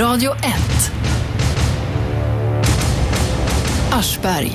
[0.00, 0.92] Radio 1.
[3.92, 4.52] Aschberg.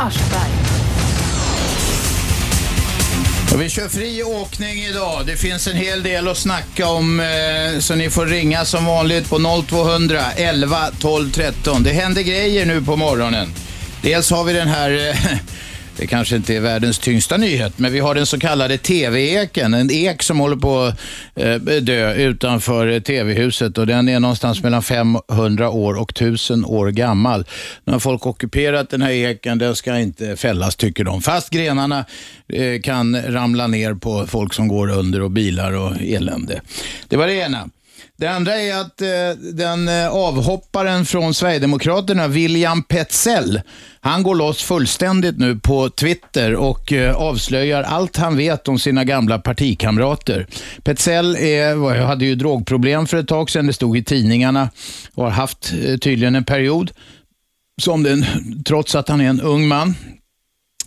[3.54, 5.26] Och vi kör fri åkning idag.
[5.26, 9.30] Det finns en hel del att snacka om eh, så ni får ringa som vanligt
[9.30, 11.84] på 0200 11 12 13.
[11.84, 13.54] Det händer grejer nu på morgonen.
[14.02, 15.38] Dels har vi den här, eh,
[15.98, 19.74] det kanske inte är världens tyngsta nyhet, men vi har den så kallade TV-eken.
[19.74, 25.70] En ek som håller på att dö utanför TV-huset och den är någonstans mellan 500
[25.70, 27.46] år och 1000 år gammal.
[27.84, 31.22] Nu har folk ockuperat den här eken, den ska inte fällas tycker de.
[31.22, 32.06] Fast grenarna
[32.48, 36.62] eh, kan ramla ner på folk som går under och bilar och elände.
[37.08, 37.70] Det var det ena.
[38.18, 39.08] Det andra är att eh,
[39.54, 43.62] den eh, avhopparen från Sverigedemokraterna, William Petzell,
[44.00, 49.04] han går loss fullständigt nu på Twitter och eh, avslöjar allt han vet om sina
[49.04, 50.48] gamla partikamrater.
[50.84, 54.70] Petzell är, hade ju drogproblem för ett tag sedan, det stod i tidningarna
[55.14, 56.92] och har haft eh, tydligen en period
[57.82, 58.26] som den,
[58.66, 59.96] trots att han är en ung man,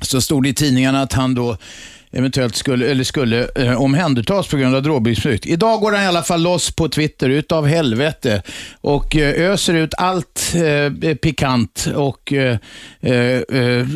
[0.02, 1.56] så stod det i tidningarna att han då
[2.12, 5.46] eventuellt skulle, eller skulle eh, omhändertas på grund av drogmissbruk.
[5.46, 8.42] Idag går han i alla fall loss på Twitter utav helvete
[8.80, 12.58] och eh, öser ut allt eh, pikant och eh,
[13.00, 13.86] eh, eh,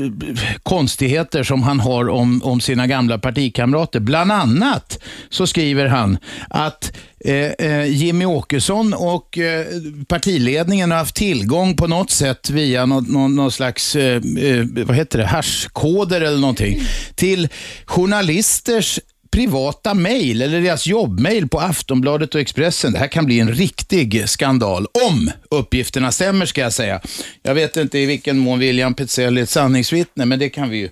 [0.63, 4.01] konstigheter som han har om, om sina gamla partikamrater.
[4.01, 4.99] Bland annat
[5.31, 6.19] så skriver han
[6.49, 6.93] att
[7.25, 9.67] Eh, eh, Jimmy Åkesson och eh,
[10.09, 14.97] partiledningen har haft tillgång på något sätt via någon, någon, någon slags, eh, eh vad
[14.97, 16.81] heter det, hashkoder eller någonting,
[17.15, 17.49] till
[17.87, 22.93] journalisters privata mejl eller deras jobbmejl på Aftonbladet och Expressen.
[22.93, 24.87] Det här kan bli en riktig skandal.
[25.09, 27.01] Om uppgifterna stämmer ska jag säga.
[27.43, 30.77] Jag vet inte i vilken mån William Petzell är ett sanningsvittne, men det kan vi
[30.77, 30.89] ju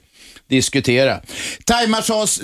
[0.48, 1.20] diskutera.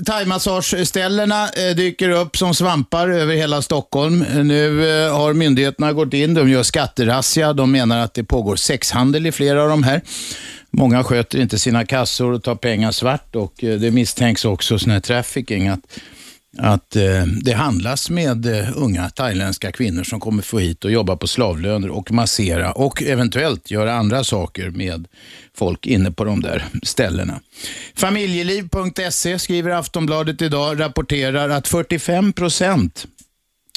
[0.04, 4.24] Thaimassageställena eh, dyker upp som svampar över hela Stockholm.
[4.42, 7.52] Nu eh, har myndigheterna gått in, de gör skatterazzia.
[7.52, 10.00] De menar att det pågår sexhandel i flera av de här.
[10.70, 14.92] Många sköter inte sina kassor och tar pengar svart och eh, det misstänks också sån
[14.92, 15.80] här trafficking att
[16.56, 21.16] att eh, det handlas med eh, unga thailändska kvinnor som kommer få hit och jobba
[21.16, 25.08] på slavlöner och massera och eventuellt göra andra saker med
[25.54, 27.40] folk inne på de där ställena.
[27.96, 33.06] Familjeliv.se skriver Aftonbladet idag, rapporterar att 45 procent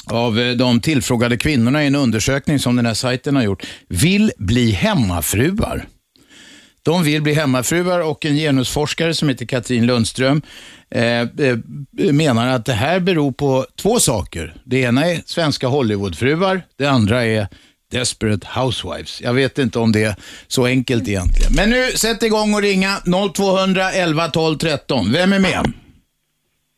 [0.06, 4.32] av eh, de tillfrågade kvinnorna i en undersökning som den här sajten har gjort vill
[4.38, 5.86] bli hemmafruar.
[6.82, 10.42] De vill bli hemmafruar och en genusforskare som heter Katrin Lundström
[10.90, 11.26] eh, eh,
[12.12, 14.54] menar att det här beror på två saker.
[14.64, 17.46] Det ena är svenska Hollywoodfruar, det andra är
[17.92, 19.20] Desperate Housewives.
[19.20, 20.14] Jag vet inte om det är
[20.46, 21.52] så enkelt egentligen.
[21.56, 22.96] Men nu, sätt igång och ringa
[23.34, 25.12] 0200 11 12 13.
[25.12, 25.72] Vem är med?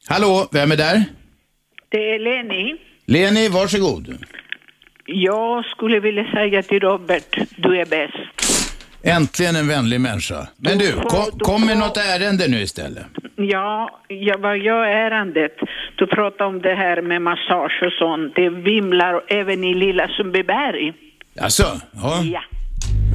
[0.08, 1.04] Hallå, vem är där?
[1.88, 2.76] Det är Leni.
[3.06, 4.24] Leni, varsågod.
[5.06, 8.53] Jag skulle vilja säga till Robert, du är bäst.
[9.04, 10.48] Äntligen en vänlig människa.
[10.56, 13.06] Men du, kom, kom med något ärende nu istället.
[13.36, 15.52] Ja, jag, vad gör ärendet?
[15.96, 18.32] Du pratar om det här med massage och sånt.
[18.36, 20.92] Det vimlar även i lilla Sundbyberg.
[21.40, 21.62] Alltså,
[22.02, 22.22] ja.
[22.32, 22.42] Ja,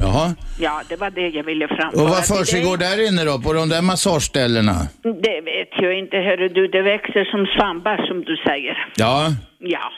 [0.02, 0.34] Jaha.
[0.60, 2.02] ja, det var det jag ville framföra.
[2.02, 4.74] Och vad försiggår där inne då, på de där massageställena?
[5.02, 6.68] Det vet jag inte, hörru du.
[6.68, 8.86] Det växer som svampar som du säger.
[8.96, 9.26] Ja,
[9.58, 9.92] Ja.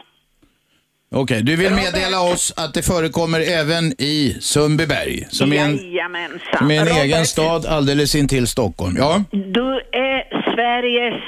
[1.12, 1.42] Okej.
[1.42, 6.40] Du vill meddela oss att det förekommer även i Sundbyberg, som är en, Jajamensan.
[6.58, 8.96] som är en Robert, egen stad alldeles intill Stockholm.
[8.98, 9.24] Ja?
[9.30, 11.22] Du är Sveriges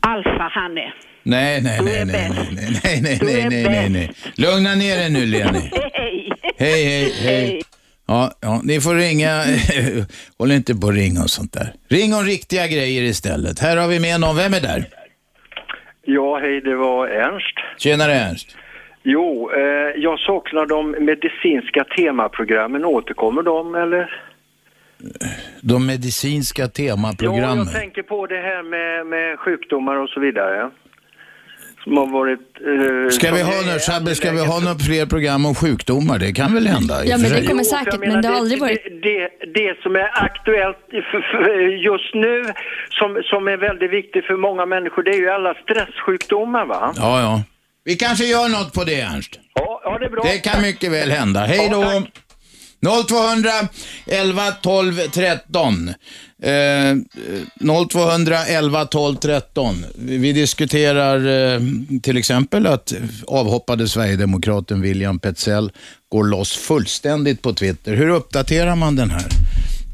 [0.00, 0.92] alfahanne.
[1.22, 2.50] Nej, nej, Du nej, är nej, bäst.
[2.52, 4.10] nej, nej, nej, Du nej, är nej, nej, nej.
[4.34, 5.70] Lugna ner dig nu, Leni.
[5.92, 6.32] Hej!
[6.58, 7.62] Hej, hej, hej.
[8.08, 9.44] Ja, ja, ni får ringa.
[10.38, 11.72] Håll inte på att ringa och sånt där.
[11.88, 13.58] Ring om riktiga grejer istället.
[13.58, 14.36] Här har vi med någon.
[14.36, 14.88] Vem är där?
[16.08, 17.56] Ja, hej, det var Ernst.
[17.78, 18.56] Tjenare Ernst.
[19.02, 19.60] Jo, eh,
[19.96, 22.84] jag saknar de medicinska temaprogrammen.
[22.84, 24.20] Återkommer de eller?
[25.60, 27.66] De medicinska temaprogrammen.
[27.66, 30.70] Ja, jag tänker på det här med, med sjukdomar och så vidare.
[31.86, 32.40] Som har varit...
[32.40, 36.18] Eh, Ska vi ha nu, Shabbe, ska vi ha några fler program om sjukdomar?
[36.18, 37.04] Det kan väl hända?
[37.04, 38.84] Ja, men det kommer Jo, säkert, men menar, det har aldrig varit...
[38.84, 41.50] Det, det, det som är aktuellt för, för
[41.90, 42.52] just nu,
[42.98, 46.92] som, som är väldigt viktigt för många människor, det är ju alla stresssjukdomar va?
[46.96, 47.42] Ja, ja.
[47.84, 49.40] Vi kanske gör något på det, Ernst.
[49.54, 50.22] Ja, ja det är bra.
[50.22, 51.40] Det kan mycket väl hända.
[51.40, 51.82] Hej då!
[51.82, 52.22] Ja, tack.
[53.08, 53.50] 0200
[54.06, 55.94] 11 12 13.
[56.42, 56.96] Eh,
[57.88, 59.84] 0200 11 12 13.
[59.94, 61.60] Vi diskuterar eh,
[62.02, 62.92] till exempel att
[63.26, 65.72] avhoppade Sverigedemokraten William Petzell
[66.08, 67.94] går loss fullständigt på Twitter.
[67.94, 69.26] Hur uppdaterar man den här?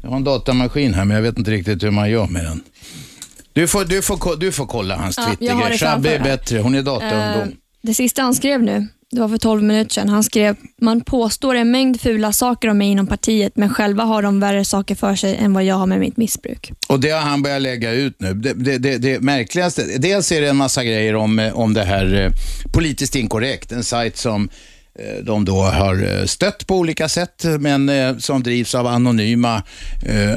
[0.01, 2.63] Jag har en datamaskin här men jag vet inte riktigt hur man gör med den.
[3.53, 6.81] Du får, du får, du får kolla hans Ja, det Shabbe är bättre, hon är
[6.81, 7.55] dataungdom.
[7.81, 10.09] det sista han skrev nu, det var för 12 minuter sedan.
[10.09, 14.21] Han skrev, man påstår en mängd fula saker om mig inom partiet, men själva har
[14.21, 16.71] de värre saker för sig än vad jag har med mitt missbruk.
[16.87, 18.33] Och det har han börjat lägga ut nu.
[18.33, 21.83] Det, det, det, det märkligaste, dels är det en massa grejer om, eh, om det
[21.83, 22.31] här eh,
[22.73, 24.49] politiskt inkorrekt, en sajt som
[24.99, 29.63] eh, de då har eh, stött på olika sätt, men som drivs av anonyma,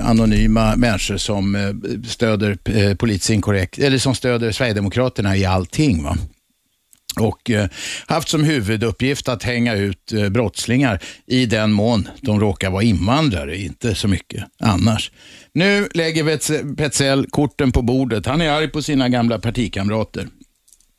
[0.03, 1.73] anonyma människor som
[2.09, 6.03] stöder politiskt inkorrekt, eller som stöder Sverigedemokraterna i allting.
[6.03, 6.17] Va?
[7.21, 7.69] Och eh,
[8.07, 13.57] haft som huvuduppgift att hänga ut eh, brottslingar i den mån de råkar vara invandrare,
[13.57, 15.11] inte så mycket annars.
[15.53, 18.27] Nu lägger Petzell korten på bordet.
[18.27, 20.27] Han är arg på sina gamla partikamrater.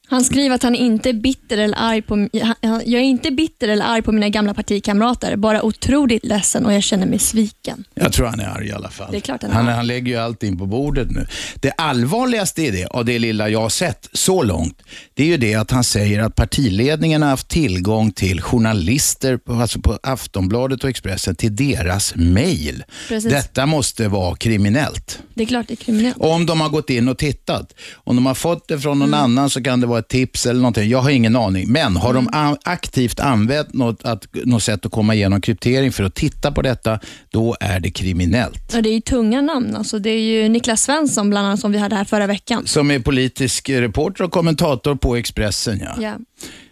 [0.10, 2.30] Han skriver att han inte är bitter eller arg på,
[2.62, 6.84] jag är inte bitter eller arg på mina gamla partikamrater, bara otroligt ledsen och jag
[6.84, 7.84] känner mig sviken.
[7.94, 9.08] Jag tror han är arg i alla fall.
[9.12, 11.28] Det är klart han är han, han lägger ju allting på bordet nu.
[11.62, 14.82] Det allvarligaste i det, av det lilla jag har sett så långt,
[15.14, 19.54] det är ju det att han säger att partiledningen har haft tillgång till journalister, på-
[19.54, 22.84] alltså på Aftonbladet och Expressen, till deras mejl.
[23.08, 23.32] Precis.
[23.32, 25.20] Detta måste vara kriminellt.
[25.34, 26.18] Det är klart det är kriminellt.
[26.20, 27.74] Om de har gått in och tittat.
[27.94, 29.20] Om de har fått det från någon Mm.
[29.24, 30.90] annan så kan det vara ett tips eller någonting.
[30.90, 31.72] Jag har ingen aning.
[31.72, 32.26] Men har Mm.
[32.26, 36.52] de a- aktivt använt något, att, något sätt att komma igenom kryptering för att titta
[36.52, 37.00] på detta,
[37.32, 38.72] då är det kriminellt.
[38.74, 39.76] Ja, det är ju tunga namn.
[39.76, 42.68] Alltså, det är ju Niklas Svensson bland annat som vi hade här förra veckan.
[42.68, 45.82] Som är politisk reporter och kommentator på Expressen.
[45.84, 46.02] Ja.
[46.04, 46.14] Ja.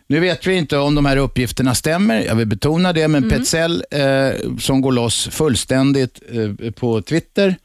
[0.08, 3.38] Nu vet vi inte om de här uppgifterna stämmer, jag vill betona det, men Mm.
[3.40, 6.20] Petzell eh, som går loss fullständigt
[6.62, 7.56] eh, på Twitter.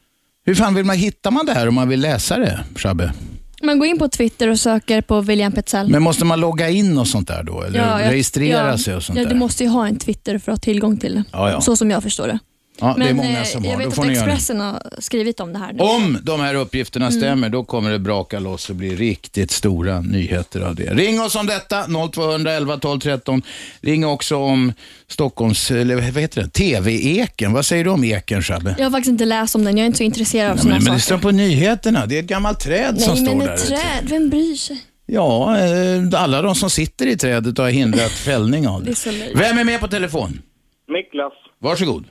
[0.45, 3.13] Hur fan vill man, hittar man det här om man vill läsa det, Shabbe?
[3.63, 5.89] Man går in på Twitter och söker på William Petzell.
[5.89, 7.61] Men måste man logga in och sånt där då?
[7.61, 9.31] Eller jag- registrera ja, sig och sånt ja, där?
[9.33, 11.23] Du måste ju ha en Twitter för att ha tillgång till det.
[11.31, 11.61] Ja, ja.
[11.61, 12.39] Så som jag förstår det.
[12.79, 13.79] Ja, det är många eh, som jag har.
[13.79, 14.11] Då vet får att.
[14.11, 15.73] Expressen har skrivit om det här.
[15.73, 15.83] Nu.
[15.83, 17.19] Om de här uppgifterna Mm.
[17.21, 20.93] stämmer, då kommer det braka loss och bli riktigt stora nyheter av det.
[20.93, 23.41] Ring oss om detta, 0211 12 13.
[23.81, 24.73] Ring också om
[25.07, 27.53] Stockholms, eller vad heter det, TV-eken.
[27.53, 28.75] Vad säger du om eken, Shabbe?
[28.77, 29.77] Jag har faktiskt inte läst om den.
[29.77, 31.21] Jag är inte så intresserad av sådana men, men det står saker.
[31.23, 32.05] på nyheterna.
[32.05, 33.67] Det är ett gammalt träd som Nej, står men där ett ute.
[33.69, 33.81] träd.
[34.09, 34.81] Vem bryr sig?
[35.05, 39.09] Ja, eh, alla de som sitter i trädet har hindrat fällning av Det det.
[39.09, 39.35] är.
[39.37, 40.41] Vem är med på telefon?
[40.87, 42.05] Niklas, Varsågod.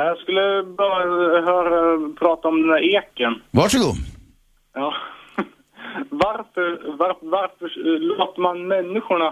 [0.00, 1.04] Jag skulle bara
[1.44, 3.34] höra, prata om den där eken.
[3.50, 3.94] Varsågod.
[4.74, 4.94] Ja.
[6.10, 7.68] Varför, var, varför
[8.18, 9.26] låter man människorna...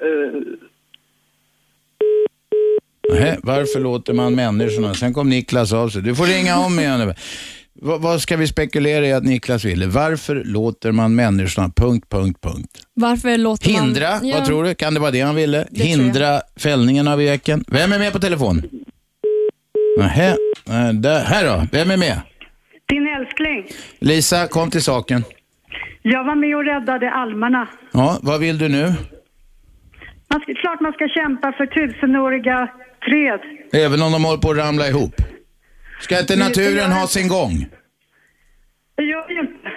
[0.00, 0.40] Eh,
[3.20, 4.94] Nej, varför låter man människorna...
[4.94, 6.02] Sen kom Niklas av sig.
[6.02, 7.14] Du får ringa om igen.
[7.72, 9.86] vad, vad ska vi spekulera i att Niklas ville?
[9.86, 11.68] Varför låter man människorna...
[11.76, 12.86] Punkt, punkt, punkt.
[12.94, 13.82] Varför låter man...
[13.84, 14.36] Hindra, Ja.
[14.38, 14.74] vad tror du?
[14.74, 15.66] Kan det vara det han ville?
[15.70, 15.84] jag.
[15.84, 17.64] Hindra fällningen av eken.
[17.68, 18.62] Vem är med på telefon?
[19.96, 20.36] Nähä,
[20.66, 21.66] Nej, där, här då.
[21.72, 22.20] Vem är med?
[22.88, 23.66] Din älskling,
[23.98, 25.24] Lisa, kom till saken.
[26.02, 27.68] jag var med och räddade almarna.
[27.92, 28.84] Ja, vad vill du nu?
[30.30, 32.70] Man ska, klart man ska kämpa för tusenåriga
[33.08, 33.40] träd.
[33.84, 35.14] Även om de håller på att ramla ihop.
[36.00, 37.66] Ska inte naturen ha sin gång?
[38.96, 39.68] Det gör ju inte.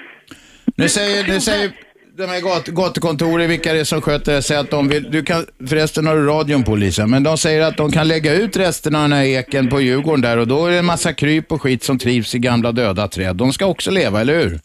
[0.76, 1.72] Nu säger, nu säger
[2.18, 5.24] de här gat, gatukontoren, vilka det är som sköter det, säger att de vill, du
[5.24, 8.58] kan, förresten har du radion på Lisa, men de säger att de kan lägga ut
[8.58, 11.52] resterna av den här eken på Djurgården där och då är det en massa kryp
[11.52, 13.36] och skit som trivs i gamla döda träd.
[13.36, 14.60] De ska också leva, eller hur?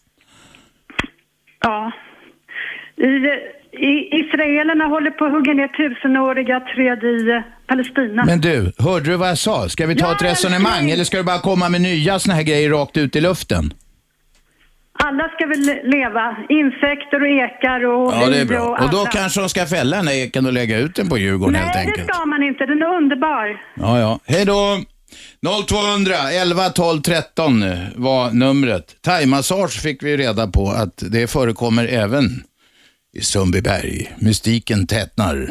[1.61, 1.93] Ja.
[2.97, 3.07] I,
[3.87, 8.25] i, israelerna håller på att hugga ner tusenåriga träd i eh, Palestina.
[8.25, 9.69] Men du, hörde du vad jag sa?
[9.69, 12.43] Ska vi ta Ja, ett resonemang eller ska du bara komma med nya såna här
[12.43, 13.75] grejer rakt ut i luften?
[15.07, 16.37] Alla ska väl leva.
[16.49, 18.61] Insekter och ekar och Ja, det är bra.
[18.69, 21.19] och Och då kanske de ska fälla den här eken och lägga ut den på
[21.19, 22.09] Djurgården helt Nej, det enkelt.
[22.15, 22.67] ska man inte.
[22.67, 23.61] Den är underbar.
[23.75, 24.19] Ja, ja.
[24.27, 24.79] Hej då!
[25.69, 27.65] 0200 11 12 13
[27.97, 28.85] var numret.
[29.03, 32.25] Thaimassage fick vi reda på att det förekommer även
[33.15, 34.13] i Sundbyberg.
[34.19, 35.49] Mystiken tätnar.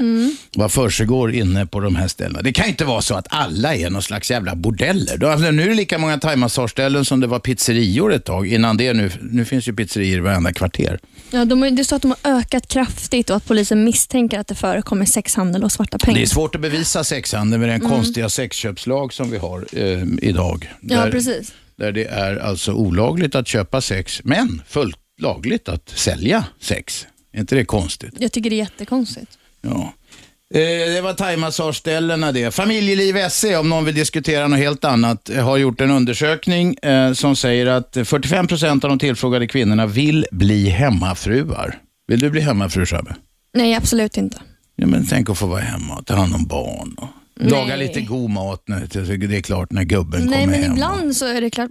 [0.55, 2.41] Vad försiggår inne på de här ställena?
[2.41, 5.23] Det kan inte vara så att alla är någon slags jävla bordeller.
[5.25, 8.47] Alltså, nu är det lika många thaimassageställen som det var pizzerior ett tag.
[8.47, 10.99] Innan det nu, nu finns ju pizzerior i varenda kvarter.
[11.31, 14.47] Ja, de, har- det står att de har ökat kraftigt och att polisen misstänker att
[14.47, 16.17] det förekommer sexhandel och svarta pengar.
[16.19, 20.71] Det är svårt att bevisa sexhandel med den konstiga sexköpslag som vi har eh, idag.
[20.81, 21.53] Ja, Där- precis.
[21.75, 27.07] Där det är alltså olagligt att köpa sex, men fullt lagligt att sälja sex.
[27.31, 28.13] Är inte det konstigt?
[28.17, 29.37] Jag tycker det är jättekonstigt.
[29.61, 29.93] Ja.
[30.53, 32.51] Eh, det var thaimassageställena det.
[32.51, 37.13] Familjeliv SE, om någon vill diskutera något helt annat, eh, har gjort en undersökning eh,
[37.13, 41.77] som säger att 45 procent av de tillfrågade kvinnorna vill bli hemmafruar.
[42.07, 43.15] Vill du bli hemmafru, Shabbe?
[43.53, 44.41] Nej, absolut inte.
[44.75, 47.07] Ja, men tänk att få vara hemma och ta hand om barn och
[47.49, 47.77] laga Nej.
[47.77, 48.79] lite god mat när
[49.27, 50.71] det är klart när gubben Nej, kommer men hem.
[50.73, 51.69] ibland så är det klart.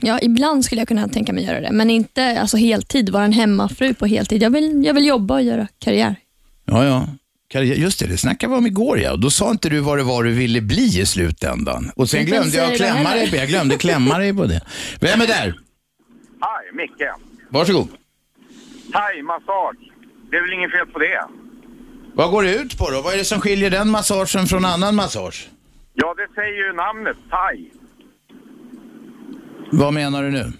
[0.00, 3.32] Ja, ibland skulle jag kunna tänka mig göra det, men inte alltså heltid, vara en
[3.32, 4.42] hemmafru på heltid.
[4.42, 6.16] Jag vill, jag vill jobba och göra karriär.
[6.64, 7.08] Ja, ja.
[7.62, 9.12] Just det, det snackade vi om igår ja.
[9.12, 11.90] Och Då sa inte du vad det var du ville bli i slutändan.
[11.96, 14.60] Och sen glömde jag klämma dig, jag glömde klämma dig på det.
[15.00, 15.58] Vem är där?
[16.40, 17.08] Hej, Micke.
[17.50, 17.88] Varsågod.
[18.92, 19.76] Thai-massage.
[20.30, 21.20] Det är väl inget fel på det?
[22.18, 23.02] Vad går det ut på då?
[23.02, 25.48] Vad är det som skiljer den massagen från annan massage?
[25.94, 27.16] Ja, det säger ju namnet.
[27.30, 27.70] Thai.
[29.72, 30.52] Vad menar du nu?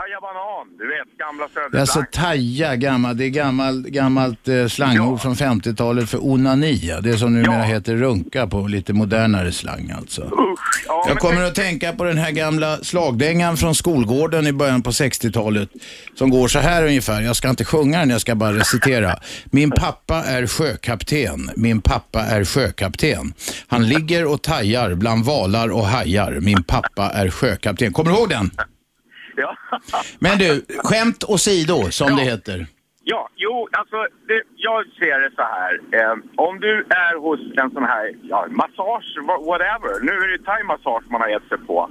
[0.00, 0.66] Thaia banan.
[0.78, 2.24] Du vet, gamla Det är alltså söderslang.
[2.30, 6.72] taja, gammal, det är gammalt, gammalt eh, slangord från 50-talet för onani.
[6.82, 7.00] ja.
[7.00, 7.62] Det som numera Ja.
[7.62, 10.22] heter runka på lite modernare slang alltså.
[10.22, 10.84] Usch.
[10.86, 14.90] Ja, Jag kommer att tänka på den här gamla slagdängan från skolgården i början på
[14.90, 15.68] 60-talet.
[16.14, 17.20] Som går så här ungefär.
[17.20, 19.16] Jag ska inte sjunga den, jag ska bara recitera.
[19.44, 21.50] Min pappa är sjökapten.
[21.56, 23.32] Min pappa är sjökapten.
[23.68, 26.38] Han ligger och tajar bland valar och hajar.
[26.40, 27.92] Min pappa är sjökapten.
[27.92, 28.50] Kommer du ihåg den?
[29.40, 29.56] Ja.
[30.18, 32.66] Men du, skämt åsido som det heter.
[33.04, 33.96] Ja, jo, alltså
[34.28, 35.72] det, jag ser det så här.
[35.98, 36.14] Eh,
[36.46, 36.72] om du
[37.06, 39.92] är hos en sån här ja, massage, wha- whatever.
[40.08, 41.90] Nu är det thai-massage man har gett sig på.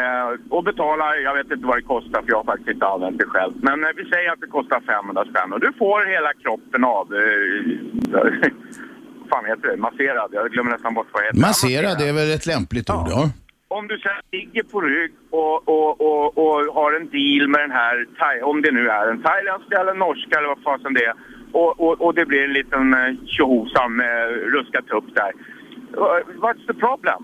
[0.00, 3.18] Eh, och betalar, jag vet inte vad det kostar för jag har faktiskt inte använt
[3.18, 3.52] det själv.
[3.68, 7.04] Men eh, vi säger att det kostar 500 spänn och du får hela kroppen av...
[7.20, 8.40] Eh,
[9.30, 9.76] fan heter det?
[9.76, 10.30] Masserad?
[10.32, 11.40] Jag glömmer nästan bort vad det heter.
[11.40, 13.06] Massera, det är väl ett lämpligt ord?
[13.10, 13.30] Ja.
[13.78, 17.70] Om du sen ligger på rygg och, och, och, och har en deal med den
[17.70, 17.96] här,
[18.42, 21.14] om det nu är en thailändska eller norska eller vad fasen det är,
[21.52, 24.16] och, och, och det blir en liten eh, tjohosan med
[24.54, 25.32] ruska tupp där.
[25.96, 27.22] Uh, What's the problem?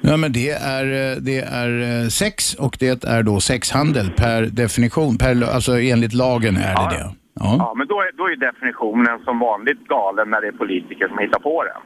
[0.00, 1.70] Ja, men det är, eh, det är
[2.02, 5.18] eh, sex och det är då sexhandel per definition.
[5.18, 7.04] Per, alltså enligt lagen är det det.
[7.34, 7.56] Ja.
[7.58, 11.18] Ja, men då är, då är definitionen som vanligt galen när det är politiker som
[11.18, 11.82] hittar på den.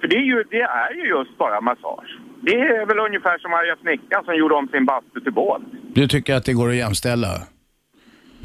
[0.00, 2.25] För det är ju, det är ju just bara massage.
[2.40, 5.62] Det är väl ungefär som arga snickaren som gjorde om sin bastu till båt.
[5.94, 7.28] Du tycker att det går att jämställa?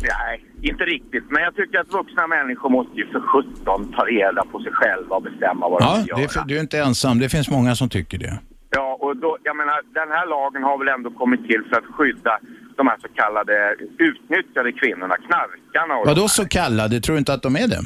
[0.03, 1.23] Nej, inte riktigt.
[1.29, 5.15] Men jag tycker att vuxna människor måste ju för sjutton ta reda på sig själva
[5.15, 6.17] och bestämma vad de Ja, vill göra.
[6.19, 7.19] det är, för- du är inte ensam.
[7.19, 8.39] Det finns många som tycker det.
[8.69, 11.85] Ja, och då, jag menar, den här lagen har väl ändå kommit till för att
[11.85, 12.39] skydda
[12.77, 16.99] de här så kallade utnyttjade kvinnorna, knarkarna och Vadå så kallade?
[17.01, 17.81] Tror du inte att de är det?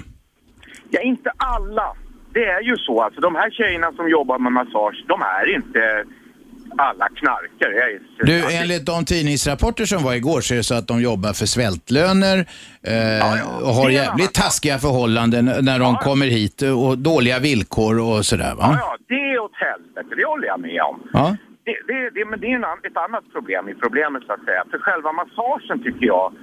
[0.89, 1.88] Ja, inte alla.
[2.36, 3.01] Det är ju så.
[3.01, 5.82] Alltså, de här tjejerna som jobbar med massage, de är inte
[6.77, 8.00] alla knarkare.
[8.20, 11.46] Du, enligt de tidningsrapporter som var igår så är det så att de jobbar för
[11.46, 12.38] svältlöner
[12.92, 17.39] eh, och har Det är en jävligt taskiga förhållanden när de kommer hit och dåliga
[17.39, 18.77] villkor och sådär Ja, va?
[18.80, 20.15] ja, det är åt helvete.
[20.18, 20.98] Det håller jag med om.
[21.13, 21.36] Ja.
[21.68, 24.63] Det, det, det, men det är en, ett annat problem i problemet så att säga.
[24.72, 26.34] För själva massagen tycker jag,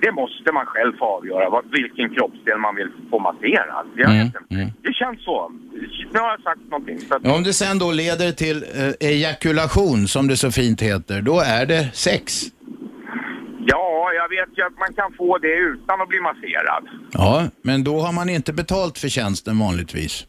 [0.00, 3.86] det måste man själv få avgöra vad, vilken kroppsdel man vill få masserad.
[3.96, 4.72] Jag Mm, vet inte.
[4.82, 5.52] Det känns så.
[6.12, 6.98] Nu har jag sagt någonting.
[7.00, 11.22] Så att, Om det sen då leder till eh, ejakulation, som det så fint heter,
[11.22, 12.42] då är det sex.
[13.66, 16.84] ja, jag vet ju att man kan få det utan att bli masserad.
[17.12, 20.26] Ja, men då har man inte betalt för tjänsten vanligtvis.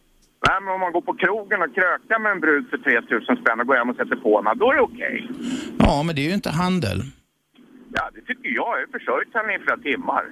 [0.47, 3.59] Nej, men om man går på krogen och krökar med en brud för 3000 spänn
[3.59, 5.29] och går hem och sätter på henne, då är det okej.
[5.79, 7.01] Ja, men det är ju inte handel.
[7.93, 8.55] Ja, det tycker jag.
[8.55, 10.23] Jag har försörjt henne i flera timmar.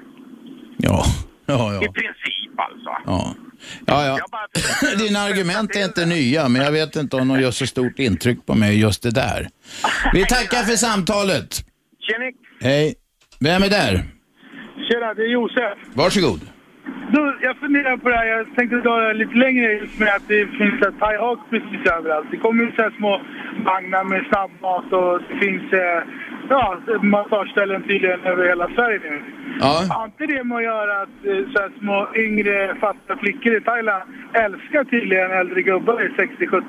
[0.77, 1.03] Ja,
[1.45, 1.91] ja, I ja.
[1.91, 2.89] princip alltså.
[3.05, 3.35] ja.
[3.85, 4.17] ja, ja.
[4.97, 8.45] Dina argument är inte nya, men jag vet inte om de gör så stort intryck
[8.45, 9.47] på mig just det där.
[10.13, 11.49] Vi tackar för samtalet.
[11.99, 12.35] Tjenik!
[12.61, 12.95] Hej.
[13.39, 13.93] Vem är där?
[14.87, 15.77] Tjena, det är Josef.
[15.93, 16.41] Varsågod.
[17.11, 18.25] Du, jag funderar på det här.
[18.25, 21.91] Jag tänkte dra det lite längre just med att det finns ett thai hak precis
[21.97, 22.27] överallt.
[22.31, 23.21] Det kommer ju så här små
[23.65, 25.99] vagnar med snabbmat och det finns eh,
[26.49, 29.21] ja, massageställen tydligen över hela Sverige nu.
[29.59, 29.83] Ja.
[29.89, 33.61] Har inte det med att göra att eh, så här små yngre fatta flickor i
[33.61, 36.65] Thailand älskar tydligen äldre gubbar i 60, 70,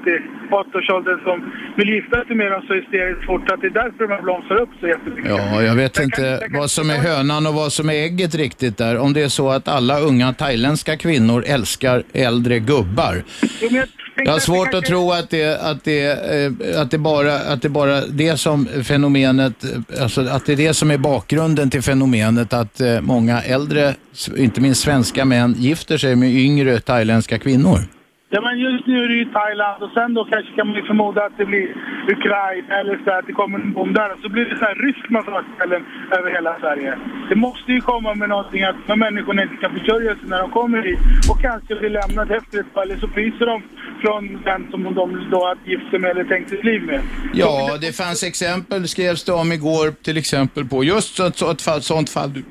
[0.50, 4.22] 80-årsåldern som vill gifta sig med dem så hysteriskt fort att det är därför de
[4.22, 5.30] blomstrar upp så jättemycket.
[5.30, 7.88] Ja, jag vet Jag inte kan- jag kan- vad som är hönan och vad som
[7.88, 8.98] är ägget riktigt där.
[8.98, 13.14] Om det är så att alla unga thailändska kvinnor älskar äldre gubbar.
[13.60, 13.88] Jo, men jag
[14.24, 17.68] Jag har svårt att tro att det, att det, eh, att det bara att det
[17.68, 22.52] bara det som fenomenet, eh, alltså att det är det som är bakgrunden till fenomenet
[22.52, 23.94] att eh, många äldre,
[24.36, 27.97] inte minst svenska män, gifter sig med yngre thailändska kvinnor.
[28.30, 30.82] Ja, men just nu är det ju Thailand och sen då kanske kan man ju
[30.82, 31.68] förmoda att det blir
[32.16, 34.10] Ukraina eller så att det kommer en bomb där.
[34.22, 35.82] Så blir det så här rysk massageställen
[36.18, 36.98] över hela Sverige.
[37.28, 40.50] Det måste ju komma med någonting att de människorna inte kan försörja sig när de
[40.50, 40.98] kommer hit
[41.30, 42.76] och kanske blir lämnade efter ett.
[42.82, 43.62] Eller så fryser de
[44.02, 47.00] från den som de då har gift sig med eller tänkt sitt liv med.
[47.32, 51.62] Ja, det fanns exempel, skrevs det om igår till exempel på just så, ett, ett
[51.62, 52.42] fall, sånt fall du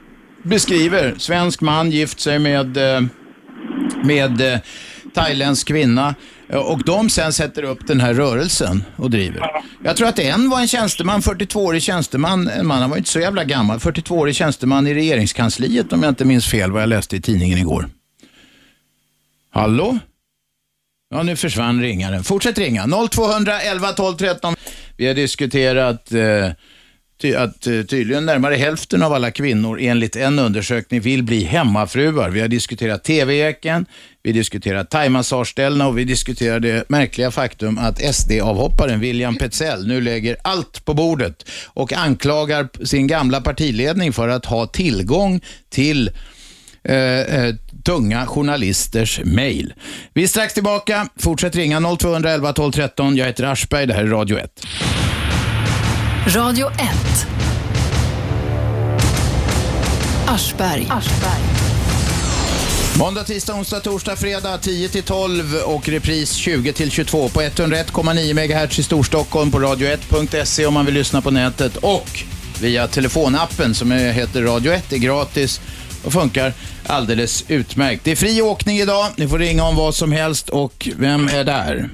[0.43, 1.13] beskriver.
[1.17, 3.01] Svensk man gift sig med, eh,
[4.03, 4.60] med eh,
[5.17, 6.15] thailändsk kvinna
[6.50, 9.51] eh, och de sen sätter upp den här rörelsen och driver.
[9.83, 13.19] Jag tror att en var en tjänsteman, 42-årig tjänsteman, en man, han var inte så
[13.19, 17.21] jävla gammal, 42-årig tjänsteman i regeringskansliet om jag inte minns fel vad jag läste i
[17.21, 17.89] tidningen igår.
[19.51, 19.97] Hallå?
[21.09, 22.24] Ja, nu försvann ringaren.
[22.24, 22.88] Fortsätt ringa.
[23.12, 24.55] 0211 12 13.
[24.97, 26.51] Vi har diskuterat eh,
[27.17, 32.29] ty att eh, tydligen närmare hälften av alla kvinnor enligt en undersökning vill bli hemmafruar.
[32.29, 33.86] Vi har diskuterat TV-eken,
[34.24, 40.38] vi diskuterar thaimassageställena och vi diskuterar det märkliga faktum att SD-avhopparen William Petzell nu lägger
[40.41, 46.12] allt på bordet och anklagar sin gamla partiledning för att ha tillgång till
[46.83, 49.74] eh, eh, tunga journalisters mejl.
[50.13, 51.09] Vi är strax tillbaka.
[51.19, 53.17] Fortsätt ringa 0211 12 13.
[53.17, 53.86] Jag heter Aschberg.
[53.86, 54.65] Det här är Radio 1.
[56.36, 56.74] Radio 1.
[60.27, 60.88] Aschberg.
[63.00, 68.34] Måndag, tisdag, onsdag, torsdag, fredag 10 till 12 och repris 20 till 22 på 101,9
[68.34, 72.24] MHz i Storstockholm på radio1.se om man vill lyssna på nätet och
[72.62, 74.89] via telefonappen som heter Radio 1.
[74.89, 75.62] Det är gratis
[76.05, 76.53] och funkar
[76.88, 78.03] alldeles utmärkt.
[78.03, 79.05] Det är fri åkning idag.
[79.17, 81.89] Ni får ringa om vad som helst och vem är där?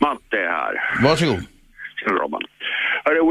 [0.00, 1.02] Matte är här.
[1.02, 1.44] Varsågod.
[2.04, 2.42] Tjena Robban.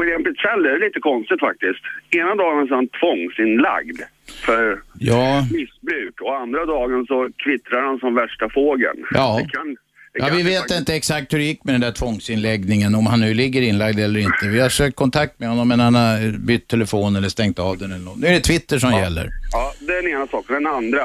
[0.00, 1.82] William Petzell, det är lite konstigt faktiskt.
[2.10, 3.98] Ena dagen så är han tvångsinlagd
[4.46, 8.98] för Ja, missbruk och andra dagen så kvittrar han som värsta fågeln.
[9.10, 9.40] Ja.
[9.42, 9.68] Det kan,
[10.12, 13.06] det Ja, vi vet faktiskt- inte exakt hur det gick med den där tvångsinläggningen, om
[13.06, 14.48] han nu ligger inlagd eller inte.
[14.48, 17.92] Vi har sökt kontakt med honom, men han har bytt telefon eller stängt av den
[17.92, 18.18] eller något.
[18.18, 19.28] Nu är det Twitter som gäller.
[19.52, 20.54] Ja, det är den ena saken.
[20.54, 21.04] Den andra.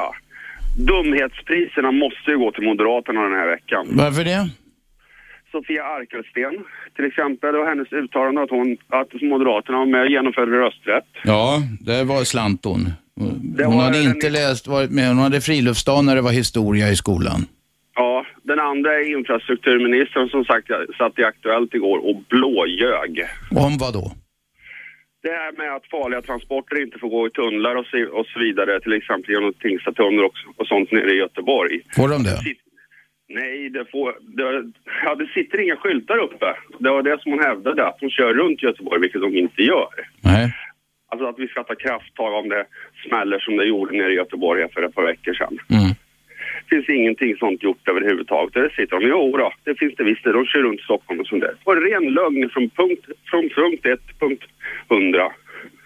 [0.78, 3.88] Dumhetspriserna måste ju gå till Moderaterna den här veckan.
[3.92, 4.50] Varför det?
[5.52, 6.54] Sofia Arkelsten
[6.96, 11.08] till exempel och hennes uttalande att, hon, att Moderaterna var med och genomförde rösträtt.
[11.24, 12.82] Ja, där var slant hon.
[13.58, 16.96] Det hade den- inte läst, varit med, hon hade friluftsdag när det var historia i
[16.96, 17.40] skolan.
[17.96, 23.14] Ja, den andra är infrastrukturministern som sagt satt i Aktuellt igår och blåljög.
[23.66, 24.12] Om vad då?
[25.24, 28.40] Det här med att farliga transporter inte får gå i tunnlar och så, och så
[28.40, 31.76] vidare, till exempel genom Tingstadtunneln och, och sånt nere i Göteborg.
[31.96, 32.38] Får de det?
[33.30, 34.72] Nej, det, får, det,
[35.06, 36.46] ja, det sitter inga skyltar uppe.
[36.80, 39.94] Det var det som hon hävdade, att hon kör runt Göteborg, vilket de inte gör.
[40.24, 40.54] Nej.
[41.12, 42.66] Alltså att vi ska ta krafttag om det
[43.08, 45.58] smäller som det gjorde nere i Göteborg för ett par veckor sedan.
[45.70, 45.90] Mm.
[46.70, 48.54] Det finns ingenting sånt gjort överhuvudtaget.
[48.54, 50.24] Där sitter de, jo då, det finns det visst.
[50.24, 51.56] De kör runt Stockholm och sånt där.
[51.64, 54.44] Och ren lögn från punkt, från punkt 1 punkt
[54.92, 55.32] 100.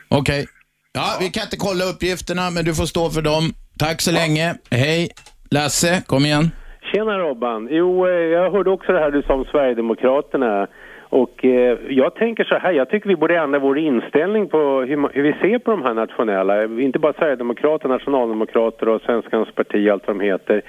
[0.08, 0.46] Okej.
[0.94, 3.44] Ja, vi kan inte kolla uppgifterna, men du får stå för dem.
[3.80, 4.56] Tack så länge.
[4.72, 5.10] Hej.
[5.52, 6.52] Lasse, kom igen.
[6.94, 7.68] Tjena Robban.
[7.72, 10.68] Jo, eh, jag hörde också det här du sa om Sverigedemokraterna.
[11.02, 15.14] Och eh, jag tänker så här, jag tycker vi borde ändra vår inställning på hur,
[15.14, 20.08] hur vi ser på de här nationella, inte bara Sverigedemokrater, nationaldemokrater och Svenskans parti, allt
[20.08, 20.62] vad de heter.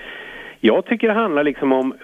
[0.60, 1.94] Jag tycker det handlar liksom om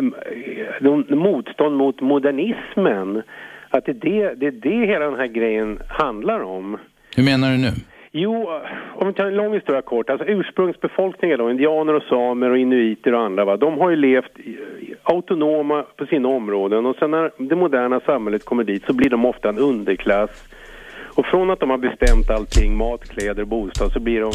[0.80, 3.22] eh, motstånd mot modernismen.
[3.70, 6.78] Att det är det, det är det hela den här grejen handlar om.
[7.16, 7.70] Hur menar du nu?
[8.12, 8.50] Jo,
[8.94, 10.10] om vi tar en lång historia kort.
[10.10, 14.32] Alltså ursprungsbefolkningen då, indianer och samer och inuiter och andra, va, de har ju levt
[15.02, 19.24] autonoma på sina områden och sen när det moderna samhället kommer dit så blir de
[19.24, 20.48] ofta en underklass.
[21.16, 24.32] Och från att de har bestämt allting, mat, kläder, bostad, så blir de,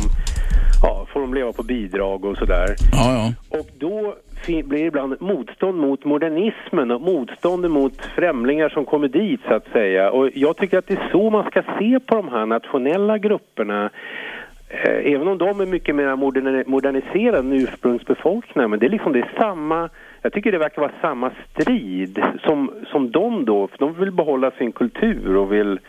[0.82, 2.68] ja, får de leva på bidrag och sådär.
[2.92, 3.58] Ja, ja.
[3.60, 4.16] Och då
[4.48, 9.68] blir det ibland motstånd mot modernismen och motstånd mot främlingar som kommer dit så att
[9.72, 10.12] säga.
[10.12, 13.90] Och jag tycker att det är så man ska se på de här nationella grupperna.
[14.70, 18.70] Eh, Även om de är mycket mer moderni- moderniserade än ursprungsbefolkningen.
[18.70, 19.90] Men det är liksom det är samma,
[20.22, 23.68] jag tycker det verkar vara samma strid som, som de då.
[23.68, 25.80] För de vill behålla sin kultur och vill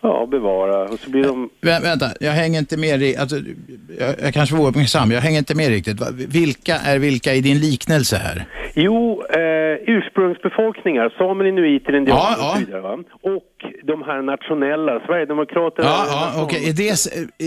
[0.00, 0.82] ja, bevara.
[0.82, 3.18] Och så blir de Vä vänta, jag hänger inte med.
[3.20, 3.36] Alltså,
[3.98, 5.10] jag, jag kanske var uppmärksam.
[5.10, 6.00] Jag hänger inte med riktigt.
[6.34, 8.44] Vilka är vilka i din liknelse här?
[8.74, 9.38] Jo, eh,
[10.22, 12.50] ursprungsbefolkningar, samer, inuiter, indianer Ja, ja.
[12.52, 12.80] och så vidare.
[12.80, 12.98] Va?
[13.22, 13.44] Och
[13.82, 15.88] de här nationella, Sverigedemokraterna.
[15.88, 16.68] Ja, ja okej.
[16.68, 16.90] Är, det,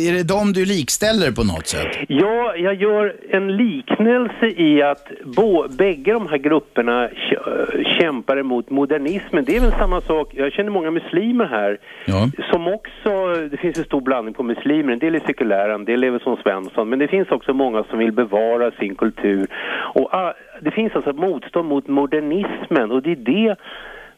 [0.10, 1.88] är det de du likställer på något sätt?
[2.08, 8.70] Ja, jag gör en liknelse i att bo, bägge de här grupperna kä- kämpar emot
[8.70, 9.46] modernismen.
[9.46, 12.30] Det är väl samma sak, jag känner många muslimer här Ja.
[12.42, 16.00] Som också, det finns en stor blandning på muslimer, en del är sekulära, en del
[16.00, 19.48] lever som Svensson, men det finns också många som vill bevara sin kultur.
[19.94, 23.56] Och ah, det finns alltså motstånd mot modernismen och det är det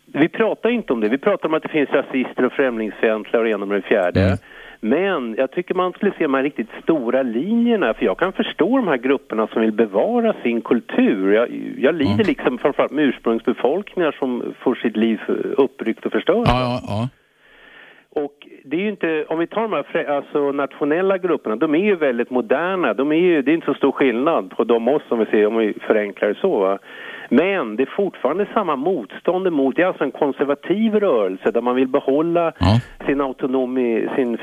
[0.06, 1.10] vi pratar inte om det.
[1.10, 4.38] Vi pratar om att det finns rasister och främlingsfientliga och det ena med det fjärde.
[4.80, 7.94] Men jag tycker man skulle se de här riktigt stora linjerna.
[7.94, 11.34] För jag kan förstå de här grupperna som vill bevara sin kultur.
[11.34, 15.20] Jag, jag lider liksom framförallt med ursprungsbefolkningar som får sitt liv
[15.58, 16.48] uppryckt och förstört.
[16.48, 17.10] Ja, ja, ja.
[18.16, 21.80] Och det är ju inte, om vi tar de här alltså nationella grupperna, de är
[21.80, 22.94] ju väldigt moderna.
[22.94, 25.48] De är ju, det är inte så stor skillnad på dem oss om vi ser,
[25.48, 26.80] om vi förenklar det så va.
[27.30, 31.76] Men det är fortfarande samma motstånd emot, det är alltså en konservativ rörelse där man
[31.76, 32.54] vill behålla
[33.06, 34.38] sin autonomi, sin,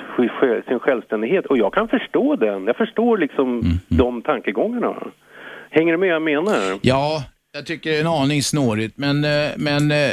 [0.69, 1.47] sin självständighet.
[1.47, 4.95] Och jag kan förstå den, jag förstår liksom de tankegångarna.
[5.71, 6.79] Hänger du med vad jag menar?
[6.83, 10.13] Ja, jag tycker det är en aning snårigt, men, eh, men eh,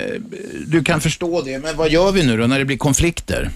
[0.72, 1.64] du kan förstå det.
[1.64, 3.48] Men vad gör vi nu då när det blir konflikter?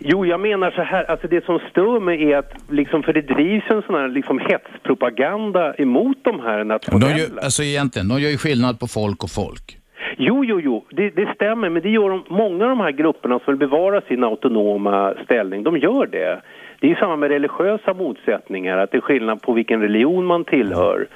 [0.00, 3.20] Jo, jag menar så här, alltså det som stör mig är att, liksom, för det
[3.22, 7.18] drivs en sån här liksom hetspropaganda emot de här De nationella.
[7.18, 9.78] gör, alltså egentligen, de gör ju skillnad på folk och folk.
[10.18, 13.38] Jo, jo, jo, det, det stämmer, men det gör de, många av de här grupperna
[13.44, 16.40] som vill bevara sin autonoma ställning, de gör det.
[16.80, 20.44] Det är ju samma med religiösa motsättningar, att det är skillnad på vilken religion man
[20.44, 21.06] tillhör.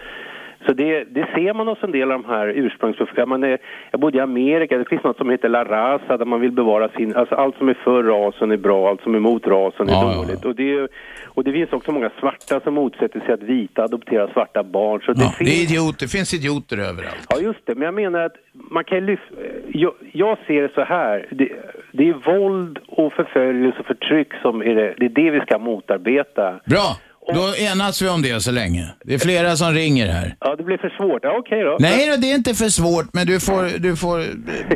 [0.66, 3.58] Så det, det ser man hos en del av de här ursprungsbefolkningarna.
[3.90, 6.88] Jag bodde i Amerika, det finns något som heter La Raza där man vill bevara
[6.88, 9.92] sin, alltså allt som är för rasen är bra, allt som är emot rasen är
[9.92, 10.44] Ja, ja, dåligt.
[10.44, 10.88] Och det,
[11.24, 15.00] och det finns också många svarta som motsätter sig att vita adopterar svarta barn.
[15.00, 15.50] Så det Ja, finns...
[15.50, 17.26] det är idioter, det finns idioter överallt.
[17.28, 17.74] Ja, just det.
[17.74, 19.34] Men jag menar att man kan lyfta...
[19.68, 21.26] Jag, jag ser det så här.
[21.30, 21.48] Det,
[21.92, 24.94] det är våld och förföljelse och förtryck som är det.
[24.98, 26.60] Det är det vi ska motarbeta.
[26.64, 26.96] Bra,
[27.34, 28.84] då enas vi om det så länge.
[29.04, 30.34] Det är flera som ringer här.
[30.40, 31.20] Ja, det blir för svårt.
[31.22, 31.76] Ja, okej då.
[31.80, 34.18] Nej då, det är inte för svårt, men du får, du får,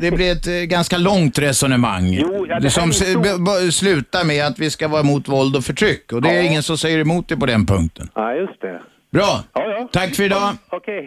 [0.00, 2.06] det blir ett eh, ganska långt resonemang.
[2.12, 4.88] Jo, ja, det som här är s- så- b- b- slutar med att vi ska
[4.88, 6.12] vara emot våld och förtryck.
[6.12, 6.42] Och det är Ja.
[6.50, 8.08] ingen som säger emot dig på den punkten.
[8.14, 8.80] Ja, just det.
[9.12, 9.88] Bra, Ja, ja.
[9.92, 10.52] tack för idag.
[10.70, 11.06] Okej.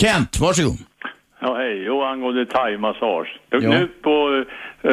[0.00, 0.76] Kent, varsågod.
[1.40, 1.82] Ja, hej.
[1.86, 3.40] Jo, angående thaimassage.
[3.50, 3.58] Ja.
[3.58, 4.44] Nu på
[4.82, 4.90] eh,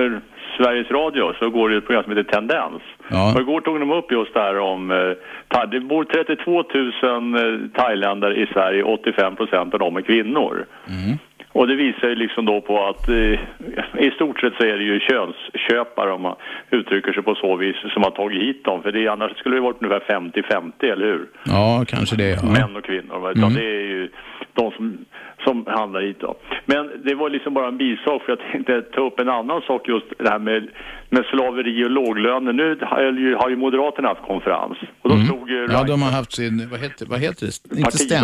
[0.58, 2.82] Sveriges Radio så går det ett program som heter Tendens.
[3.08, 3.34] Ja.
[3.34, 4.92] Och igår tog de upp just det här om...
[4.92, 6.64] Eh, det bor 32
[7.04, 10.66] 000 eh, thailändare i Sverige, 85 procent av dem är kvinnor.
[11.54, 13.40] Och det visar ju liksom då på att eh,
[14.06, 16.36] i stort sett så är det ju könsköpare om man
[16.70, 18.84] uttrycker sig på så vis som har tagit hit dem.
[18.84, 21.28] För det, annars skulle det varit ungefär 50-50, eller hur?
[21.46, 22.30] Ja, kanske det.
[22.30, 22.50] Ja.
[22.50, 23.32] män och kvinnor.
[23.32, 24.10] Utan det är ju
[24.54, 24.98] de som,
[25.44, 26.36] som handlar hit då.
[26.66, 29.88] Men det var liksom bara en bisak för jag tänkte ta upp en annan sak
[29.88, 30.68] just det här med,
[31.10, 32.54] med slaveri och låglöner.
[32.54, 36.12] Nu har ju, har ju Moderaterna haft konferens och då stod ju Ja, de har
[36.12, 37.80] haft sin, vad heter, vad heter det?
[37.80, 38.22] Inte stämma.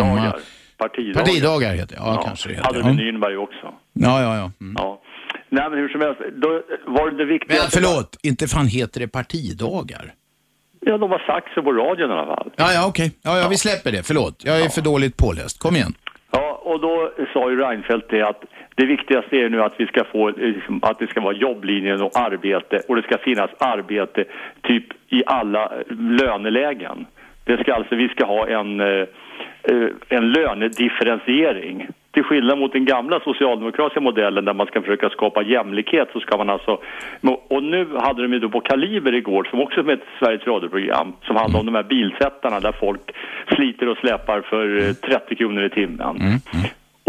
[0.78, 1.24] partidagar.
[1.24, 1.72] Partidagar.
[1.74, 2.02] Heter det.
[2.04, 2.66] Ja, kanske det heter.
[2.66, 2.94] Hade Ja.
[2.98, 3.74] vi Nürnberg också.
[3.92, 4.50] Ja, ja, ja.
[4.60, 4.74] Mm.
[4.78, 5.00] Ja.
[5.48, 6.48] Nej men hur som helst, då
[6.86, 7.56] var det det viktiga...
[7.60, 10.12] Men förlåt, inte fan heter det partidagar?
[10.80, 12.50] Ja, de har sagt så på radion i alla fall.
[12.56, 13.12] Ja, ja, okej.
[13.22, 14.06] Ja, ja, vi släpper det.
[14.06, 15.58] Förlåt, jag är för dåligt påläst.
[15.58, 15.94] Kom igen.
[16.30, 20.04] Ja, och då sa ju Reinfeldt det att det viktigaste är nu att vi ska
[20.04, 24.24] få, liksom, att det ska vara jobblinjen och arbete och det ska finnas arbete
[24.62, 27.06] typ i alla eh, lönelägen.
[27.44, 29.06] Det ska alltså, vi ska ha en, eh,
[29.62, 31.88] eh, en lönedifferentiering.
[32.12, 36.36] Till skillnad mot den gamla socialdemokratiska modellen där man ska försöka skapa jämlikhet så ska
[36.36, 36.78] man alltså...
[37.48, 41.12] Och nu hade de ju då på Kaliber igår, som också är ett Sveriges radioprogram,
[41.22, 43.00] som handlar om de här bilsättarna där folk
[43.54, 46.40] sliter och släpar för eh, 30 kronor i timmen.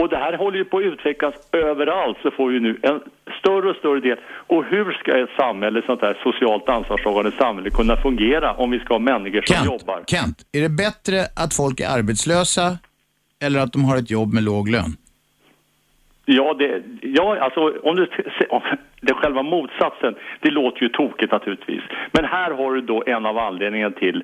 [0.02, 3.00] Och det här håller ju på att utvecklas överallt så får vi nu en
[3.40, 4.18] större och större del.
[4.32, 8.94] Och hur ska ett samhälle, sånt här socialt ansvarstagande samhälle kunna fungera om vi ska
[8.94, 10.04] ha människor som jobbar?
[10.08, 12.78] Kent, är det bättre att folk är arbetslösa
[13.41, 14.91] eller att de har ett jobb med låg lön?
[16.25, 18.08] Ja, det, ja alltså om du
[19.01, 21.82] det själva motsatsen, det låter ju tokigt naturligtvis.
[22.12, 24.23] Men här har du då en av anledningarna till,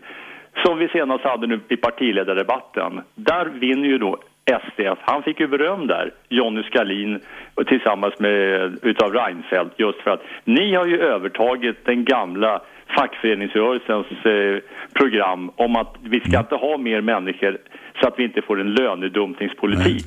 [0.66, 5.48] som vi senast hade nu i partiledardebatten, där vinner ju då SDF, han fick ju
[5.48, 7.20] beröm där, Jonny Skalin
[7.68, 12.62] tillsammans med utav Reinfeldt just för att ni har ju övertagit den gamla
[12.96, 14.58] fackföreningsrörelsens eh,
[14.94, 17.58] program om att vi ska inte ha mer människor
[18.02, 20.06] så att vi inte får en lönedumpningspolitik.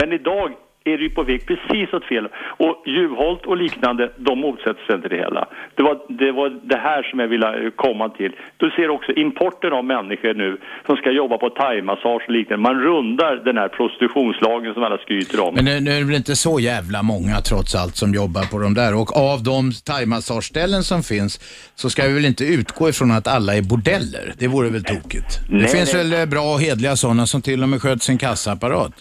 [0.00, 0.52] Men idag
[0.84, 2.28] är det ju på väg precis åt fel.
[2.64, 5.48] Och Juholt och liknande, de motsätter sig inte det hela.
[5.74, 8.32] Det var, det var det här som jag ville komma till.
[8.56, 12.62] Du ser också importen av människor nu som ska jobba på thaimassage och liknande.
[12.62, 15.54] Man rundar den här prostitutionslagen som alla skryter om.
[15.54, 18.58] Men nu, nu är det väl inte så jävla många trots allt som jobbar på
[18.58, 21.32] de där och av de thaimassageställen som finns
[21.74, 24.32] så ska vi väl inte utgå ifrån att alla är bordeller.
[24.38, 25.30] Det vore väl tokigt.
[25.50, 26.10] Det Nej, finns nej.
[26.10, 28.92] väl eh, bra och hedliga sådana som till och med sköter sin kassaapparat.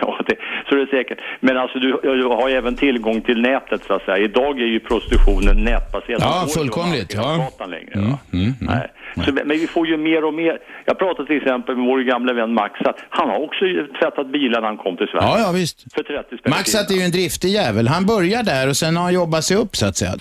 [0.00, 0.36] Ja, det,
[0.68, 1.18] så är det säkert.
[1.40, 4.18] Men alltså du, du har ju även tillgång till nätet så att säga.
[4.18, 6.20] Idag är ju prostitutionen nätbaserad.
[6.22, 7.50] Ja, fullkomligt, ja.
[7.76, 7.92] Längre.
[7.92, 8.54] Mm, mm, mm.
[8.60, 8.86] Nej.
[9.24, 10.58] Så, men vi får ju mer och mer.
[10.84, 12.96] Jag pratade till exempel med vår gamla vän Maxat.
[13.08, 13.64] Han har också
[14.00, 15.26] tvättat bilar när han kom till Sverige.
[15.26, 15.94] Ja, ja visst.
[15.94, 16.50] För 30 spänn.
[16.50, 17.88] Maxat är ju en driftig jävel.
[17.88, 20.12] Han börjar där och sen har han jobbat sig upp så att säga.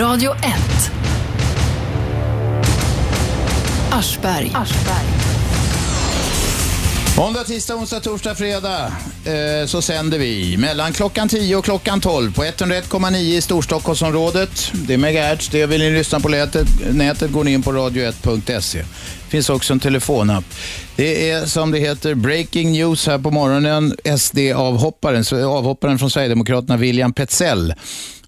[0.00, 0.94] Radio 1.
[3.92, 4.50] Aschberg.
[7.16, 8.92] Måndag, tisdag, onsdag, torsdag, fredag
[9.24, 14.70] eh, så sänder vi mellan klockan 10 och klockan 12 på 101,9 i Storstockholmsområdet.
[14.72, 15.48] Det är megahertz.
[15.48, 18.84] Det vill ni lyssna på nätet, nätet går ni in på radio1.se.
[19.28, 20.44] finns också en telefonapp.
[20.96, 23.96] Det är som det heter breaking news här på morgonen.
[24.18, 27.74] SD-avhopparen, avhopparen från Sverigedemokraterna William Petzell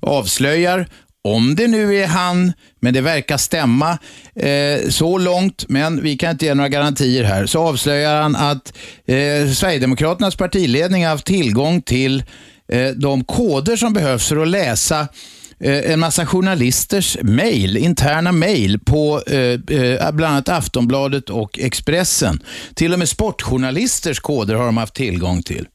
[0.00, 0.88] avslöjar
[1.34, 3.98] om det nu är han, men det verkar stämma
[4.34, 8.72] eh, så långt, men vi kan inte ge några garantier här, så avslöjar han att
[9.06, 12.24] eh, Sverigedemokraternas partiledning har haft tillgång till
[12.72, 15.00] eh, de koder som behövs för att läsa
[15.60, 22.42] eh, en massa journalisters mejl, interna mejl på eh, eh, bland annat Aftonbladet och Expressen.
[22.74, 25.66] Till och med sportjournalisters koder har de haft tillgång till.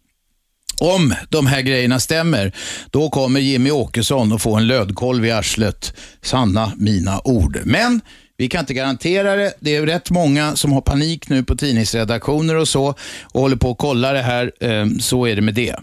[0.82, 2.52] Om de här grejerna stämmer,
[2.92, 5.94] då kommer Jimmy Åkesson att få en lödkolv i arslet.
[6.22, 7.60] Sanna mina ord.
[7.66, 8.02] Men
[8.38, 9.54] vi kan inte garantera det.
[9.60, 12.96] Det är rätt många som har panik nu på tidningsredaktioner och så
[13.34, 14.52] och håller på att kolla det här.
[14.60, 15.76] Eh, så är det med det.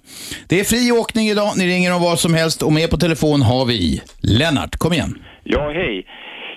[0.48, 1.52] Det är fri åkning idag.
[1.56, 4.76] Ni ringer om vad som helst och med på telefon har vi Lennart.
[4.76, 5.18] Kom igen.
[5.44, 6.06] Ja, hej.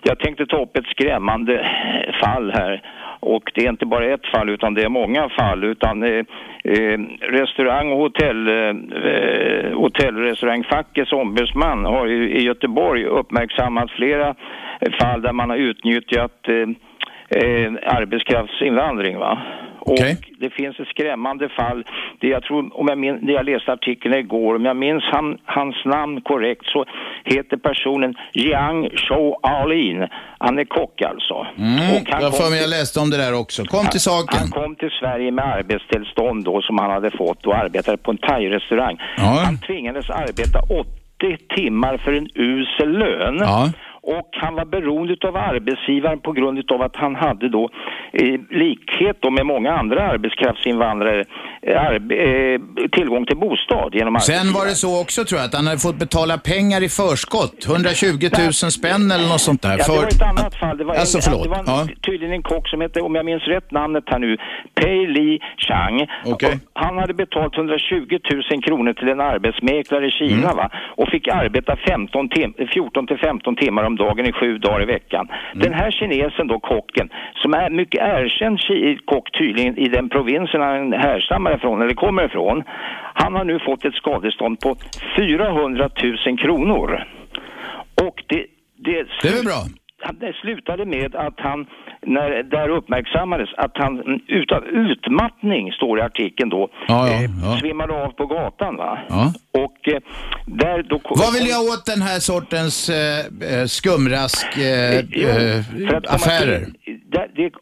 [0.04, 1.70] Jag tänkte ta upp ett skrämmande
[2.24, 2.82] fall här.
[3.20, 5.64] Och det är inte bara ett fall utan det är många fall.
[5.64, 6.26] Utan eh,
[6.64, 8.76] eh, restaurang och hotell, eh,
[9.74, 14.36] hotellrestaurangfackets ombudsman har ju i Göteborg uppmärksammat flera
[15.00, 16.70] fall där man har utnyttjat eh,
[17.42, 19.18] eh, arbetskraftsinvandring.
[19.18, 19.38] Va?
[19.82, 19.98] Och
[20.40, 21.84] det finns ett skrämmande fall.
[22.20, 25.38] Det jag tror, om jag, min, det jag läste artikeln igår, om jag minns han,
[25.46, 26.86] hans namn korrekt så
[27.24, 30.08] heter personen Jiang Shou Alin.
[30.40, 31.48] Han är kock alltså.
[31.58, 33.64] Mm, Och han jag för mig jag läste om det där också.
[33.66, 34.40] Kom till saken.
[34.40, 38.18] Han kom till Sverige med arbetstillstånd då som han hade fått och arbetade på en
[38.18, 38.98] thai-restaurang.
[39.18, 43.42] Han tvingades arbeta 80 timmar för en usel lön.
[44.04, 47.70] Och han var beroende av arbetsgivaren på grund av att han hade då
[48.14, 51.26] i likhet då med många andra arbetskraftsinvandrare
[51.62, 52.60] eh, arbe, eh,
[52.92, 55.96] tillgång till bostad genom Sen var det så också tror jag att han hade fått
[56.00, 57.66] betala pengar i förskott.
[57.68, 59.76] 120 000 spänn eller något sånt där.
[59.80, 60.78] Ja, det var ett annat fall.
[60.78, 61.44] Det var, Alltså, en, förlåt.
[61.44, 61.88] det var en, Ja.
[62.06, 64.38] tydligen en kock som hette, om jag minns rätt namnet här nu,
[64.76, 66.08] Pei Li Chang.
[66.26, 68.18] Och Han hade betalt 120
[68.52, 70.56] 000 kronor till en arbetsmäklare i Kina Mm.
[70.58, 70.70] va?
[70.98, 74.86] och fick arbeta 15 tim 14 till 15 timmar om dagen i sju dagar i
[74.86, 75.28] veckan.
[75.30, 75.60] Mm.
[75.64, 77.10] Den här kinesen då, kocken,
[77.42, 78.60] som är mycket erkänd
[79.06, 82.64] kock tydligen i den provinsen han härstammar ifrån, eller kommer ifrån,
[83.14, 84.76] han har nu fått ett skadestånd på
[85.18, 85.90] 400
[86.26, 87.04] 000 kronor.
[88.06, 88.46] Och det,
[88.86, 89.64] det, Det är väl bra?
[90.14, 91.66] det slutade med att han,
[92.06, 97.30] när där uppmärksammades, att han utav utmattning, står det i artikeln då, Ja, ja, eh,
[97.44, 97.58] ja.
[97.60, 99.00] svimmade av på gatan va.
[99.10, 99.34] Ja.
[99.52, 100.00] Och eh,
[100.46, 101.02] där då...
[101.04, 103.20] Vad vill jag åt den här sortens eh,
[103.60, 105.66] eh, skumrask eh, eh,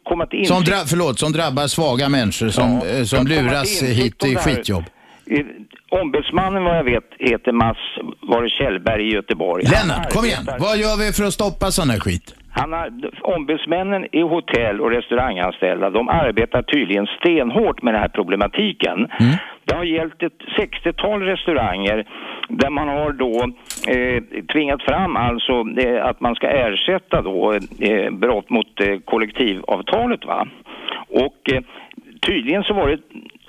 [0.04, 4.36] kommer till Som, dra, förlåt, som drabbar svaga människor som, eh, som luras hit i
[4.36, 4.84] skitjobb.
[5.30, 5.46] Eh,
[6.00, 7.78] Ombudsmannen vad jag vet heter Mats
[8.22, 9.64] var det Kjellberg i Göteborg.
[9.64, 10.48] Lennart, kom igen.
[10.58, 12.34] Vad gör vi för att stoppa sån här skit?
[12.52, 18.98] Han har, ombudsmännen i hotell och restauranganställda, de arbetar tydligen stenhårt med den här problematiken.
[18.98, 19.36] Mm.
[19.64, 22.06] Det har gällt ett 60-tal restauranger
[22.48, 23.50] där man har då
[23.88, 30.24] eh, tvingat fram alltså eh, att man ska ersätta då eh, brott mot eh, kollektivavtalet
[30.24, 30.46] va.
[31.08, 31.62] Och eh,
[32.26, 32.98] tydligen så var det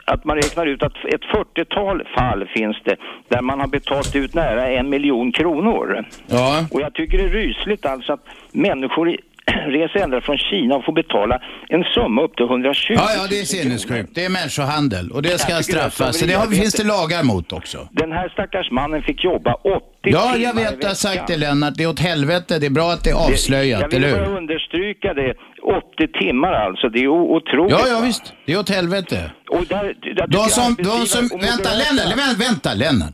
[0.06, 2.96] att man räknar ut att ett 40-tal fall finns det
[3.28, 6.06] där man har betalt ut nära en miljon kronor.
[6.28, 6.66] Ja.
[6.72, 9.18] Och jag tycker det är rysligt alltså att människor
[9.78, 11.36] reser ända från Kina och får betala
[11.70, 14.10] en summa upp till 120 Ja, ja, det är sinnessjukt.
[14.16, 16.20] Det är människohandel och det ska Jag det straffas.
[16.20, 17.88] Det har, finns det lagar mot också.
[17.92, 21.74] Den här stackars mannen fick jobba 80 Ja, jag vet, du har sagt det Lennart.
[21.78, 22.60] Det är åt helvete.
[22.60, 24.38] Det är bra att det är avslöjat, Jag eller vill bara hur?
[24.38, 25.34] understryka det.
[25.64, 27.72] 80 timmar alltså, det är otroligt.
[27.72, 28.34] Ja, ja visst.
[28.46, 29.32] Det är åt helvete.
[29.50, 29.84] Och där,
[30.16, 33.14] där De som, de som, vänta, Lennart, vänta, vänta, Lennart.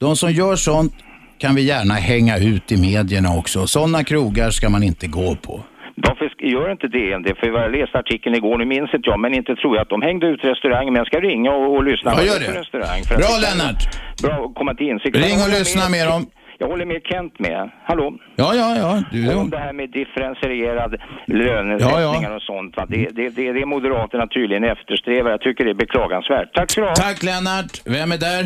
[0.00, 0.92] De som gör sånt
[1.38, 3.66] kan vi gärna hänga ut i medierna också.
[3.66, 5.60] Sådana krogar ska man inte gå på.
[5.96, 7.34] Sk- gör inte DN det?
[7.34, 10.02] För jag läste artikeln igår, nu minns inte jag, men inte tror jag att de
[10.02, 10.92] hängde ut restaurangen.
[10.92, 12.60] Men jag ska ringa och, och lyssna Ja, gör det.
[12.60, 13.02] restaurang.
[13.08, 13.80] För Bra, Lennart.
[14.22, 15.16] Bra att komma till insikt.
[15.16, 16.26] Ring Jag och håller lyssna mer om-
[16.58, 17.70] Jag håller med Kent med.
[17.84, 18.14] Hallå?
[18.36, 19.02] Ja, ja, ja.
[19.12, 22.76] Du, Om det här med differentierad lönesättningar och sånt.
[22.76, 22.86] Va?
[22.88, 25.30] Det, det, det är det Moderaterna tydligen eftersträvar.
[25.30, 26.54] Jag tycker det är beklagansvärt.
[26.54, 26.94] Tack ska du ha.
[26.94, 27.72] Tack Lennart.
[27.84, 28.44] Vem är där?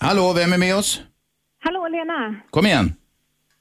[0.00, 1.02] Hallå, vem är med oss?
[1.64, 2.34] Hallå Lena!
[2.50, 2.86] Kom igen.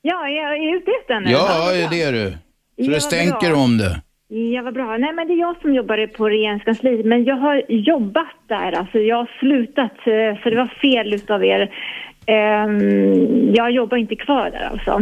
[0.09, 1.31] Ja, jag är ute efter nu.
[1.31, 1.87] Ja, bra.
[1.91, 2.29] det är du.
[2.31, 2.37] Så
[2.75, 4.01] Ja, det stänker om det.
[4.27, 4.97] Ja, vad bra.
[4.97, 8.71] Nej, men det är jag som jobbar på regeringskansliet, men jag har jobbat där.
[8.71, 11.61] Alltså, jag har slutat, eh, så det var fel utav er.
[12.25, 14.99] Ehm, jag jobbar inte kvar där alltså.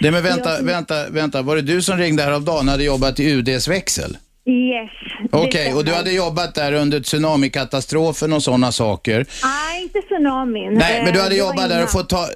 [0.00, 1.42] Nej, men vänta, Jag- vänta, vänta.
[1.42, 4.16] Var det du som ringde häromdagen och hade jobbat i UDs växel?
[4.48, 4.90] Yes.
[5.32, 9.26] Okej, och du hade jobbat där under tsunamikatastrofen och sådana saker.
[9.42, 10.72] Nej, inte tsunamin.
[10.74, 12.26] Nej, men du Eh, hade var jobbat där och fått ta,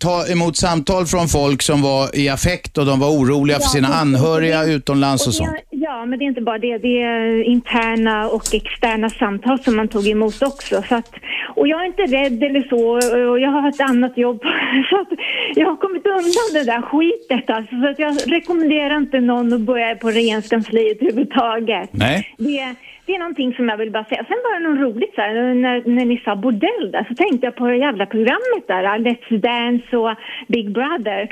[0.00, 3.68] ta emot samtal från folk som var i affekt och de var oroliga för Ja,
[3.68, 4.00] sina precis.
[4.00, 5.50] anhöriga Och det- utomlands och det- sånt.
[5.94, 6.78] Ja, men det är inte bara det.
[6.78, 10.82] Det är interna och externa samtal som man tog emot också.
[10.88, 11.14] Så att,
[11.56, 12.82] Och jag är inte rädd eller så
[13.30, 14.42] och jag har ett annat jobb.
[14.90, 15.08] Så att
[15.54, 17.74] jag har kommit undan det där skitet alltså.
[17.80, 21.90] Så att jag rekommenderar inte någon att börja på regeringskansliet överhuvudtaget.
[21.92, 22.34] Nej.
[22.38, 22.74] Det,
[23.06, 24.24] det är någonting som jag vill bara säga.
[24.28, 27.46] Sen var det något roligt så här, när, när ni sa bordell där så tänkte
[27.46, 30.14] jag på det jävla programmet där, Let's Dance och
[30.48, 31.22] Big Brother.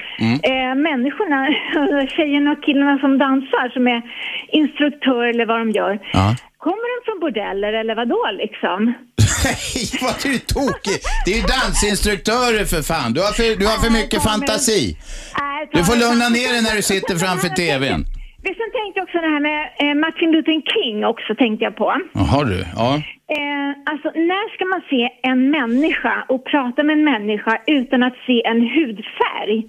[0.51, 1.39] Eh, människorna,
[2.17, 4.03] tjejerna och killarna som dansar som är
[4.49, 5.99] instruktör eller vad de gör.
[6.59, 8.95] Kommer de från bordeller eller vad då liksom?
[9.45, 10.99] Nej, vad är du tokig?
[11.25, 13.13] Det är ju dansinstruktörer för fan.
[13.13, 14.97] Du har för, du har för mycket fantasi.
[15.73, 18.05] Du får lugna ner dig när du sitter framför TVn.
[18.45, 21.77] Men sen tänkte jag också det här med eh, Martin Luther King också tänkte jag
[21.77, 21.89] på.
[22.15, 22.91] Jaha du, ja.
[23.39, 28.17] Eh, alltså när ska man se en människa och prata med en människa utan att
[28.27, 29.67] se en hudfärg?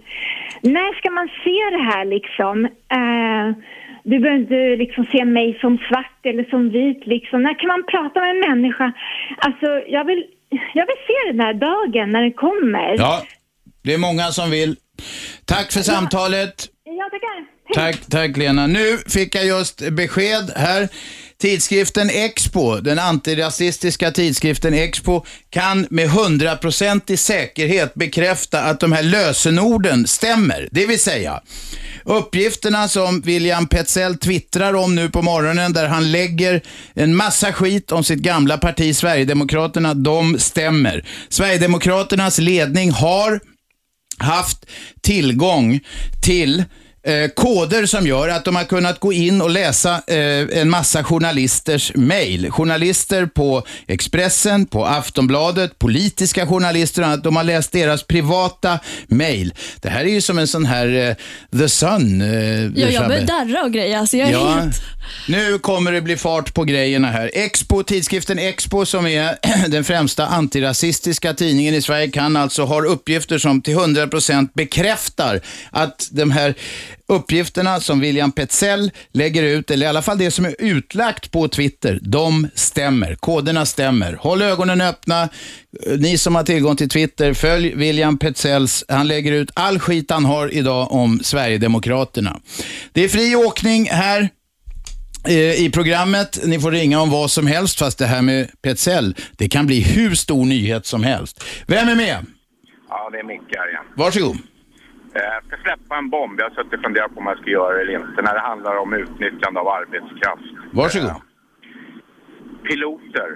[0.62, 2.66] När ska man se det här liksom?
[2.66, 3.46] Eh,
[4.04, 7.44] du behöver inte liksom se mig som svart eller som vit liksom.
[7.44, 8.94] När kan man prata med en människa?
[9.38, 10.24] Alltså jag vill,
[10.74, 12.96] jag vill se den här dagen när den kommer.
[12.98, 13.22] Ja,
[13.84, 14.76] det är många som vill.
[15.46, 16.73] Tack för samtalet.
[17.74, 18.68] Tack, tack Lena.
[18.68, 20.90] Nu fick jag just besked här.
[21.42, 30.08] Tidskriften Expo, den antirasistiska tidskriften Expo, kan med hundraprocentig säkerhet bekräfta att de här lösenorden
[30.08, 30.70] stämmer.
[30.72, 31.42] Det vill säga,
[32.06, 36.62] uppgifterna som William Petzell twittrar om nu på morgonen, där han lägger
[36.94, 41.06] en massa skit om sitt gamla parti Sverigedemokraterna, de stämmer.
[41.30, 43.40] Sverigedemokraternas ledning har
[44.18, 44.66] haft
[45.02, 45.80] tillgång
[46.22, 46.64] till
[47.04, 51.04] eh, koder som gör att de har kunnat gå in och läsa eh, en massa
[51.04, 52.52] journalisters mejl.
[52.52, 57.24] Journalister på Expressen, på Aftonbladet, politiska journalister och annat.
[57.24, 59.54] De har läst deras privata mejl.
[59.82, 62.22] Det här är ju som en sån här eh, The Sun.
[62.22, 63.98] Eh, Ja, jag börjar darra och grejer.
[63.98, 64.82] Alltså, jag är Ja, helt...
[65.28, 67.32] nu kommer det bli fart på grejerna här.
[67.34, 69.36] Expo, tidskriften Expo som är
[69.68, 76.08] den främsta antirasistiska tidningen i Sverige kan alltså ha uppgifter som till 100% bekräftar att
[76.12, 76.56] de här
[77.08, 81.48] uppgifterna som William Petzell lägger ut, eller i alla fall det som är utlagt på
[81.48, 83.16] Twitter, de stämmer.
[83.16, 84.14] Koderna stämmer.
[84.14, 85.30] Håll ögonen öppna.
[85.98, 88.86] Ni som har tillgång till Twitter, följ William Petzells.
[88.88, 92.40] Han lägger ut all skit han har idag om Sverigedemokraterna.
[92.94, 94.30] Det är fri åkning här
[95.28, 96.40] eh, i programmet.
[96.46, 99.82] Ni får ringa om vad som helst, fast det här med Petzell, det kan bli
[99.82, 101.44] hur stor nyhet som helst.
[101.68, 102.26] Vem är med?
[102.90, 103.84] Ja, det är Micke här igen.
[103.98, 104.38] Varsågod.
[105.16, 106.40] Eh, Jag ska släppa en bomb.
[106.40, 108.22] Jag har suttit och funderat på om jag ska göra det eller inte.
[108.22, 110.48] När det handlar om utnyttjande av arbetskraft.
[110.72, 111.12] Varsågod.
[112.68, 113.30] Piloter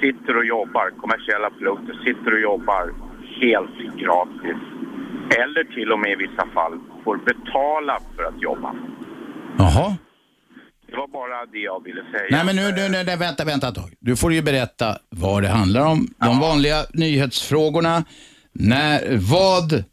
[0.00, 2.84] sitter och jobbar, kommersiella piloter sitter och jobbar
[3.40, 4.60] helt gratis.
[5.42, 8.74] Eller till och med i vissa fall får betala för att jobba.
[9.58, 9.96] Jaha.
[10.86, 12.28] Det var bara det jag ville säga.
[12.30, 13.90] Nej men nu, nu, nu nej, vänta, vänta ett tag.
[14.00, 16.08] Du får ju berätta vad det handlar om.
[16.18, 18.04] De vanliga nyhetsfrågorna.
[18.52, 19.84] När, vad,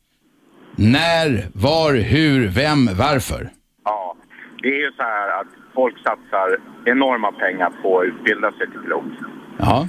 [0.75, 3.49] när, var, hur, vem, varför?
[3.86, 4.15] Ja,
[4.62, 8.79] det är ju så här att folk satsar enorma pengar på att utbilda sig till
[8.79, 9.13] pilot.
[9.60, 9.88] Ja.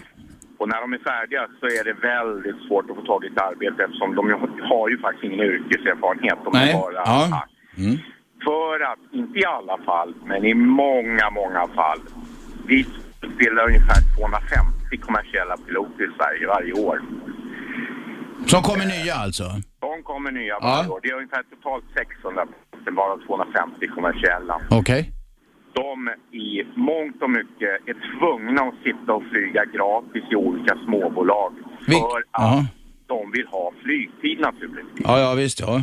[0.58, 3.40] Och när de är färdiga så är det väldigt svårt att få tag i ett
[3.40, 4.22] arbete eftersom de
[4.70, 6.38] har ju faktiskt ingen yrkeserfarenhet.
[6.44, 6.74] De Nej.
[6.74, 7.46] bara Ja.
[7.78, 7.98] Mm.
[8.44, 12.00] För att, inte i alla fall, men i många, många fall.
[12.66, 12.86] Vi
[13.22, 17.02] utbildar ungefär 250 kommersiella piloter i Sverige varje år.
[18.46, 19.44] Som kommer nya alltså?
[19.86, 20.58] De kommer nya Ja.
[20.62, 21.00] varje år.
[21.02, 24.60] Det är ungefär totalt 600 piloter, bara 250 kommersiella.
[24.70, 25.10] Okej.
[25.74, 31.52] De i mångt och mycket är tvungna att sitta och flyga gratis i olika småbolag.
[31.86, 32.64] Vil- För att Ja.
[33.06, 35.04] de vill ha flygtid naturligtvis.
[35.08, 35.80] Ja, ja visst ja.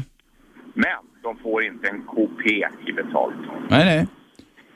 [0.74, 3.36] Men de får inte en kopé i betalt.
[3.70, 4.08] Nej, nej.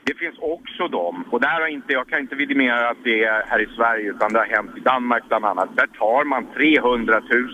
[0.06, 3.44] Det finns också de, och där har inte, jag kan inte vidimera att det är
[3.46, 5.76] här i Sverige utan det har hänt i Danmark bland annat.
[5.76, 7.48] Där tar man 300 000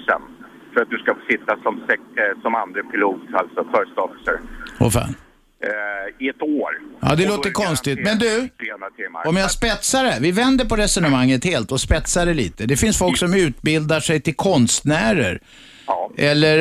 [0.74, 4.36] för att du ska få sitta som, eh, som andre pilot, alltså first officer,
[4.80, 5.14] Åh fan.
[5.62, 6.70] eh, i ett år.
[7.00, 7.98] Ja, det låter konstigt.
[8.04, 9.26] Men du, 300 timmar.
[9.26, 10.18] om jag spetsar det.
[10.20, 12.66] Vi vänder på resonemanget helt och spetsar det lite.
[12.66, 15.40] Det finns folk som utbildar sig till konstnärer.
[16.16, 16.58] Eller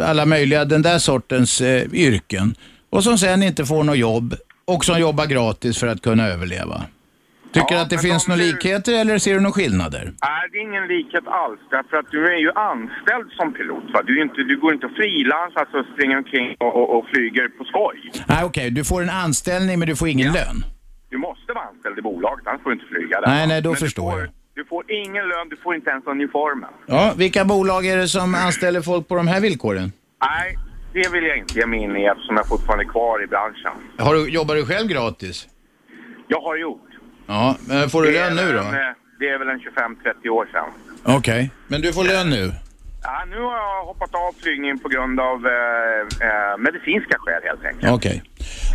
[0.00, 2.54] eh, alla möjliga, den där sortens eh, yrken.
[2.90, 6.82] Och som sen inte får något jobb och som jobbar gratis för att kunna överleva.
[7.52, 10.04] Tycker du att det finns några likheter eller ser du några skillnader?
[10.28, 11.60] Nej, det är ingen likhet alls.
[11.70, 13.84] Därför att du är ju anställd som pilot.
[13.94, 14.02] Va?
[14.06, 17.64] Du, inte, du går inte och frilansar, alltså springer omkring och, och, och flyger på
[17.64, 17.98] skoj.
[18.28, 18.70] Nej, okej.
[18.70, 20.56] Du får en anställning men du får ingen lön.
[21.10, 23.28] Du måste vara anställd i bolaget, annars får du inte flyga där.
[23.28, 24.26] Nej, nej, då Men förstår du jag.
[24.26, 26.70] får, Du får ingen lön, du får inte ens uniformen.
[26.86, 29.92] Ja, vilka bolag är det som anställer folk på de här villkoren?
[30.20, 30.56] Nej,
[30.92, 33.72] det vill jag inte ge mig in i eftersom jag fortfarande är kvar i branschen.
[33.98, 35.48] Har du, jobbar du själv gratis?
[36.28, 36.87] Jag har gjort.
[37.28, 38.58] Ja, men får du Det är lön nu då?
[38.58, 38.80] en, eh,
[39.18, 40.68] det är väl en 25-30 år sedan.
[41.16, 42.52] Okej, men du får lön nu?
[43.02, 47.64] Ja, nu har jag hoppat av flygningen på grund av eh, eh, medicinska skäl helt
[47.64, 47.92] enkelt.
[47.92, 48.22] Okej.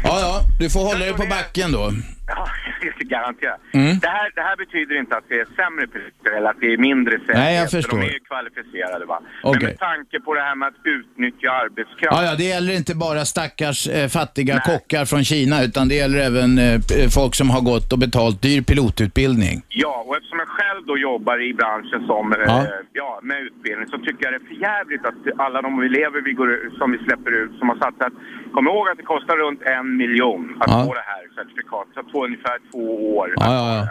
[0.03, 1.91] Ja, ja, du får hålla dig på backen då.
[2.27, 2.47] Ja,
[2.99, 3.59] det garanterat.
[3.73, 3.99] Mm.
[3.99, 6.77] Det, här, det här betyder inte att det är sämre piloter eller att det är
[6.77, 7.37] mindre säkerhet.
[7.43, 7.97] Nej, jag för förstår.
[7.97, 9.19] De är ju kvalificerade va.
[9.43, 9.59] Okej.
[9.61, 12.15] Men med tanke på det här med att utnyttja arbetskraft.
[12.17, 16.19] Ja, ja, det gäller inte bara stackars eh, fattiga kockar från Kina utan det gäller
[16.19, 16.79] även eh,
[17.17, 19.55] folk som har gått och betalt dyr pilotutbildning.
[19.69, 22.57] Ja, och eftersom jag själv då jobbar i branschen som, Ja.
[22.59, 26.19] eh, ja, med utbildning så tycker jag det är för jävligt att alla de elever
[26.27, 26.49] vi går,
[26.79, 28.13] som vi släpper ut som har satsat,
[28.55, 30.83] kom ihåg att det kostar runt en miljon att Ja.
[30.85, 31.93] få det här certifikatet.
[31.95, 33.33] Så på ungefär två år.
[33.35, 33.87] Ja, ja, ja.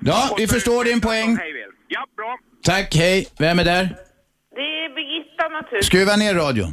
[0.00, 1.38] Ja, vi förstår din poäng.
[1.88, 2.38] Ja, bra.
[2.62, 3.26] Tack, hej.
[3.38, 3.84] Vem är där?
[4.56, 5.86] Det är Birgitta naturligtvis.
[5.86, 6.72] Skruva ner radion.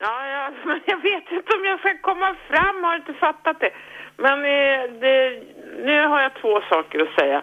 [0.00, 3.70] Ja, ja, men jag vet inte om jag ska komma fram, har inte fattat det.
[4.16, 5.42] Men eh, det,
[5.88, 7.38] nu har jag två saker att säga.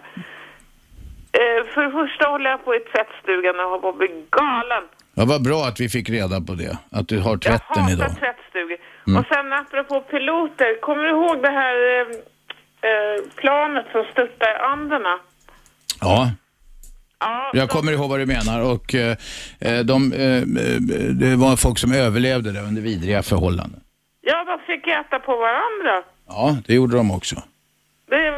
[1.40, 4.84] Eh, för det första håller jag på i tvättstugan och har på att bli galen.
[5.14, 6.78] Ja, vad bra att vi fick reda på det.
[6.90, 8.10] Att du har tvätten jag hatar idag.
[8.18, 8.78] tvättstugor.
[9.06, 9.20] Mm.
[9.20, 12.06] Och sen apropå piloter, kommer du ihåg det här eh,
[12.90, 15.18] eh, planet som störtade i Anderna?
[16.00, 16.30] Ja,
[17.18, 18.72] Ja, jag kommer ihåg vad du menar.
[18.72, 19.16] Och eh,
[19.60, 23.80] eh, de, eh, eh, det var folk som överlevde det under vidriga förhållanden.
[24.20, 26.02] ja, de fick äta på varandra.
[26.28, 27.36] Ja, det gjorde de också.
[28.10, 28.32] Det,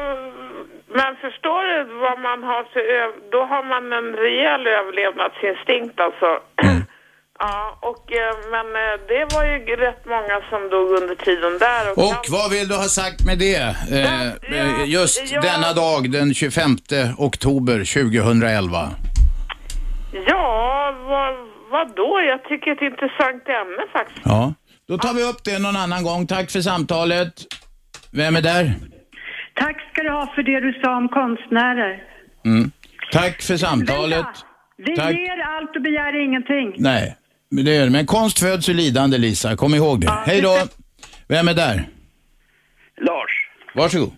[0.98, 6.40] men förstår du vad man har för Då har man en rejäl överlevnadsinstinkt alltså.
[7.38, 11.92] Ja, och eh, men eh, det var ju rätt många som dog under tiden där.
[11.92, 13.62] Och, Och vad vill du ha sagt med det?
[13.92, 15.40] Eh, eh, just ja.
[15.40, 16.76] denna dag, den 25
[17.18, 18.90] oktober 2011.
[20.26, 21.34] Ja, vad,
[21.70, 22.20] vad då?
[22.30, 24.20] Jag tycker ett intressant ämne faktiskt.
[24.24, 24.54] Ja,
[24.88, 26.26] då tar vi upp det någon annan gång.
[26.26, 27.34] Tack för samtalet.
[28.12, 28.74] Vem är där?
[29.54, 32.02] Tack ska du ha för det du sa om konstnärer.
[32.44, 32.70] Mm.
[33.12, 34.26] Tack för samtalet.
[34.76, 35.10] Vi Tack.
[35.10, 36.74] ger allt och begär ingenting.
[36.78, 37.16] Nej,
[37.50, 37.90] det är det.
[37.90, 39.56] Men konst föds ur lidande, Lisa.
[39.56, 40.10] Kom ihåg det.
[40.26, 40.56] Hej då.
[41.28, 41.88] Vem är där?
[43.00, 43.30] Lars,
[43.74, 44.12] Varsågod.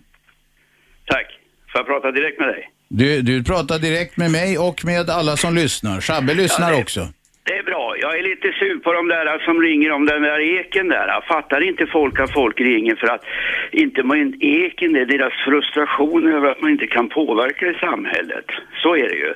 [1.05, 1.25] tack.
[1.71, 2.69] Får jag prata direkt med dig?
[2.89, 6.01] Du, du pratar direkt med mig och med alla som lyssnar.
[6.01, 7.07] Shabbe lyssnar det- också.
[7.45, 7.80] Det är bra.
[8.03, 11.21] Jag är lite sur på de där som ringer om den där eken där.
[11.27, 13.25] Fattar inte folk att folk ringer för att
[13.71, 18.45] inte man eken är deras frustration över att man inte kan påverka i samhället.
[18.83, 19.33] Så är det ju.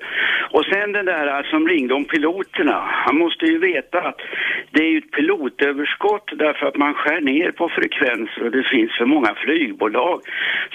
[0.51, 2.83] Och sen den där som ringde om piloterna.
[3.05, 4.21] Han måste ju veta att
[4.71, 8.97] det är ju ett pilotöverskott därför att man skär ner på frekvenser och det finns
[8.97, 10.21] för många flygbolag.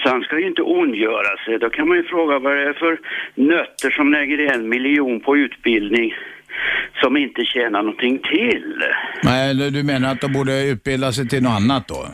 [0.03, 1.59] Så han ska ju inte ondgöra sig.
[1.59, 2.99] Då kan man ju fråga vad det är för
[3.35, 6.13] nötter som lägger en miljon på utbildning
[7.01, 8.83] som inte tjänar någonting till.
[9.23, 12.07] Nej, du menar att de borde utbilda sig till något annat då?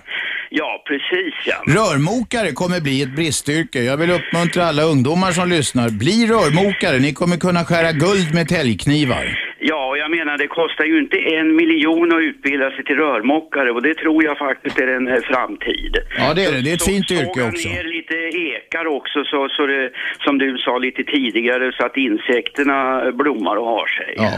[0.50, 1.56] Ja, precis ja.
[1.68, 3.80] Rörmokare kommer bli ett bristyrke.
[3.84, 5.90] Jag vill uppmuntra alla ungdomar som lyssnar.
[5.90, 7.00] Bli rörmokare.
[7.00, 9.26] Ni kommer kunna skära guld med täljknivar.
[9.60, 13.72] Ja, och jag menar det kostar ju inte en miljon att utbilda sig till rörmokare
[13.72, 15.94] och det tror jag faktiskt är en eh, framtid.
[16.18, 16.62] Ja, det är det.
[16.62, 17.70] Det är ett Så- fint yrke såga också.
[17.70, 18.16] ner lite
[18.50, 19.92] ekar också så, så det,
[20.26, 24.14] som du sa lite tidigare så att insekterna blommar och har sig.
[24.18, 24.32] Ja.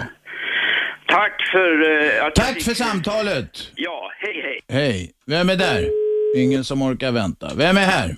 [1.08, 3.52] Tack för eh, att Tack för samtalet.
[3.76, 4.60] Ja, hej hej.
[4.82, 5.12] Hej.
[5.26, 5.82] Vem är där?
[6.38, 7.48] Ingen som orkar vänta.
[7.58, 8.16] Vem är här?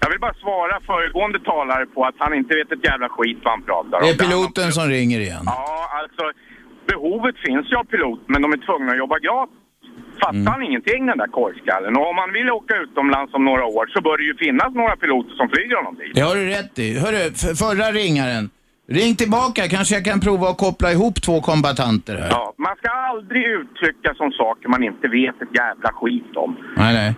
[0.00, 3.52] Jag vill bara svara föregående talare på att han inte vet ett jävla skit vad
[3.52, 4.02] han pratar om.
[4.04, 5.42] Det är piloten som ringer igen.
[5.46, 6.24] Ja, alltså
[6.92, 9.54] behovet finns ju av pilot, men de är tvungna att jobba gratis.
[10.22, 10.46] Fattar Mm.
[10.52, 11.96] han ingenting den där korgskallen?
[11.96, 14.96] Och om man vill åka utomlands om några år så bör det ju finnas några
[14.96, 16.12] piloter som flyger honom dit.
[16.14, 16.98] Det har du rätt i.
[16.98, 17.22] Hörru,
[17.64, 18.50] förra ringaren.
[18.90, 22.28] Ring tillbaka, kanske jag kan prova att koppla ihop två kombatanter här.
[22.30, 26.56] Ja, man ska aldrig uttrycka som saker man inte vet ett jävla skit om.
[26.76, 27.14] Nej, nej.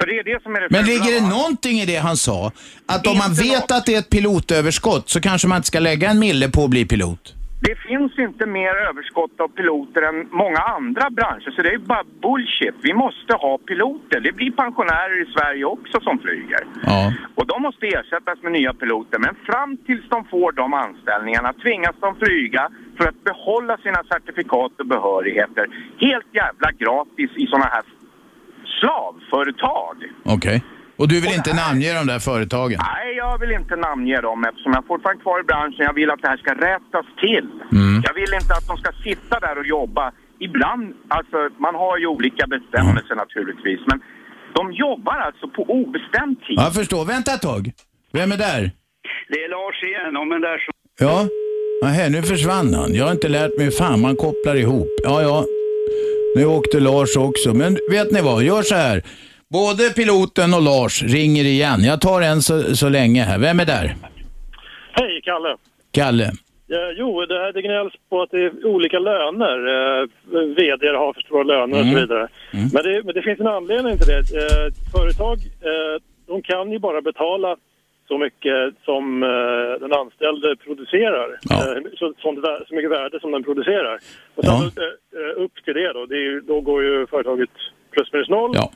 [0.00, 2.16] För det är det som är det Men fula, ligger det någonting i det han
[2.16, 2.52] sa?
[2.86, 6.10] Att om man vet att det är ett pilotöverskott så kanske man inte ska lägga
[6.10, 7.34] en mille på att bli pilot?
[7.60, 12.04] Det finns inte mer överskott av piloter än många andra branscher, så det är bara
[12.22, 12.74] bullshit.
[12.82, 14.20] Vi måste ha piloter.
[14.20, 16.62] Det blir pensionärer i Sverige också som flyger.
[16.82, 17.12] Ja.
[17.34, 19.18] Och de måste ersättas med nya piloter.
[19.18, 24.72] Men fram tills de får de anställningarna tvingas de flyga för att behålla sina certifikat
[24.80, 25.66] och behörigheter
[25.98, 27.82] helt jävla gratis i sådana här
[28.80, 29.96] slavföretag.
[30.24, 30.62] Okej.
[31.00, 32.78] Och du vill inte namnge de där företagen?
[32.92, 35.82] Nej, jag vill inte namnge dem eftersom jag är fortfarande kvar i branschen.
[35.90, 37.48] Jag vill att det här ska rättas till.
[37.78, 38.02] Mm.
[38.06, 40.04] Jag vill inte att de ska sitta där och jobba.
[40.46, 43.98] Ibland, alltså man har ju olika bestämmelser naturligtvis, men
[44.58, 46.58] de jobbar alltså på obestämd tid.
[46.66, 47.02] Jag förstår.
[47.14, 47.62] Vänta ett tag.
[48.12, 48.62] Vem är där?
[49.32, 50.72] Det är Lars igen, om den där som...
[51.06, 51.16] Ja.
[51.82, 52.94] Nähä, nu försvann han.
[52.94, 54.92] Jag har inte lärt mig hur fan man kopplar ihop.
[55.02, 55.44] Ja, ja.
[56.36, 57.54] Nu åkte Lars också.
[57.54, 58.42] Men vet ni vad?
[58.42, 59.02] Gör så här.
[59.52, 61.80] Både piloten och Lars ringer igen.
[61.84, 63.38] Jag tar en så, så länge här.
[63.38, 63.94] Vem är där?
[64.92, 65.56] Hej, Kalle.
[65.92, 66.30] Kalle.
[66.66, 69.56] Ja, jo, det, här, det gnälls på att det är olika löner.
[69.74, 70.08] Eh,
[70.56, 71.94] VD har för stora löner och Mm.
[71.94, 72.28] så vidare.
[72.74, 74.18] Men, det, men det finns en anledning till det.
[74.42, 75.36] Eh, företag,
[75.70, 75.94] eh,
[76.26, 77.56] de kan ju bara betala
[78.08, 81.28] så mycket som eh, den anställde producerar.
[81.50, 82.06] Eh, så,
[82.44, 83.98] vär- så mycket värde som den producerar.
[84.34, 84.82] Och sen, Ja.
[84.82, 87.50] eh, eh, upp till det då, det är, då går ju företaget
[87.90, 88.50] plus minus noll.
[88.54, 88.70] Ja.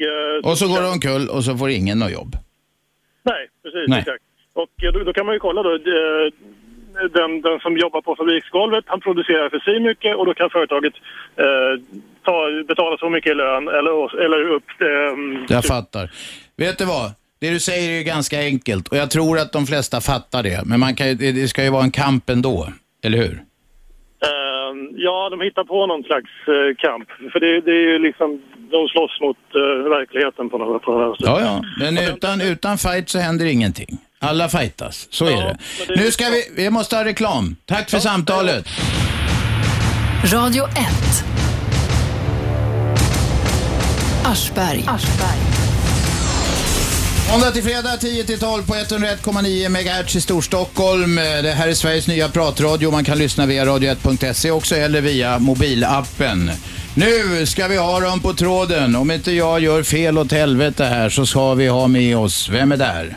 [0.00, 2.36] Och, eh, Och så går det omkull och så får ingen något jobb.
[3.22, 3.88] Nej, precis.
[3.88, 3.98] Nej.
[3.98, 4.24] Exakt.
[4.52, 5.74] Och eh, då, då kan man ju kolla då.
[5.74, 6.32] eh,
[7.18, 10.94] Den, den som jobbar på fabriksgolvet, han producerar för sig mycket och då kan företaget
[11.36, 11.72] eh,
[12.24, 12.36] ta,
[12.68, 14.70] betala så mycket i lön eller, eller upp...
[14.80, 16.10] Eh, Jag fattar.
[16.56, 17.10] Vet du vad?
[17.40, 20.62] Det du säger är ju ganska enkelt och jag tror att de flesta fattar det.
[20.66, 22.68] Men man kan, det ska ju vara en kamp ändå,
[23.04, 23.32] eller hur?
[24.28, 27.08] eh, ja, de hittar på någon slags eh, kamp.
[27.32, 31.16] För det, det är ju liksom, de slåss mot eh, verkligheten på något, på något
[31.16, 31.26] sätt.
[31.26, 31.62] Ja, ja.
[31.78, 33.98] Men utan, utan fight så händer ingenting.
[34.20, 35.56] Alla fightas, så är det.
[35.96, 37.56] Nu ska vi, vi måste ha reklam.
[37.66, 38.66] Tack för samtalet.
[40.32, 40.74] Radio 1.
[44.24, 44.84] Aschberg.
[47.32, 51.14] Måndag till fredag 10 till 12 på 101,9 MHz i Storstockholm.
[51.16, 52.90] Det här är Sveriges nya pratradio.
[52.90, 56.50] Man kan lyssna via radio1.se också eller via mobilappen.
[56.98, 58.96] Nu ska vi ha dem på tråden.
[58.96, 62.72] Om inte jag gör fel åt helvete här så ska vi ha med oss, vem
[62.72, 63.16] är där?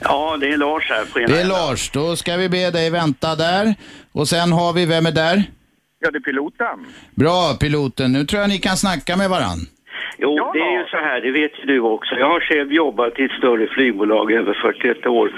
[0.00, 1.58] Ja, det är Lars här på ena Det är änden.
[1.58, 1.90] Lars.
[1.90, 3.74] Då ska vi be dig vänta där.
[4.12, 5.44] Och sen har vi, vem är där?
[6.00, 6.86] Ja, det är piloten.
[7.14, 8.12] Bra piloten.
[8.12, 9.66] Nu tror jag ni kan snacka med varann.
[10.18, 12.14] Jo, det är ju så här, det vet ju du också.
[12.14, 15.32] Jag har själv jobbat i ett större flygbolag över 41 år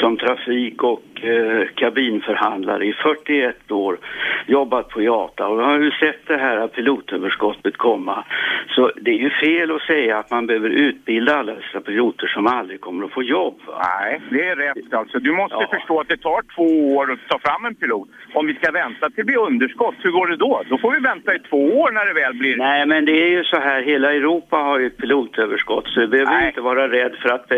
[0.00, 3.98] som trafik och eh, kabinförhandlare i 41 år.
[4.46, 8.24] Jobbat på IATA och jag har ju sett det här pilotöverskottet komma.
[8.68, 12.46] Så det är ju fel att säga att man behöver utbilda alla dessa piloter som
[12.46, 13.54] aldrig kommer att få jobb.
[13.66, 13.86] Va?
[14.00, 15.18] Nej, det är rätt alltså.
[15.18, 18.08] Du måste förstå att det tar två år att ta fram en pilot.
[18.32, 20.62] Om vi ska vänta till det blir underskott, hur går det då?
[20.68, 22.56] Då får vi vänta i två år när det väl blir...
[22.56, 26.06] Nej, men det är ju så här, hela Europa har ju ett pilotöverskott så du
[26.08, 27.48] behöver inte vara rädd för att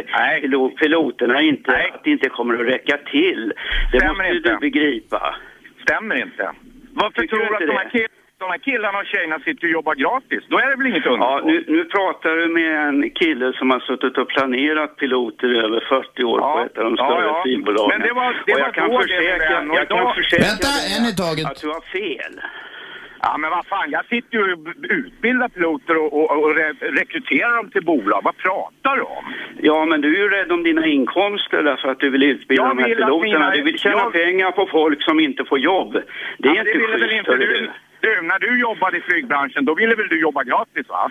[0.41, 3.53] pilot, piloterna inte, att det inte kommer att räcka till.
[3.93, 4.51] Det Stämmer måste ju inte.
[4.51, 5.35] du begripa.
[5.83, 6.51] Stämmer inte.
[6.95, 7.99] Varför Tycker tror du att de här, det?
[7.99, 8.09] kill-
[8.39, 10.43] de här killarna och tjejerna sitter och jobbar gratis?
[10.49, 11.45] Då är det väl inget Ja, underskott?
[11.47, 15.81] nu, nu pratar du med en kille som har suttit och planerat piloter i över
[15.89, 17.41] 40 år på ett av de ja, större ja.
[17.45, 17.99] flygbolagen.
[17.99, 20.45] Men det var- det och var jag kan då det, försäkra, och jag kan försäkra
[20.51, 21.47] Vänta, en i taget.
[21.51, 22.35] att du har fel.
[23.25, 27.57] Ja, men vad fan, jag sitter ju och utbildar piloter och, och, och re rekryterar
[27.57, 28.21] dem till bolag.
[28.25, 29.25] Vad pratar du om?
[29.61, 32.77] Ja, men du är ju rädd om dina inkomster därför att du vill utbilda Jag
[32.77, 33.23] de här piloterna.
[33.39, 35.93] mina- Du vill tjäna jag- pengar på folk som inte får jobb.
[36.39, 37.71] Det är Ja, inte väl schysst, inte hörru du, du.
[38.03, 41.11] Du, när du jobbade i flygbranschen, då ville väl du jobba gratis va?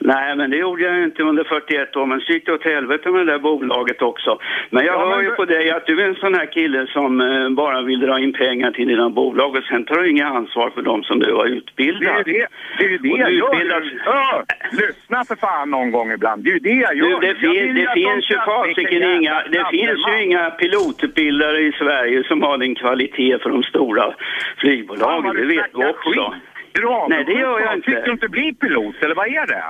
[0.00, 3.10] Nej, men det gjorde jag inte under 41 år, men så gick det åt helvete
[3.10, 4.38] med det där bolaget också.
[4.70, 6.46] Men jag Ja, hör men ju det- på dig att du är en sån här
[6.46, 10.10] kille som eh, bara vill dra in pengar till dina bolag och sen tar du
[10.10, 12.24] inga ansvar för dem som du har utbildat.
[12.24, 12.46] Det är ju det,
[12.78, 13.54] det, är ju det jag du gör.
[13.54, 16.44] utbildar- Hör, lyssna för fan någon gång ibland.
[16.44, 17.20] Det är ju det jag Du, gör.
[17.20, 21.72] det, Jag fin, vill det finns ju fasiken inga, det finns ju inga pilotutbildare i
[21.72, 24.12] Sverige som har den kvalitet för de stora Fan,
[24.58, 26.27] flygbolagen, vad det du vet du också.
[26.72, 27.84] Du Nej, det gör jag avundsjuk?
[27.84, 28.10] Fick du inte.
[28.10, 29.64] inte bli pilot, eller vad är det?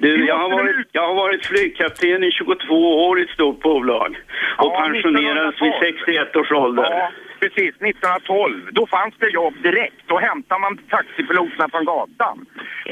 [0.00, 4.16] Du, jag har, varit, jag har varit flygkapten i 22 år i ett stort bolag
[4.58, 5.72] och Ja, pensionerades vid 1912.
[5.80, 6.82] 61 års ålder.
[6.82, 7.10] Ja,
[7.42, 7.72] precis.
[7.80, 8.68] 1912.
[8.78, 10.00] Då fanns det jobb direkt.
[10.12, 12.36] Då hämtade man taxipiloterna från gatan.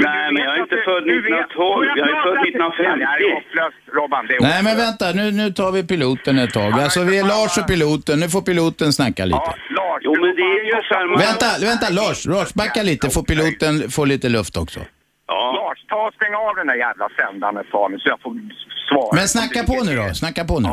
[0.06, 1.74] Nej, men jag är inte född du vet- 1912.
[1.74, 3.04] Får Jag är född till- 1950.
[3.06, 4.22] Ja, Det är hopplöst, Robban.
[4.28, 5.04] Det är Nej, men vänta.
[5.20, 6.72] Nu, nu tar vi piloten ett tag.
[6.84, 8.14] Alltså, vi är Lars och piloten.
[8.22, 9.50] Nu får piloten snacka lite.
[9.80, 11.06] Lars, Jo, men det är ju så här...
[11.06, 12.18] man- Vänta, vänta Lars.
[12.34, 13.04] Lars, backa lite.
[13.16, 14.80] Får piloten få lite luft också.
[15.60, 18.32] Lars, ta och stäng av den där jävla sändaren ett tag nu så jag får
[18.88, 19.16] svara.
[19.18, 20.14] Men snacka på nu då.
[20.14, 20.68] Snacka på nu.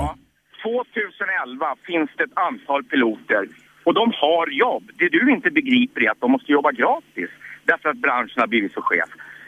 [0.64, 3.42] 2011 finns det ett antal piloter
[3.84, 4.92] och de har jobb.
[4.96, 7.30] Det du inte begriper är att de måste jobba gratis
[7.66, 9.06] därför att branschen har blivit så skev.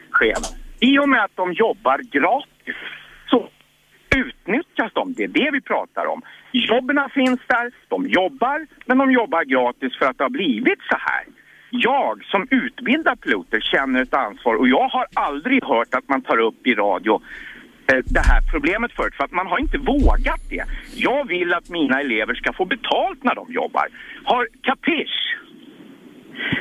[0.10, 0.42] skev.
[0.80, 2.76] I och med att de jobbar gratis
[3.30, 3.50] så
[4.16, 5.14] utnyttjas de.
[5.14, 6.22] Det är det vi pratar om.
[6.52, 10.98] Jobben finns där, de jobbar, men de jobbar gratis för att det har blivit så
[11.00, 11.24] här.
[11.70, 16.38] Jag som utbildar piloter känner ett ansvar och jag har aldrig hört att man tar
[16.38, 17.22] upp i radio
[17.88, 20.64] Eh, det här problemet förut för att man har inte vågat det.
[20.96, 23.88] Jag vill att mina elever ska få betalt när de jobbar.
[24.24, 25.38] Har kapisch?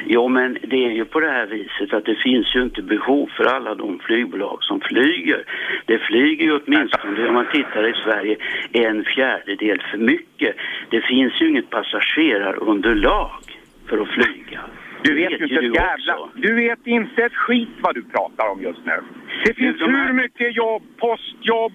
[0.06, 3.30] Jo, men det är ju på det här viset att det finns ju inte behov
[3.36, 5.44] för alla de flygbolag som flyger.
[5.86, 8.36] Det flyger ju åtminstone, om man tittar i Sverige,
[8.72, 10.56] en fjärdedel för mycket.
[10.90, 13.42] Det finns ju inget passagerarunderlag
[13.88, 14.60] för att flyga.
[15.04, 16.14] Du vet ju inte ett jävla...
[16.34, 18.98] Du vet inte ett skit vad du pratar om just nu.
[19.44, 21.72] Det finns de här- hur mycket jobb, postjobb,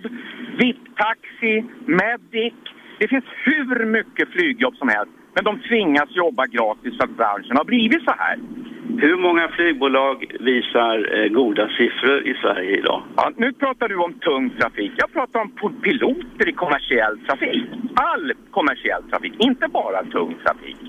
[0.57, 2.53] VIP-taxi, Medic.
[2.99, 7.57] Det finns hur mycket flygjobb som helst, men de tvingas jobba gratis för att branschen
[7.57, 8.39] har blivit så här.
[8.97, 13.03] Hur många flygbolag visar eh, goda siffror i Sverige idag?
[13.15, 14.91] Ja, nu pratar du om tung trafik.
[14.95, 15.51] Jag pratar om
[15.81, 17.63] piloter i kommersiell trafik.
[17.95, 20.88] All kommersiell trafik, inte bara tung trafik.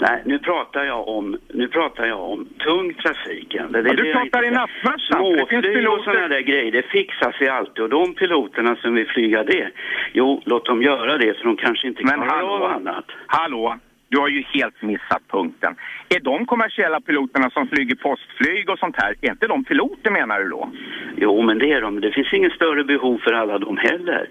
[0.00, 3.72] Nej, nu pratar jag om, nu pratar jag om tung trafiken.
[3.72, 7.32] Det, Ja, du det pratar i nattmössan, det Småflyg och sådana där grejer, det fixar
[7.32, 7.82] sig alltid.
[7.82, 9.70] Och de piloterna som vill flyga det,
[10.12, 13.04] jo, låt dem göra det för de kanske inte Men klarar av annat.
[13.26, 13.76] hallå,
[14.10, 15.72] du har ju helt missat punkten.
[16.08, 20.36] Är de kommersiella piloterna som flyger postflyg och sånt här, är inte de piloter menar
[20.40, 20.70] du då?
[21.16, 22.00] Jo, men det är de.
[22.00, 24.22] Det finns ingen större behov för alla dem heller.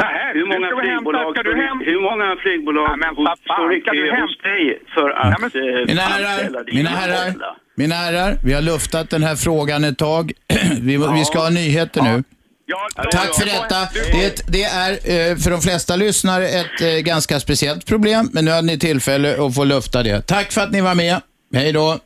[0.00, 3.14] Nähä, Hur många vi hämta- flygbolag, ska du står, häm- hur många flygbolag Ja, men
[3.26, 7.28] fan, står i kö hos dig för att eh, Mina herrar, mina herrar,
[7.74, 10.32] mina herrar, vi har luftat den här frågan ett tag.
[10.88, 12.22] Vi, vi ska ha nyheter nu.
[13.10, 13.88] Tack för detta.
[14.12, 18.50] Det, det är eh, för de flesta lyssnare ett eh, ganska speciellt problem, men nu
[18.50, 20.26] hade ni tillfälle att få lufta det.
[20.26, 21.20] Tack för att ni var med.
[21.54, 21.98] Hej då.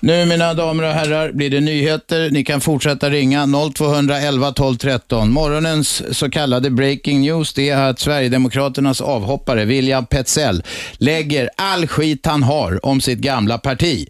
[0.00, 2.30] Nu mina damer och herrar blir det nyheter.
[2.30, 5.30] Ni kan fortsätta ringa 0211 12 13.
[5.30, 10.62] Morgonens så kallade breaking news det är att Sverigedemokraternas avhoppare William Petzell
[10.92, 14.08] lägger all skit han har om sitt gamla parti.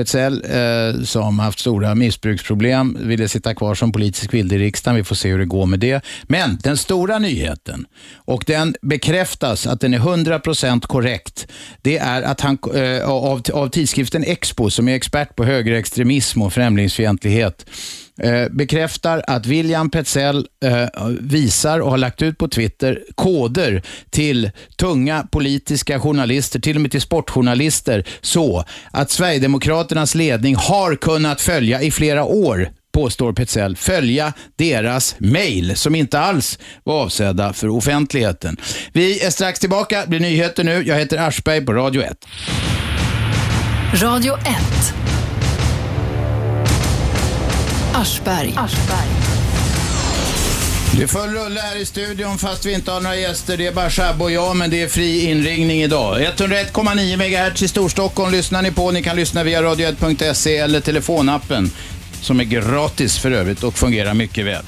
[0.00, 4.96] Petzell, eh, som haft stora missbruksproblem, ville sitta kvar som politisk vilde i riksdagen.
[4.96, 6.04] Vi får se hur det går med det.
[6.22, 11.46] Men den stora nyheten, och den bekräftas att den är 100% korrekt,
[11.82, 16.52] det är att han eh, av, av tidskriften Expo, som är expert på högerextremism och
[16.52, 17.66] främlingsfientlighet,
[18.22, 24.50] Eh, bekräftar att William Petzell eh, visar och har lagt ut på Twitter koder till
[24.76, 31.82] tunga politiska journalister, till och med till sportjournalister, så att Sverigedemokraternas ledning har kunnat följa
[31.82, 38.56] i flera år påstår Petzell, följa deras mejl som inte alls var avsedda för offentligheten.
[38.92, 40.82] Vi är strax tillbaka, det blir nyheter nu.
[40.86, 42.26] Jag heter Aschberg på Radio 1.
[44.02, 45.09] Radio 1.
[48.00, 48.54] Aschberg.
[50.96, 53.56] Det är full rulle här i studion fast vi inte har några gäster.
[53.56, 56.20] Det är bara Shabbe och jag, men det är fri inringning idag.
[56.20, 58.90] 101,9 MHz i Storstockholm lyssnar ni på.
[58.90, 61.70] Ni kan lyssna via radio1.se eller telefonappen
[62.20, 64.64] som är gratis för övrigt och fungerar mycket väl.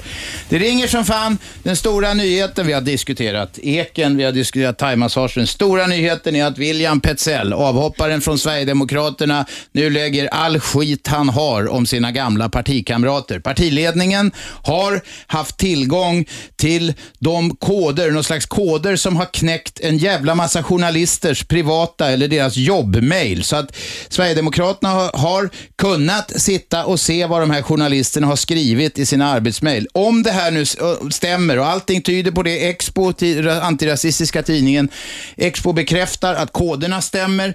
[0.49, 1.37] Det ringer som fan.
[1.63, 5.31] Den stora nyheten, vi har diskuterat eken, vi har diskuterat thaimassage.
[5.35, 11.29] Den stora nyheten är att William Petzell, avhopparen från Sverigedemokraterna, nu lägger all skit han
[11.29, 13.39] har om sina gamla partikamrater.
[13.39, 14.31] Partiledningen
[14.63, 16.25] har haft tillgång
[16.55, 22.27] till de koder, någon slags koder som har knäckt en jävla massa journalisters privata eller
[22.27, 23.43] deras jobbmail.
[23.43, 23.75] Så att
[24.09, 29.87] Sverigedemokraterna har, kunnat sitta och se vad de här journalisterna har skrivit i sina arbetsmail.
[29.93, 30.65] Om det här nu
[31.11, 34.89] stämmer och allting tyder på det, Expo, ti- antirasistiska tidningen,
[35.37, 37.53] Expo bekräftar att koderna stämmer.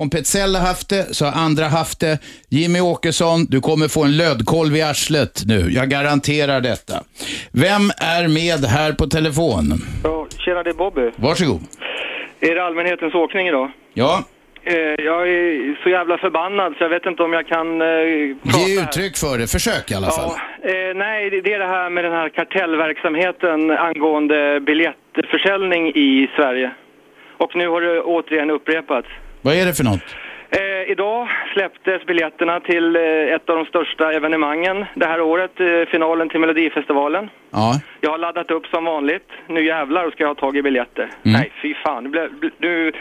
[0.00, 2.18] Om Petzell har haft det så har andra haft det.
[2.48, 5.70] Jimmy Åkesson, du kommer få en lödkolv i arslet nu.
[5.72, 7.02] Jag garanterar detta.
[7.52, 9.84] Vem är med här på telefon?
[10.04, 11.10] Ja, tjena, det är Bobby.
[11.16, 11.60] Varsågod.
[12.40, 13.70] Är det allmänhetens åkning idag?
[13.94, 14.24] Ja,
[15.04, 17.86] jag är så jävla förbannad så jag vet inte om jag kan eh,
[18.42, 19.46] prata ge uttryck för det.
[19.46, 20.30] Försök i alla fall.
[20.62, 26.70] Ja, eh, nej, det är det här med den här kartellverksamheten angående biljettförsäljning i Sverige.
[27.36, 29.08] Och nu har det återigen upprepats.
[29.42, 30.16] Vad är det för något?
[30.50, 35.90] Eh, idag släpptes biljetterna till eh, ett av de största evenemangen det här året, eh,
[35.90, 37.30] finalen till Melodifestivalen.
[37.50, 37.80] Ja.
[38.00, 39.28] Jag har laddat upp som vanligt.
[39.46, 41.10] Nu jävlar ska jag ha tag i biljetter.
[41.22, 42.04] Nej, fy fan.
[42.04, 42.92] Nu nu...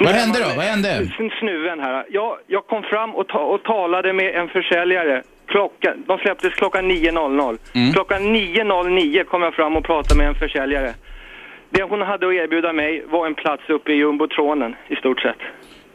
[0.00, 0.48] Vad hände då?
[0.56, 0.88] Vad hände?
[0.88, 2.04] Sn- Snuven här.
[2.10, 5.22] Jag, jag kom fram och, ta, och talade med en försäljare.
[5.46, 7.58] Klockan, de släpptes klockan 9.00.
[7.74, 7.92] Mm.
[7.92, 10.94] Klockan 9.09 kom jag fram och pratade med en försäljare.
[11.70, 15.38] Det hon hade att erbjuda mig var en plats uppe i jumbotronen i stort sett.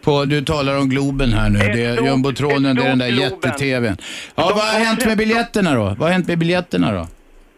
[0.06, 1.60] På, du talar om Globen här nu.
[1.60, 3.96] Det är jumbotronen, det är den där jätte-tvn.
[4.36, 5.84] Ja, vad har hänt med biljetterna då?
[5.84, 7.08] Vad har hänt med biljetterna då?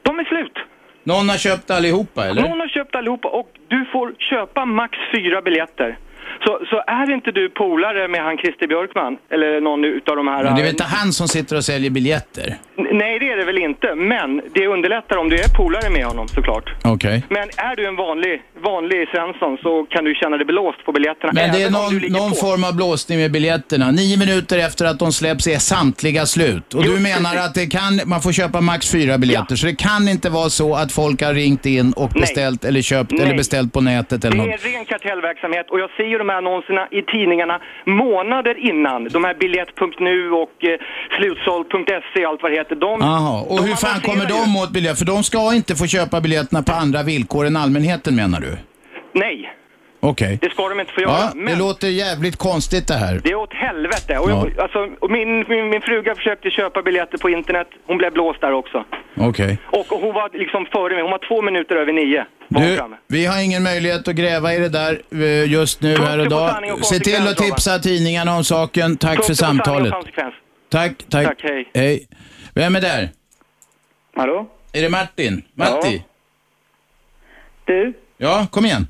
[0.03, 0.57] De är slut.
[1.03, 2.41] Någon har köpt allihopa eller?
[2.41, 5.97] Någon har köpt allihopa och du får köpa max fyra biljetter.
[6.45, 10.43] Så, så är inte du polare med han Christer Björkman, eller någon utav de här...
[10.43, 12.55] Men det är väl inte han som sitter och säljer biljetter?
[12.77, 13.95] Nej, det är det väl inte.
[13.95, 16.69] Men det underlättar om du är polare med honom såklart.
[16.83, 17.23] Okej.
[17.29, 21.31] Men är du en vanlig, vanlig Svensson så kan du känna dig blåst på biljetterna.
[21.33, 23.91] Men det är någon, någon form av blåsning med biljetterna.
[23.91, 26.73] Nio minuter efter att de släpps är samtliga slut.
[26.73, 29.55] Och du menar att det kan, man får köpa max fyra biljetter.
[29.55, 32.21] Så det kan inte vara så att folk har ringt in och Nej.
[32.21, 33.21] beställt eller köpt Nej.
[33.21, 34.65] eller beställt på nätet eller Det något.
[34.65, 39.03] är ren kartellverksamhet och jag ser ju de här annonserna i tidningarna månader innan.
[39.03, 40.79] De här biljett.nu och eh,
[41.17, 42.75] slutsåld.se allt vad det heter.
[42.75, 44.97] De Aha, och hur fan kommer de åt biljetter?
[44.97, 48.57] För de ska inte få köpa biljetterna på andra villkor än allmänheten menar du?
[49.13, 49.53] Nej,
[50.05, 50.39] Okej.
[50.41, 51.11] det ska de inte få göra.
[51.11, 53.21] Ja, men det låter jävligt konstigt det här.
[53.23, 54.17] det är åt helvete.
[54.17, 54.47] Och Ja.
[54.49, 57.67] jag, alltså, och min, min, min fruga försökte köpa biljetter på internet.
[57.87, 58.85] Hon blev blåst där också.
[59.17, 59.57] Okej.
[59.65, 61.01] Och hon var liksom före mig.
[61.01, 62.25] Hon var två minuter över nio.
[62.47, 62.95] Var hon Du, framme.
[63.07, 66.35] vi har ingen möjlighet att gräva i det där eh, just nu här och på
[66.35, 66.49] idag.
[66.49, 68.97] sanning och Se till att konsekvens, tipsa tidningarna om saken.
[68.97, 69.93] Tack för sanning och samtalet.
[69.93, 70.33] konsekvens.
[70.69, 71.27] Tack, tack.
[71.27, 71.69] Tack, hej.
[71.73, 72.07] Hej.
[72.55, 73.09] Vem är där?
[74.15, 74.47] Hallå?
[74.73, 75.41] Är det Martin?
[75.53, 76.03] Matti?
[77.65, 78.87] Du, Ja, kom igen.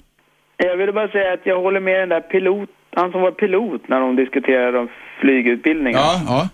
[0.57, 3.87] Jag ville bara säga att jag håller med den där pilot, han som var pilot
[3.87, 4.89] när de diskuterade om
[5.21, 5.99] flygutbildningen.
[5.99, 6.49] Ja, ja.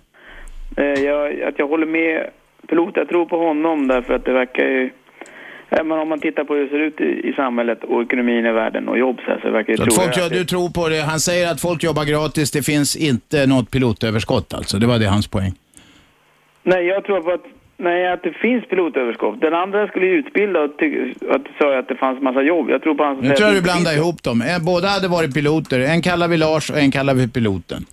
[0.84, 2.30] Eh, Jag, att jag håller med
[2.68, 4.90] pilot, jag tror på honom därför att det verkar ju
[5.72, 8.52] men om man tittar på hur det ser ut i, i samhället och ekonomin i
[8.52, 11.02] världen och jobb så, här, så verkar det folk, att du tror på det.
[11.02, 12.52] Han säger att folk jobbar gratis.
[12.52, 14.78] Det finns inte något pilotöverskott alltså.
[14.78, 15.52] Det var det hans poäng.
[16.64, 17.46] Nej, jag tror på att,
[17.80, 19.42] nej, att det finns pilotöverskott.
[19.42, 20.66] Den andra skulle ju utbilda och
[21.36, 22.70] att sa att det fanns massa jobb.
[22.70, 24.42] Jag tror på han som Nu tror jag du blandar ihop dem.
[24.42, 25.80] En- Båda hade varit piloter.
[25.80, 27.86] En kallar vi Lars och en kallar vi piloten.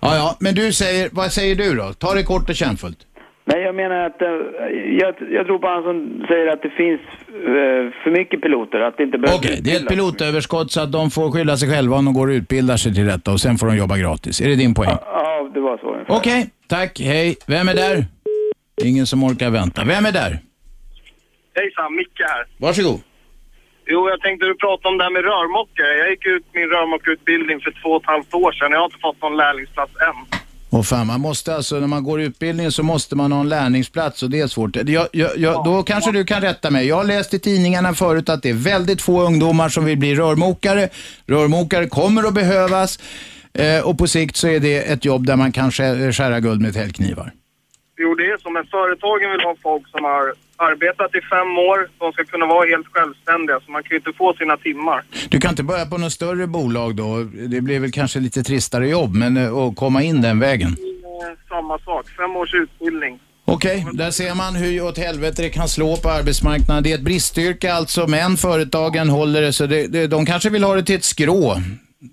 [0.00, 1.92] Ja, ja, men du säger, vad säger du då?
[1.98, 2.98] Ta det kort och kärnfullt.
[3.44, 4.28] Nej, jag menar att eh,
[5.00, 8.96] jag, jag tror på han som säger att det finns eh, för mycket piloter, att
[8.96, 11.96] det inte behövs Okej, det är ett pilotöverskott så att de får skylla sig själva
[11.96, 14.40] om de går och utbildar sig till detta och sen får de jobba gratis.
[14.40, 14.96] Är det din poäng?
[15.06, 15.96] Ja, det var så.
[16.08, 17.36] Okej, tack, hej.
[17.46, 18.04] Vem är där?
[18.84, 19.84] Ingen som orkar vänta.
[19.84, 20.38] Vem är där?
[21.54, 22.46] Hejsan, Micke här.
[22.58, 23.00] Varsågod.
[23.86, 25.98] Jo, jag tänkte du prata om det här med rörmokare.
[25.98, 28.72] Jag gick ut min rörmokarutbildning för två och ett halvt år sedan.
[28.72, 30.38] Jag har inte fått någon lärlingsplats än.
[30.78, 34.22] Och fan, man måste alltså, när man går utbildningen så måste man ha en lärningsplats
[34.22, 34.76] och det är svårt.
[34.76, 36.86] Jag, jag, jag, då kanske du kan rätta mig.
[36.86, 40.14] Jag har läst i tidningarna förut att det är väldigt få ungdomar som vill bli
[40.14, 40.88] rörmokare.
[41.26, 42.98] Rörmokare kommer att behövas
[43.54, 46.60] eh, och på sikt så är det ett jobb där man kan skä- skära guld
[46.60, 47.32] med täljknivar.
[47.98, 48.50] Jo, det är så.
[48.50, 51.88] Men företagen vill ha folk som har arbetat i fem år.
[51.98, 55.02] De ska kunna vara helt självständiga, så man kan ju inte få sina timmar.
[55.28, 57.22] Du kan inte börja på något större bolag då.
[57.54, 60.68] Det blir väl kanske lite tristare jobb, men eh, att komma in den vägen.
[60.68, 62.08] Eh, Samma sak.
[62.08, 63.20] Fem års utbildning.
[63.44, 66.82] Okej, där ser man hur åt helvete det kan slå på arbetsmarknaden.
[66.82, 70.64] Det är ett bristyrke alltså, men företagen håller det så det, det, de kanske vill
[70.64, 71.56] ha det till ett skrå,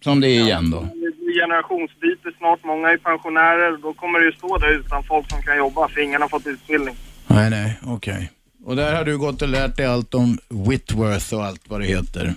[0.02, 0.88] som det är igen då.
[1.34, 2.64] Generationsbyte snart.
[2.64, 3.78] Många är pensionärer.
[3.78, 6.48] Då kommer det ju stå där utan folk som kan jobba, för ingen har fått
[6.48, 6.96] utbildning.
[7.28, 8.32] Nej, nej, okej.
[8.66, 11.86] Och där har du gått och lärt dig allt om Whitworth och allt vad det
[11.86, 12.34] heter.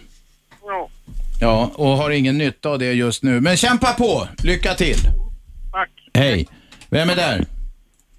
[0.67, 0.89] Ja.
[1.41, 3.41] Ja, och har ingen nytta av det just nu.
[3.41, 4.29] Men kämpa på!
[4.45, 4.97] Lycka till!
[5.73, 5.91] Tack.
[6.15, 6.49] Hej!
[6.91, 7.45] Vem är där?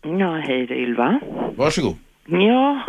[0.01, 1.19] Ja, hej det är Ylva.
[1.57, 1.95] Varsågod.
[2.26, 2.86] Ja,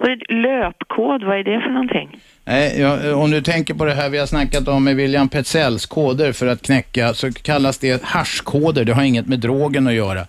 [0.00, 2.20] och löpkod, vad är det för någonting?
[2.44, 5.86] Nej, ja, om du tänker på det här vi har snackat om med William Petzells
[5.86, 8.84] koder för att knäcka, så kallas det haschkoder.
[8.84, 10.26] Det har inget med drogen att göra.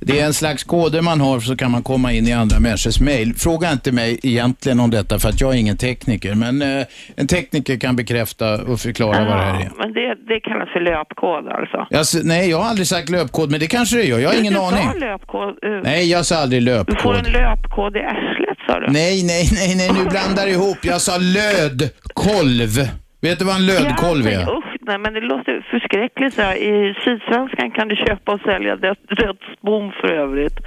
[0.00, 3.00] Det är en slags koder man har så kan man komma in i andra människors
[3.00, 3.34] mail.
[3.34, 6.86] Fråga inte mig egentligen om detta för att jag är ingen tekniker, men eh,
[7.16, 9.70] en tekniker kan bekräfta och förklara vad det här är.
[9.78, 11.86] Men det, det kallas för löpkod alltså?
[11.90, 14.18] Jag, nej, jag har aldrig sagt löpkod, men det kanske det gör.
[14.18, 14.88] Jag har ingen du aning.
[14.92, 15.48] sa löpkod.
[15.48, 17.16] eh, Nej, jag sa aldrig Du får löpkod.
[17.16, 18.86] en löpkod i arslet sa du?
[18.92, 20.78] Nej, nej, nej, nej, nu blandar du ihop.
[20.82, 22.90] Jag sa lödkolv.
[23.20, 24.58] Vet du vad en lödkolv ja, är?
[24.58, 26.34] usch, nej, men det låter förskräckligt.
[26.34, 26.56] Så här.
[26.56, 30.58] I Sydsvenskan kan du köpa och sälja död, dödsbon för övrigt.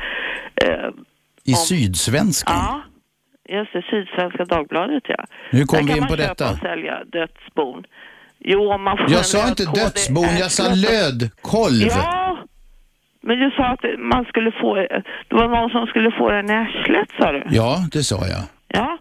[0.63, 0.89] Eh,
[1.45, 2.55] I Sydsvenskan?
[2.57, 2.82] ja,
[3.57, 3.82] just det.
[3.89, 5.26] Sydsvenska Dagbladet ja.
[5.51, 6.51] Hur kom Där vi kan in man på köpa detta?
[6.51, 7.84] och sälja dödsbon.
[8.39, 11.88] Jo, om man får Jag sa inte dödsbon, jag sa lödkolv.
[11.89, 12.38] Ja,
[13.22, 16.65] men du sa att man skulle få, det var någon som skulle få den i
[17.20, 17.43] sa du?
[17.49, 18.43] Ja, det sa jag.
[18.67, 18.97] Ja.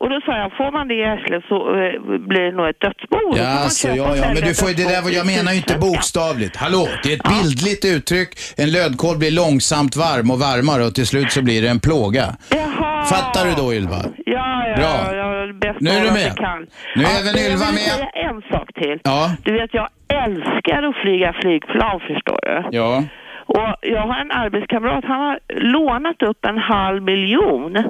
[0.00, 2.80] Och då sa jag, får man det i arslet så eh, blir det nog ett
[2.80, 3.20] dödsbo.
[3.36, 6.56] Ja, alltså, ja, ja, men du får det där, jag menar ju inte bokstavligt.
[6.56, 8.28] Hallå, det är ett bildligt uttryck.
[8.56, 12.24] En lödkolv blir långsamt varm och varmare och till slut så blir det en plåga.
[12.50, 13.04] Jaha.
[13.04, 14.00] Fattar du då Ylva?
[14.26, 14.94] Ja, ja, Bra.
[15.16, 16.32] ja, ja, bäst Nu är du med.
[16.36, 16.58] jag.
[16.96, 17.82] Nu är ja, även Ylva Jag med.
[17.82, 18.98] vill säga en sak till.
[19.04, 19.30] Ja.
[19.44, 19.88] Du vet, jag
[20.24, 22.76] älskar att flyga flygplan förstår du.
[22.76, 23.04] Ja.
[23.54, 25.38] Och jag har en arbetskamrat, han har
[25.76, 27.84] lånat upp en halv miljon eh,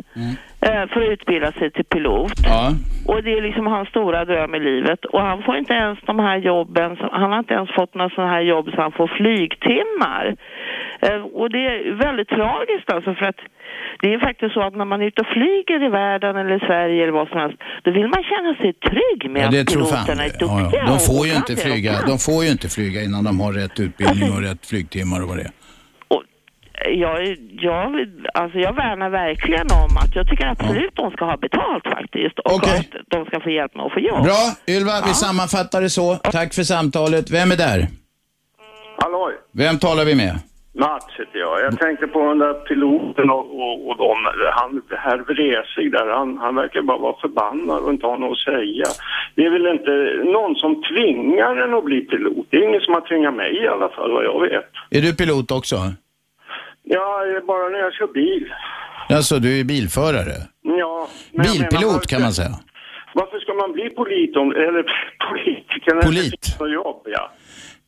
[0.66, 2.32] för att utbilda sig till pilot.
[2.44, 2.72] Ja.
[3.06, 5.04] Och det är liksom hans stora dröm i livet.
[5.04, 8.32] Och han får inte ens de här jobben, han har inte ens fått några sådana
[8.32, 10.36] här jobb så han får flygtimmar.
[11.00, 13.40] Eh, och det är väldigt tragiskt alltså för att
[14.00, 16.60] det är faktiskt så att när man är ute och flyger i världen eller i
[16.60, 19.72] Sverige eller vad som helst, då vill man känna sig trygg med Ja, det att
[19.72, 20.48] piloterna är duktiga.
[20.48, 20.86] Ja, ja.
[20.92, 24.30] De får ju inte flyga, de får ju inte flyga innan de har rätt utbildning
[24.36, 25.57] och rätt flygtimmar och vad det är.
[26.86, 31.84] Jag, jag, alltså jag värnar verkligen om att jag tycker absolut de ska ha betalt
[31.84, 34.22] faktiskt och att de ska få hjälp med att få jobb.
[34.24, 36.14] Bra, Ylva, vi sammanfattar det så.
[36.14, 37.30] Tack för samtalet.
[37.30, 37.86] Vem är där?
[39.02, 40.34] Halloj, Vem talar vi med?
[40.74, 41.60] Mats heter jag.
[41.60, 44.14] Jag tänkte på den där piloten och, och, och de,
[44.52, 48.54] han, herr Vresig där, han, han verkar bara vara förbannad och inte ha något att
[48.54, 48.84] säga.
[49.34, 49.94] Det är väl inte
[50.32, 52.46] någon som tvingar en att bli pilot?
[52.50, 54.70] Det är ingen som har tvingat mig i alla fall vad jag vet.
[54.90, 55.76] Är du pilot också?
[56.88, 58.44] Ja, bara när jag kör bil.
[59.16, 60.36] Alltså, du är bilförare?
[60.62, 61.08] Ja.
[61.32, 62.54] menar, Bilpilot varför- kan man säga.
[63.14, 64.82] Varför ska man bli polit om, eller
[65.28, 66.56] politiker när Polit.
[66.60, 67.02] något jobb?
[67.06, 67.32] Ja.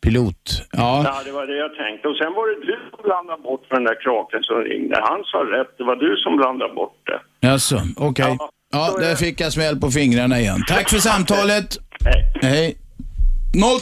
[0.03, 0.42] Pilot,
[0.72, 1.03] ja.
[1.05, 2.09] Ja, det var det jag tänkte.
[2.09, 4.96] Och sen var det du som blandade bort den där kraken som ringde.
[5.03, 7.48] Han sa rätt, det var du som blandade bort det.
[7.53, 8.38] Alltså, okej.
[8.72, 10.61] Ja, där fick jag smäll på fingrarna igen.
[10.68, 11.68] Tack för samtalet.
[12.05, 12.20] Hej.
[12.42, 12.76] Hej.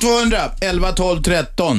[0.00, 1.74] 0200 11 12 13.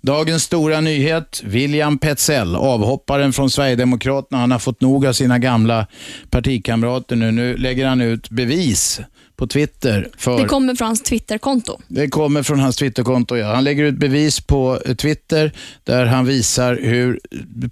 [0.00, 4.40] Dagens stora nyhet, William Petzell, avhopparen från Sverigedemokraterna.
[4.40, 5.86] Han har fått nog av sina gamla
[6.30, 7.30] partikamrater nu.
[7.32, 9.00] Nu lägger han ut bevis
[9.36, 10.38] på Twitter för...
[10.42, 11.78] Det kommer från hans Twitterkonto.
[11.88, 13.54] Det kommer från hans Twitterkonto, ja.
[13.54, 15.52] Han lägger ut bevis på eh, Twitter
[15.84, 17.20] där han visar hur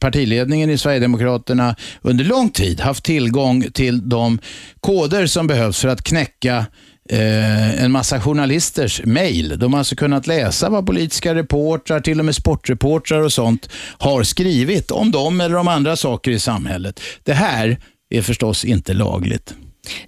[0.00, 4.38] partiledningen i Sverigedemokraterna under lång tid haft tillgång till de
[4.80, 6.66] koder som behövs för att knäcka
[7.08, 9.58] eh, en massa journalisters mejl.
[9.58, 14.22] De har alltså kunnat läsa vad politiska reportrar, till och med sportreportrar och sånt har
[14.22, 17.00] skrivit om dem eller om andra saker i samhället.
[17.22, 17.76] Det här
[18.10, 19.54] är förstås inte lagligt.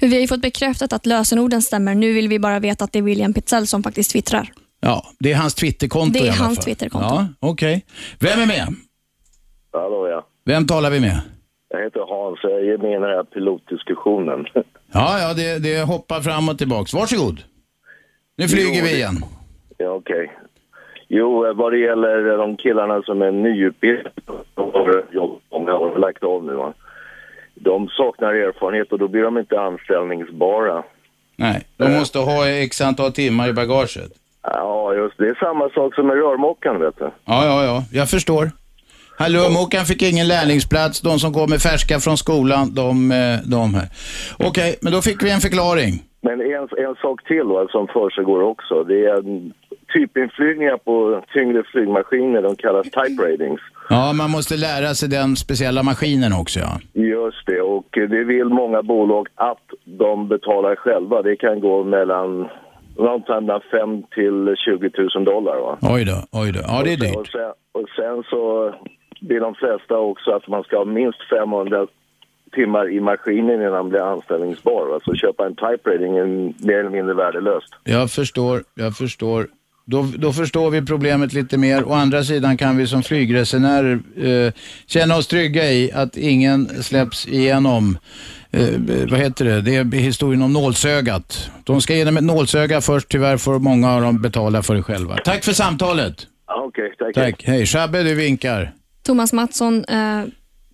[0.01, 1.95] Vi har ju fått bekräftat att lösenorden stämmer.
[1.95, 4.51] Nu vill vi bara veta att det är William Pitzell som faktiskt twittrar.
[4.81, 6.65] Ja, det är hans Twitterkonto Det är i alla hans fall.
[6.65, 7.09] Twitterkonto.
[7.09, 7.85] Ja, okej.
[8.21, 8.75] Vem är med?
[9.73, 10.27] Hallå ja.
[10.45, 11.21] Vem talar vi med?
[11.69, 14.47] Jag heter Hans, jag är med i den här pilotdiskussionen.
[14.93, 16.95] Ja, ja, det, det hoppar fram och tillbaks.
[16.95, 17.43] Varsågod.
[18.36, 19.24] Nu flyger Jo, vi igen.
[19.78, 20.32] Ja, okej.
[21.09, 24.11] Jo, eh, vad det gäller de killarna som är nyutbildade
[24.55, 26.53] har jobb många år och lagt av nu.
[26.53, 26.72] Va?
[27.55, 30.82] De saknar erfarenhet och då blir de inte anställningsbara.
[31.36, 34.12] Nej, de måste ha x antal timmar i bagaget.
[34.43, 35.24] Ja, just det.
[35.24, 37.11] Det är samma sak som med rörmokaren, vet du.
[37.24, 38.51] Ja, ja, ja, jag förstår.
[39.21, 41.01] Hallå, fick ingen lärlingsplats.
[41.01, 43.89] De som kommer färska från skolan, de, eh, de här.
[44.49, 45.93] Okej, men då fick vi en förklaring.
[46.21, 48.85] Men en, en sak till va, som försiggår också.
[48.85, 49.23] Det är
[49.95, 52.43] typinflygningar på tyngre flygmaskiner.
[52.43, 53.61] De kallas type ratings.
[53.89, 56.73] Ja, man måste lära sig den speciella maskinen också, ja.
[56.93, 61.23] Just det, och det vill många bolag att de betalar själva.
[61.23, 62.49] Det kan gå mellan
[62.97, 65.57] någonstans mellan 5 till 20 000 dollar.
[65.61, 65.79] Va?
[65.83, 66.61] Oj då, oj då.
[66.69, 67.16] Ja, det är dyrt.
[67.16, 68.75] och, sen, och sen så
[69.21, 71.87] vill de flesta också att man ska ha minst 500
[72.53, 74.95] timmar i maskinen innan man blir anställningsbar.
[74.95, 76.27] Alltså köpa en type rating är
[76.66, 77.75] mer eller mindre värdelöst.
[77.85, 79.47] Jag förstår, jag förstår.
[79.85, 81.89] Då, då förstår vi problemet lite mer.
[81.89, 84.53] Å andra sidan kan vi som flygresenärer eh,
[84.87, 87.99] känna oss trygga i att ingen släpps igenom,
[88.51, 88.69] eh,
[89.11, 91.51] vad heter det, det är historien om nålsögat.
[91.64, 95.16] De ska igenom ett nålsöga först, tyvärr får många av dem betala för det själva.
[95.25, 96.27] Tack för samtalet.
[96.47, 97.14] Okej, tack.
[97.14, 97.45] Tack.
[97.45, 98.73] Hej, Shabbe du vinkar.
[99.09, 100.25] Thomas Mattsson eh,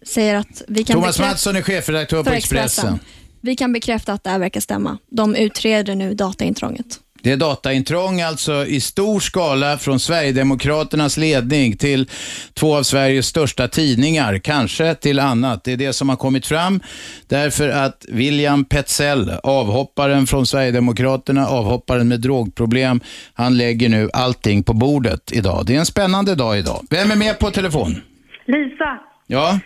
[0.07, 2.99] säger att vi kan Thomas Mattsson är chefredaktör på för Expressen.
[3.41, 4.99] Vi kan bekräfta att det här verkar stämma.
[5.11, 7.01] De utreder nu dataintrånget.
[7.23, 12.11] Det är dataintrång alltså i stor skala från Sverigedemokraternas ledning till
[12.55, 15.65] två av Sveriges största tidningar, kanske till annat.
[15.65, 16.81] Det är det som har kommit fram
[17.27, 23.01] därför att William Petzell, avhopparen från Sverigedemokraterna, avhopparen med drogproblem,
[23.35, 25.67] han lägger nu allting på bordet idag.
[25.67, 26.87] Det är en spännande dag idag.
[26.91, 28.01] Vem är med på telefon?
[28.47, 29.59] Lisa, Ja,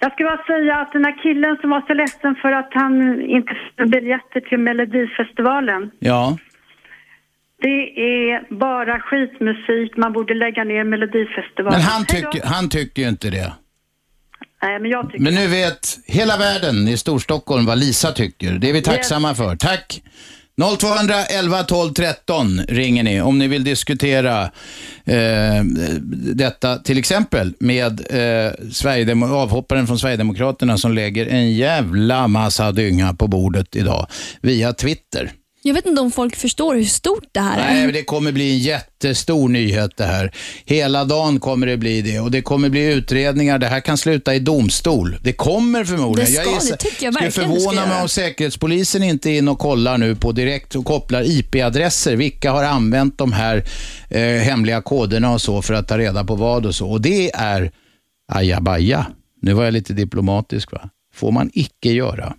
[0.00, 3.22] jag skulle bara säga att den här killen som var så ledsen för att han
[3.22, 5.90] inte fick biljetter till Melodifestivalen.
[5.98, 6.38] ja.
[7.58, 7.84] Det
[8.26, 9.96] är bara skitmusik.
[9.96, 11.78] Man borde lägga ner Melodifestivalen.
[11.78, 13.52] Men han tycker, han tycker ju inte det.
[14.62, 18.52] Nej, men jag tycker Men nu vet hela världen i Storstockholm vad Lisa tycker.
[18.52, 19.56] Det är vi tacksamma för.
[19.56, 20.02] Tack!
[20.60, 24.42] 0200 11 12 13 ringer ni om ni vill diskutera
[25.04, 25.64] eh,
[26.34, 33.14] detta till exempel med eh, Sverigedemo- avhopparen från Sverigedemokraterna som lägger en jävla massa dynga
[33.14, 34.06] på bordet idag
[34.40, 35.32] via Twitter.
[35.66, 37.84] Jag vet inte om folk förstår hur stort det här Nej, är.
[37.84, 40.34] men det kommer bli en jättestor nyhet det här.
[40.64, 43.58] Hela dagen kommer det bli det och det kommer bli utredningar.
[43.58, 45.16] Det här kan sluta i domstol.
[45.22, 46.32] Det kommer förmodligen.
[46.32, 48.02] Det ska, jag det tycker jag skulle verkligen ska förvåna mig göra.
[48.02, 52.16] om Säkerhetspolisen inte är in och kollar nu på direkt och kopplar IP-adresser.
[52.16, 53.64] Vilka har använt de här
[54.10, 56.90] eh, hemliga koderna och så för att ta reda på vad och så.
[56.90, 57.70] Och det är
[58.32, 59.06] ajabaja.
[59.42, 60.88] Nu var jag lite diplomatisk va.
[61.14, 62.34] Får man icke göra.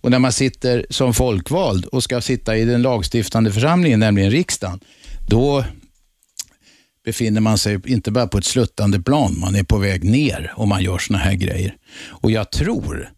[0.00, 4.80] Och när man sitter som folkvald och ska sitta i den lagstiftande församlingen, nämligen riksdagen,
[5.28, 5.64] då
[7.04, 10.68] befinner man sig inte bara på ett sluttande plan, man är på väg ner om
[10.68, 11.74] man gör såna här grejer.
[12.08, 13.10] Och jag tror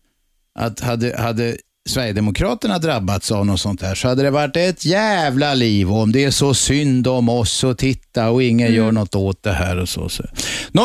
[0.59, 1.57] att hade, hade
[1.89, 6.25] Sverigedemokraterna drabbats av något sånt här så hade det varit ett jävla liv om det
[6.25, 8.77] är så synd om oss och titta och ingen Mm.
[8.79, 10.09] gör något åt det här och så.
[10.09, 10.25] så.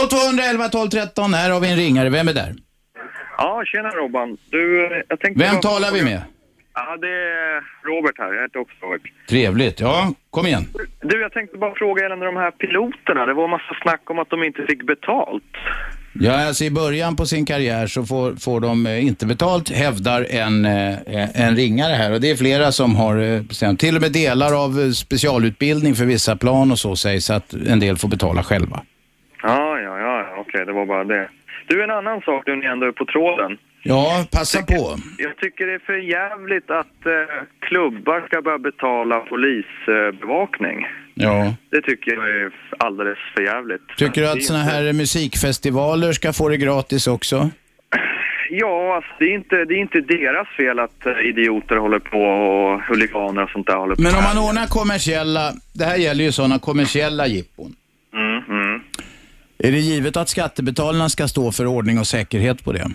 [0.10, 2.10] 0211 12 13, här har vi en ringare.
[2.10, 2.56] Vem är där?
[3.38, 4.38] Ja, tjena Robban.
[4.50, 6.22] Du, eh, jag tänkte Vem talar vi med?
[6.74, 8.34] Ja, det är Robert här.
[8.34, 9.02] Jag heter också Robert.
[9.30, 9.80] Trevligt.
[9.80, 10.66] Ja, kom igen.
[11.02, 13.26] Du, jag tänkte bara fråga gällande de här piloterna.
[13.26, 15.44] Det var massa snack om att de inte fick betalt.
[16.14, 20.28] Ja, alltså i början på sin karriär så får, får de eh, inte betalt, hävdar
[20.30, 22.14] en, eh, en ringare här.
[22.14, 23.76] Och det är flera som har.
[23.78, 27.98] Till och med delar av specialutbildning för vissa plan och så sägs att en del
[27.98, 28.82] får betala själva.
[29.44, 31.30] Ja, ja, ja, okej, det var bara det.
[31.68, 33.57] Du, en annan sak nu när ni ändå är på tråden.
[33.84, 34.95] Ja, passa på.
[35.18, 40.86] Jag tycker det är för jävligt att eh, klubbar ska börja betala polisbevakning.
[41.13, 41.53] Ja.
[41.72, 43.82] Det tycker jag är alldeles för jävligt.
[43.97, 47.49] Tycker du att såna inte- här musikfestivaler ska få det gratis också?
[48.49, 52.22] Ja, alltså, det, är inte, det är inte deras fel att eh, idioter håller på
[52.22, 54.01] och huliganer och sånt där håller på.
[54.01, 57.76] Men om man ordnar kommersiella, det här gäller ju sådana kommersiella jippon.
[58.13, 58.82] Mm, mm.
[59.60, 62.91] Är det givet att skattebetalarna ska stå för ordning och säkerhet på det?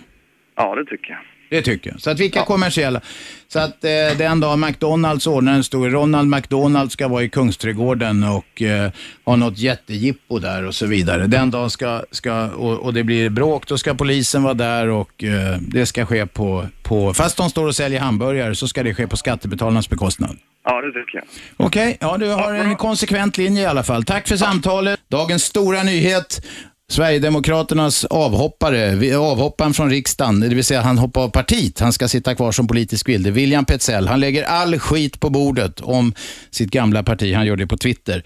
[0.57, 1.21] Ja, det tycker jag.
[1.51, 2.01] Det tycker jag.
[2.01, 3.01] Så att vilka kommersiella?
[3.49, 8.25] Så att eh, den dag McDonalds ordnar en stor, Ronald McDonald ska vara i Kungsträdgården
[8.25, 8.91] och eh,
[9.25, 11.27] ha något jättejippo där och så vidare.
[11.27, 15.25] Den dagen ska, ska och, och det blir bråk, då ska polisen vara där och
[15.25, 18.95] eh, det ska ske på, på, fast de står och säljer hamburgare så ska det
[18.95, 20.37] ske på skattebetalarnas bekostnad.
[20.65, 21.25] Ja, det tycker jag.
[21.67, 24.05] Okej, ja du har en konsekvent linje i alla fall.
[24.05, 25.01] Tack för samtalet.
[25.11, 26.43] Dagens stora nyhet.
[26.91, 32.09] Sverigedemokraternas avhoppare, vi- avhopparen från riksdagen, det vill säga han hoppar av partiet, han ska
[32.09, 33.31] sitta kvar som politisk vilde.
[33.31, 36.15] William Petzell, han lägger all skit på bordet om
[36.51, 38.25] sitt gamla parti, han gör det på Twitter.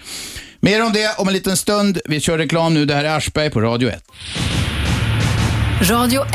[0.60, 1.98] Mer om det om en liten stund.
[2.04, 4.04] Vi kör reklam nu, det här är Aschberg på Radio 1.
[5.90, 6.32] Radio 1.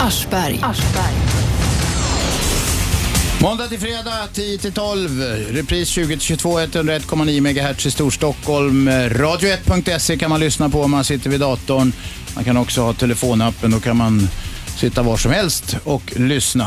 [0.00, 0.60] Aschberg.
[3.42, 5.08] Måndag till fredag 10 till 12.
[5.52, 8.88] Repris 20 till 22, 101,9 MHz i Storstockholm.
[8.88, 11.92] Radio1.se kan man lyssna på om man sitter vid datorn.
[12.34, 14.18] Man kan också ha telefonappen, då kan man
[14.80, 16.64] sitta var som helst och lyssna.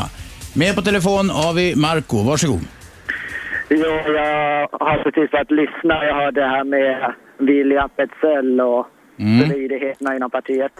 [0.54, 2.60] Med på telefon har vi Marco, varsågod.
[3.70, 6.04] Jo, jag har precis varit lyssna.
[6.04, 8.86] Jag hörde det här med William Petzell och
[9.20, 9.48] Mm.
[9.50, 10.72] stridigheterna inom partiet.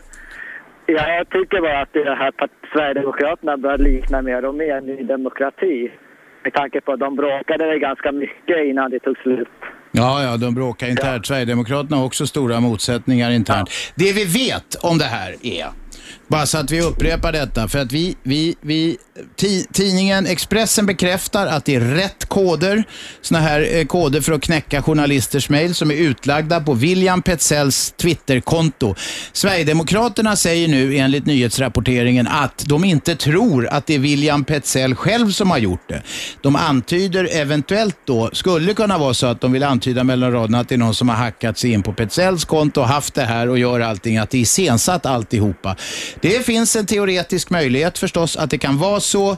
[0.90, 2.32] Ja, jag tycker bara att det här
[2.72, 5.90] Sverigedemokraterna börjar likna mer och mer Ny Demokrati.
[6.44, 9.48] Med tanke på att de bråkade ganska mycket innan det tog slut.
[9.92, 11.26] Ja, ja, de bråkar internt.
[11.26, 13.70] Sverigedemokraterna har också stora motsättningar internt.
[13.94, 15.66] Det vi vet om det här är,
[16.28, 18.96] bara så att vi upprepar detta, för att vi, vi, vi
[19.72, 22.84] tidningen Expressen bekräftar att det är rätt koder,
[23.20, 27.94] såna här eh, koder för att knäcka journalisters mejl som är utlagda på William Petzells
[27.96, 28.94] Twitterkonto.
[29.32, 35.30] Sverigedemokraterna säger nu enligt nyhetsrapporteringen att de inte tror att det är William Petzell själv
[35.30, 36.02] som har gjort det.
[36.42, 40.68] De antyder eventuellt då, skulle kunna vara så att de vill antyda mellan raderna att
[40.68, 43.48] det är någon som har hackat sig in på Petzells konto och haft det här
[43.48, 45.76] och gör allting, att det är iscensatt alltihopa.
[46.22, 49.30] Det finns en teoretisk möjlighet förstås att det kan vara så.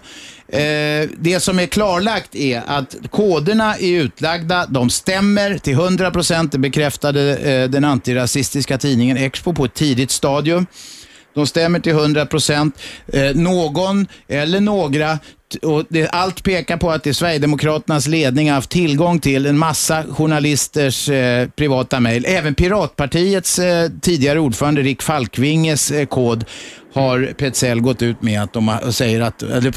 [0.48, 6.52] Eh, det som är klarlagt är att koderna är utlagda, de stämmer till 100 procent.
[6.52, 10.66] Det bekräftade eh, den antirasistiska tidningen Expo på ett tidigt stadium.
[11.34, 12.78] De stämmer till 100 procent.
[13.12, 15.18] Eh, någon eller några,
[15.55, 20.03] och det, allt pekar på att det Sverigedemokraternas ledning har haft tillgång till en massa
[20.03, 22.24] journalisters eh, privata mejl.
[22.28, 26.44] Även Piratpartiets eh, tidigare ordförande Rick Falkvinges eh, kod
[26.92, 29.72] har Petzell gått ut med att de har, säger, att, eller,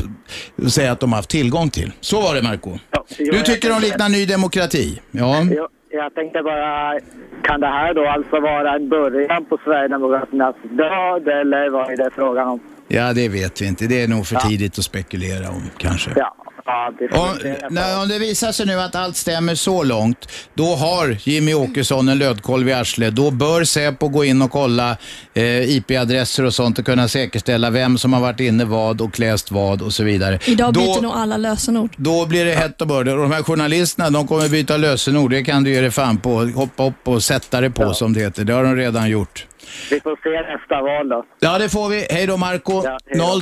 [0.70, 1.92] säger att de har haft tillgång till.
[2.00, 2.78] Så var det Marco.
[3.18, 5.02] Du tycker de liknar Ny Demokrati?
[5.12, 5.44] Ja.
[5.44, 7.00] Jag, jag tänkte bara,
[7.44, 12.10] kan det här då alltså vara en början på Sverigedemokraternas död eller vad är det
[12.16, 12.60] frågan om?
[12.88, 13.88] Ja, det vet vi inte.
[13.88, 16.10] Det är nog för tidigt att spekulera om kanske.
[16.16, 20.30] Ja, ja det Om, när, om det visar sig nu att allt stämmer så långt,
[20.54, 23.16] då har Jimmy Åkesson en lödkolv i arslet.
[23.16, 24.98] Då bör Säpo gå in och kolla
[25.34, 29.52] eh, IP-adresser och sånt och kunna säkerställa vem som har varit inne vad och läst
[29.52, 30.40] vad och så vidare.
[30.46, 31.94] Idag byter då, nog alla lösenord.
[31.98, 33.14] då blir det hett och bördigt.
[33.14, 35.32] Och de här journalisterna, de kommer byta lösenord.
[35.32, 36.46] Det kan du ge dig fan på.
[36.56, 38.44] Hoppa upp och sätta det på som det heter.
[38.44, 39.48] Det har de redan gjort.
[39.92, 41.26] Vi får se nästa val då.
[41.40, 42.08] Ja, det får vi.
[42.10, 42.84] Hej då Marco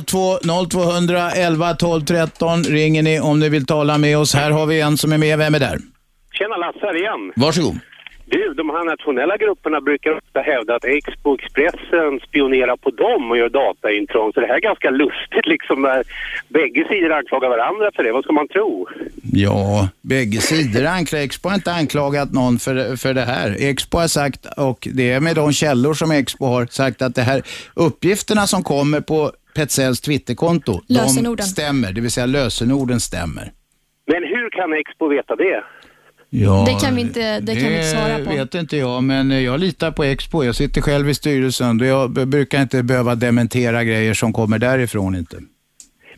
[0.06, 0.38] 02
[0.70, 4.34] 0200 11 12 13 ringer ni om ni vill tala med oss.
[4.34, 5.38] Här har vi en som är med.
[5.38, 5.78] Vem är där?
[6.32, 7.32] Tjena Lasse här igen.
[7.36, 7.78] Varsågod.
[8.34, 13.36] Du, de här nationella grupperna brukar ofta hävda att Expo Expressen spionerar på dem och
[13.38, 14.32] gör dataintrång.
[14.32, 16.04] Så det här är ganska lustigt liksom när
[16.48, 18.12] bägge sidor anklagar varandra för det.
[18.12, 18.88] Vad ska man tro?
[19.32, 21.24] Ja, bägge sidor anklagar.
[21.24, 23.56] Expo har inte anklagat någon för, för det här.
[23.70, 27.22] Expo har sagt, och det är med de källor som Expo har sagt, att det
[27.22, 27.42] här
[27.74, 31.46] uppgifterna som kommer på Petzells Twitterkonto, de Lösenorden.
[31.46, 31.92] stämmer.
[31.92, 33.52] Det vill säga lösenorden stämmer.
[34.06, 35.64] Men hur kan Expo veta det?
[36.34, 38.30] Ja, Det kan vi inte, det kan vi inte svara på.
[38.30, 40.44] vet inte jag, men jag litar på Expo.
[40.44, 41.80] Jag sitter själv i styrelsen.
[41.80, 45.36] och Jag brukar inte behöva dementera grejer som kommer därifrån inte.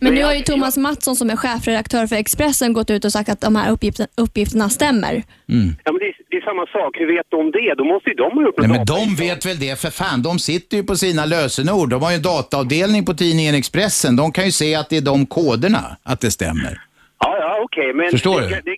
[0.01, 3.29] Men nu har ju Thomas Mattsson som är chefredaktör för Expressen gått ut och sagt
[3.29, 5.13] att de här uppgifterna, uppgifterna stämmer.
[5.49, 5.77] Mm.
[5.85, 6.97] Ja, men det, är, det är samma sak.
[6.99, 7.75] Hur vet de det?
[7.79, 10.23] Då måste ju de ha gjort Nej, men de vet väl det för fan.
[10.23, 11.91] De sitter ju på sina lösenord.
[11.91, 14.17] De har ju en dataavdelning på tidningen Expressen.
[14.17, 16.81] De kan ju se att det är de koderna, att det stämmer.
[17.19, 17.95] Ja, ja, okej.
[17.95, 18.11] men...
[18.11, 18.55] Förstår det, du?
[18.55, 18.77] Det,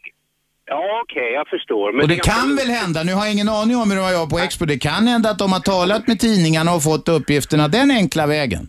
[0.66, 1.92] ja, okej, jag förstår.
[1.92, 4.12] Men och det kan väl hända, nu har jag ingen aning om hur de har
[4.12, 7.68] gjort på Expo, det kan hända att de har talat med tidningarna och fått uppgifterna
[7.68, 8.68] den enkla vägen.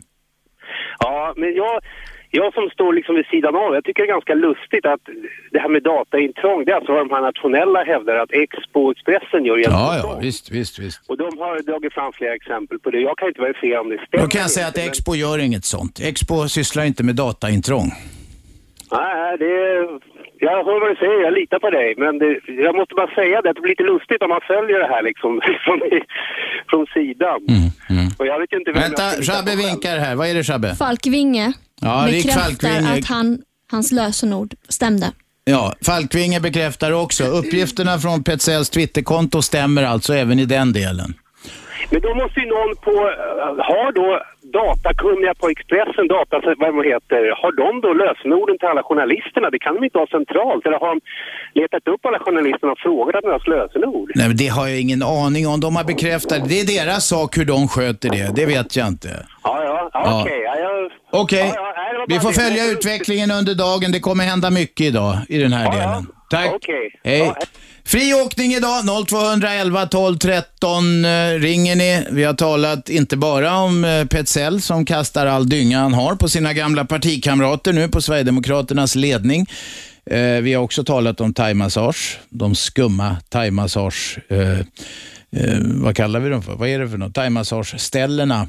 [0.99, 1.81] Ja, men jag,
[2.31, 5.01] jag som står liksom vid sidan av, jag tycker det är ganska lustigt att
[5.51, 8.91] det här med dataintrång, det är alltså vad de här nationella hävdar att Expo och
[8.91, 11.09] Expressen gör Ja, ja, visst, visst, visst.
[11.09, 12.99] Och de har dragit fram flera exempel på det.
[12.99, 14.23] Jag kan inte verifiera om det stämmer.
[14.23, 15.99] Då kan jag säga att inte, Expo gör inget sånt.
[15.99, 17.87] Expo sysslar inte med dataintrång.
[18.91, 19.87] Men, nej, det...
[20.39, 21.89] Jag hör vad du säger, jag litar på dig.
[21.97, 22.29] Men det,
[22.65, 25.03] jag måste bara säga det, att det blir lite lustigt om man följer det här
[25.03, 25.31] liksom
[25.63, 25.79] från,
[26.69, 27.39] från sidan.
[28.19, 30.15] Och jag vet inte Vänta, Shabbe vinkar här.
[30.15, 30.75] Vad är det Shabbe?
[30.75, 32.93] Falkvinge Ja, bekräftar Falkvinge.
[32.99, 35.11] att han, hans lösenord stämde.
[35.45, 37.23] Ja, Falkvinge bekräftar också.
[37.23, 41.13] Uppgifterna från Petzells Twitterkonto stämmer alltså även i den delen.
[41.91, 42.91] Men då måste ju någon på,
[43.63, 44.21] har då
[44.59, 49.49] datakunniga på Expressen, data, vad de heter, har de då lösenorden till alla journalisterna?
[49.49, 50.65] Det kan de inte ha centralt.
[50.65, 50.99] Eller har de
[51.59, 54.11] letat upp alla journalisterna och frågat efter deras lösenord?
[54.15, 55.59] Nej, men det har jag ingen aning om.
[55.65, 56.39] De har bekräftat.
[56.49, 58.27] Det är deras sak hur de sköter det.
[58.39, 59.09] Det vet jag inte.
[59.43, 60.41] Ja, ja, okej.
[60.45, 60.91] Ja, jag...
[61.23, 63.91] Okej, Ja, vi får följa utvecklingen under dagen.
[63.91, 66.07] Det kommer hända mycket idag i den här delen.
[66.30, 66.53] Tack.
[66.55, 66.99] Okej.
[67.03, 67.34] Hej.
[67.86, 72.05] Fri åkning idag, 0211 12 13 eh, ringer ni.
[72.11, 76.30] Vi har talat inte bara om eh, Petzell som kastar all dynga han har på
[76.30, 79.45] sina gamla partikamrater nu på Sverigedemokraternas ledning.
[80.11, 86.30] Eh, vi har också talat om thaimassage, de skumma thaimassage, eh, eh, vad kallar vi
[86.30, 86.55] dem för?
[86.55, 87.13] Vad är det för något?
[87.13, 88.47] Thaimassageställena.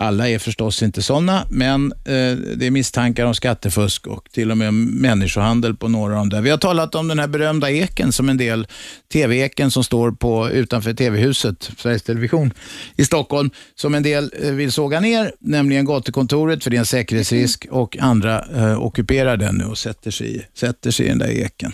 [0.00, 4.58] Alla är förstås inte sådana, men eh, det är misstankar om skattefusk och till och
[4.58, 6.40] med människohandel på några av dem där.
[6.40, 8.66] Vi har talat om den här berömda eken som en del,
[9.12, 12.52] TV-eken som står på, utanför TV-huset, Sveriges Television
[12.96, 16.86] i Stockholm, som en del eh, vill såga ner, nämligen gatukontoret för det är en
[16.86, 21.18] säkerhetsrisk och andra eh, ockuperar den nu och sätter sig, i- sätter sig i den
[21.18, 21.72] där eken.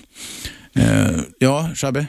[0.75, 2.07] Eh, ja, Shabbe?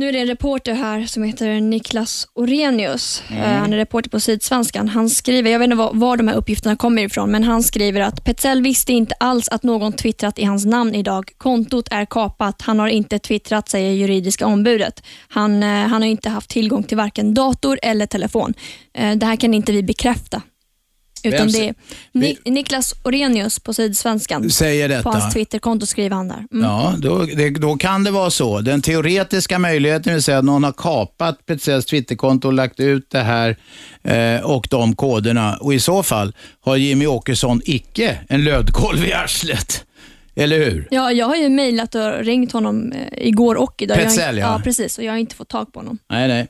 [0.00, 3.22] Nu är det en reporter här som heter Niklas Orenius.
[3.30, 3.42] Mm.
[3.42, 4.88] Eh, Han är reporter på Sydsvenskan.
[4.88, 8.00] Han skriver, jag vet inte var, var de här uppgifterna kommer ifrån, men han skriver
[8.00, 11.30] att Petzell visste inte alls att någon twittrat i hans namn idag.
[11.38, 12.62] Kontot är kapat.
[12.62, 15.02] Han har inte twittrat, säger juridiska ombudet.
[15.28, 18.54] Han, eh, han har inte haft tillgång till varken dator eller telefon.
[18.94, 20.42] Eh, Det här kan inte vi bekräfta.
[21.24, 21.74] Utan det är
[22.12, 24.50] Ni, Niklas Orenius på Sydsvenskan.
[24.50, 25.02] Säger detta.
[25.02, 26.44] På hans Twitterkonto skriver han där.
[26.52, 26.64] Mm.
[26.64, 28.60] Ja, då, det, då kan det vara så.
[28.60, 33.22] Den teoretiska möjligheten vill säga att någon har kapat Petzells Twitterkonto och lagt ut det
[33.22, 33.56] här
[34.02, 35.56] eh, och de koderna.
[35.56, 39.84] Och i så fall har Jimmy Åkesson icke en lödkolv i arslet.
[40.40, 40.88] Eller hur?
[40.90, 43.96] Ja, jag har ju mejlat och ringt honom eh, igår och idag.
[43.96, 44.52] Petzell, ja.
[44.52, 44.60] ja.
[44.64, 44.98] precis.
[44.98, 45.98] Och jag har inte fått tag på honom.
[46.10, 46.48] Nej, nej.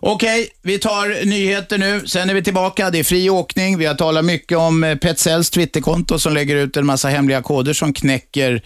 [0.00, 2.06] Okej, vi tar nyheter nu.
[2.06, 2.90] Sen är vi tillbaka.
[2.90, 3.78] Det är fri åkning.
[3.78, 7.72] Vi har talat mycket om eh, Petzells Twitterkonto som lägger ut en massa hemliga koder
[7.72, 8.62] som knäcker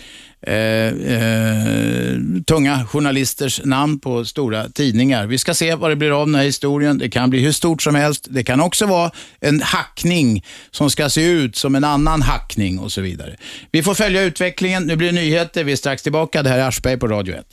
[0.47, 2.17] eh, eh,
[2.47, 5.27] tunga journalisters namn på stora tidningar.
[5.27, 6.99] Vi ska se vad det blir av den här historien.
[6.99, 8.27] Det kan bli hur stort som helst.
[8.31, 12.93] Det kan också vara en hackning som ska se ut som en annan hackning och
[12.93, 13.37] så vidare.
[13.71, 14.83] Vi får följa utvecklingen.
[14.83, 15.65] Nu blir det nyheter.
[15.65, 16.43] Vi är strax tillbaka.
[16.43, 17.47] Det här är Aschberg på Radio 1.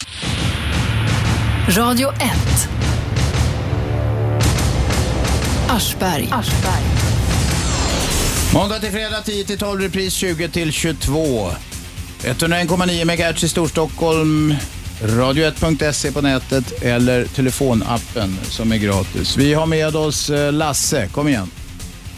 [1.78, 2.20] Radio 1.
[5.70, 6.30] Aschberg.
[8.54, 11.52] Måndag till fredag 10 till 12, repris 20 till 22.
[12.24, 14.52] 101,9 MHz i Storstockholm,
[15.02, 19.38] radio1.se på nätet eller telefonappen som är gratis.
[19.38, 21.48] Vi har med oss eh, Lasse, kom igen.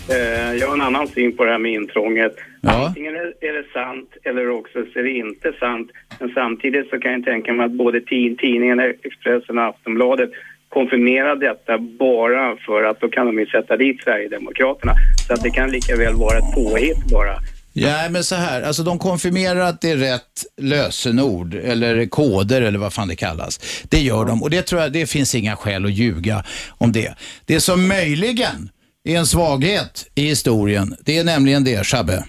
[0.09, 2.35] Eh, Jag har en annan syn på det här med intrånget.
[2.61, 2.85] Ja.
[2.87, 5.91] Antingen är det sant eller också så är det inte sant.
[6.19, 10.29] Men samtidigt så kan jag tänka mig att både tid- tidningen Expressen och Aftonbladet
[10.69, 14.93] konfirmerar detta bara för att då kan de ju sätta dit Sverigedemokraterna.
[15.27, 17.35] Så att det kan lika väl vara ett påhitt bara.
[17.77, 22.79] Ja, men så här, alltså de konfirmerar att det är rätt lösenord eller koder eller
[22.79, 23.59] vad fan det kallas.
[23.83, 27.15] Det gör de och det tror jag, det finns inga skäl att ljuga om det.
[27.45, 28.69] Det som möjligen
[29.03, 32.25] är en svaghet i historien, det är nämligen det, Shabbe.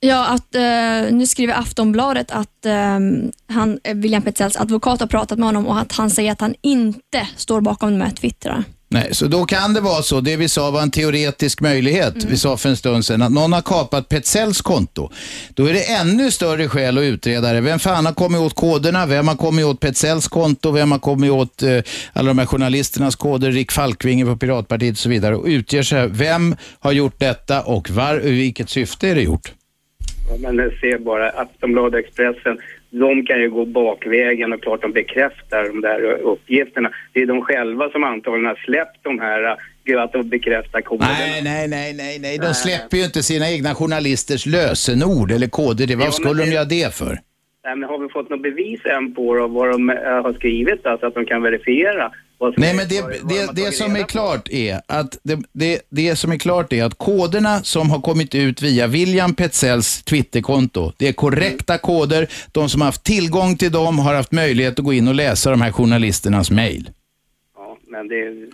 [0.00, 2.98] Ja, att, eh, nu skriver Aftonbladet att eh,
[3.48, 7.28] han, William Petzells advokat har pratat med honom och att han säger att han inte
[7.36, 8.64] står bakom de här twittrarna.
[8.92, 12.26] Nej, så då kan det vara så, det vi sa var en teoretisk möjlighet, Mm.
[12.30, 15.10] vi sa för en stund sedan, att någon har kapat Petzells konto.
[15.54, 17.60] Då är det ännu större skäl att utreda det.
[17.60, 19.06] Vem fan har kommit åt koderna?
[19.06, 20.70] Vem har kommit åt Petzells konto?
[20.70, 21.78] Vem har kommit åt eh,
[22.12, 23.52] alla de här journalisternas koder?
[23.52, 25.36] Rick Falkvinge på Piratpartiet och så vidare.
[25.36, 26.08] Och utger sig.
[26.08, 29.52] Vem har gjort detta och var, i vilket syfte är det gjort?
[30.30, 32.58] Ja, Men se bara Aftonbladet Expressen,
[32.92, 36.02] de kan ju gå bakvägen och klart de bekräftar de där
[36.32, 36.90] uppgifterna.
[37.12, 41.10] Det är de själva som antagligen har släppt de här, gud att de bekräftar koderna.
[41.18, 42.38] Nej, nej, nej, nej, nej.
[42.38, 45.86] De släpper ju inte sina egna journalisters lösenord eller koder.
[45.86, 47.18] Det, Ja, vad men skulle de det- göra det för?
[47.64, 50.86] Nej, men har vi fått något bevis än på då, vad de eh, har skrivit,
[50.86, 52.12] alltså att de kan verifiera?
[52.56, 56.38] Nej, men det, det, det som är klart är att det, det, det som är
[56.38, 61.78] klart är att koderna som har kommit ut via William Petzells Twitterkonto, det är korrekta
[61.78, 62.26] koder.
[62.52, 65.50] De som har haft tillgång till dem har haft möjlighet att gå in och läsa
[65.50, 66.90] de här journalisternas mejl.
[67.56, 68.52] Ja, men det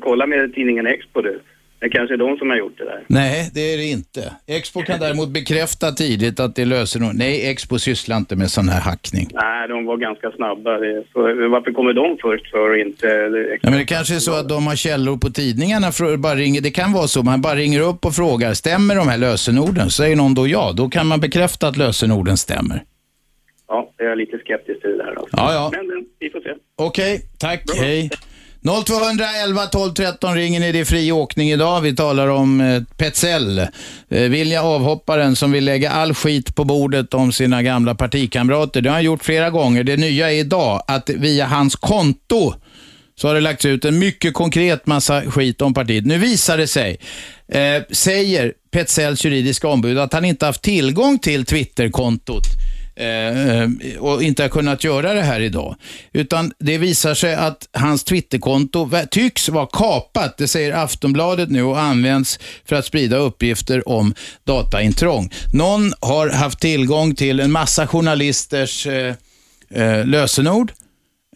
[0.00, 1.40] kolla med tidningen Expo du.
[1.82, 3.04] Det kanske är de som har gjort det där.
[3.06, 4.32] Nej, det är det inte.
[4.46, 7.14] Expo kan däremot bekräfta tidigt att det löser något.
[7.14, 9.28] Nej, Expo sysslar inte med sån här hackning.
[9.32, 10.78] Nej, de var ganska snabba.
[10.78, 13.06] Det, så, varför kommer de först för och inte...
[13.62, 15.92] Ja, men det kanske är så att de har källor på tidningarna.
[15.92, 17.22] För bara ringer, det kan vara så.
[17.22, 19.90] Man bara ringer upp och frågar, stämmer de här lösenorden?
[19.90, 22.82] Säger någon då ja, då kan man bekräfta att lösenorden stämmer.
[23.68, 25.14] Ja, jag är lite skeptisk till det där.
[25.18, 25.36] Alltså.
[25.36, 25.70] Ja, ja.
[25.72, 26.50] Men eh, vi får se.
[26.76, 27.62] Okej, tack.
[27.76, 28.10] Hej.
[28.64, 30.72] 0211 12 13 ringer ni.
[30.72, 31.80] Det är fri åkning idag.
[31.80, 33.58] Vi talar om eh, Petzell.
[33.58, 33.68] Eh,
[34.08, 38.80] Vilja avhopparen som vill lägga all skit på bordet om sina gamla partikamrater.
[38.80, 39.84] Det har han gjort flera gånger.
[39.84, 42.54] Det nya är idag att via hans konto
[43.14, 46.06] så har det lagts ut en mycket konkret massa skit om partiet.
[46.06, 47.00] Nu visar det sig,
[47.52, 52.44] eh, säger Petzells juridiska ombud, att han inte haft tillgång till Twitterkontot
[52.94, 55.76] Eh, eh, och inte har kunnat göra det här idag.
[56.12, 61.80] Utan det visar sig att hans Twitterkonto tycks vara kapat, det säger Aftonbladet nu och
[61.80, 64.14] används för att sprida uppgifter om
[64.44, 65.30] dataintrång.
[65.52, 69.14] Någon har haft tillgång till en massa journalisters eh,
[69.70, 70.72] eh, lösenord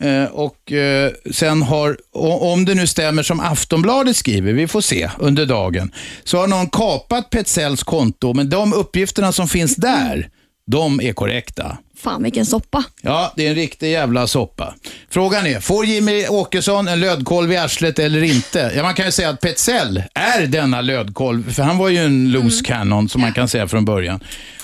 [0.01, 5.11] Eh, och eh, sen har, om det nu stämmer som Aftonbladet skriver, vi får se
[5.19, 5.93] under dagen,
[6.25, 10.29] så har någon kapat Petzells konto, men de uppgifterna som finns där,
[10.67, 11.79] de är korrekta.
[11.97, 12.85] Fan vilken soppa.
[13.03, 14.75] Ja, det är en riktig jävla soppa.
[15.11, 18.73] Frågan är, får Jimmy Åkesson en lödkolv i arslet eller inte?
[18.77, 22.33] Ja, man kan ju säga att Petzell är denna lödkolv, för han var ju en
[22.33, 24.21] loose cannon, som man kan säga från början.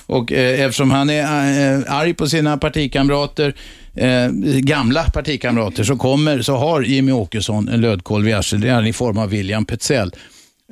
[0.07, 3.55] Och eh, eftersom han är eh, arg på sina partikamrater,
[3.95, 4.29] eh,
[4.61, 9.29] gamla partikamrater, så kommer, så har Jimmy Åkesson en lödkolv i arslet, i form av
[9.29, 10.13] William Petzell.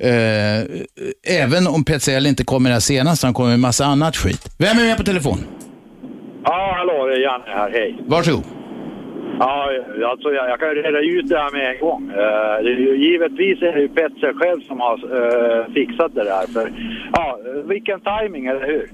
[0.03, 0.61] Eh,
[1.43, 4.41] även om Petzell inte kommer här senast, han kommer med massa annat skit.
[4.59, 5.37] Vem är med på telefon?
[6.43, 7.71] Ja, hallå, det är Janne här.
[7.71, 7.97] Hej.
[8.07, 8.43] Varsågod.
[9.39, 9.69] Ja,
[10.11, 12.03] alltså jag, jag kan reda ut det här med en gång.
[12.09, 12.71] Eh, det
[13.07, 16.47] givetvis är det ju Petzer själv som har eh, fixat det där.
[16.53, 16.71] För,
[17.13, 18.89] ja, vilken timing eller hur?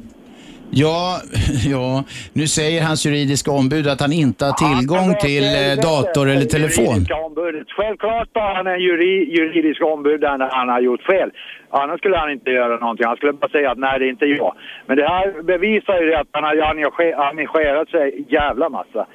[0.72, 1.18] Ja,
[1.72, 2.04] ja,
[2.34, 7.06] nu säger hans juridiska ombud att han inte har tillgång till eh, dator eller telefon.
[7.26, 7.68] Ombudet.
[7.72, 11.30] Självklart har han en juri, juridisk ombud när han har gjort fel.
[11.70, 13.08] Annars skulle han inte göra någonting.
[13.08, 14.54] Han skulle bara säga att nej, det är inte jag.
[14.88, 19.06] Men det här bevisar ju att han har engager- engagerat sig jävla massa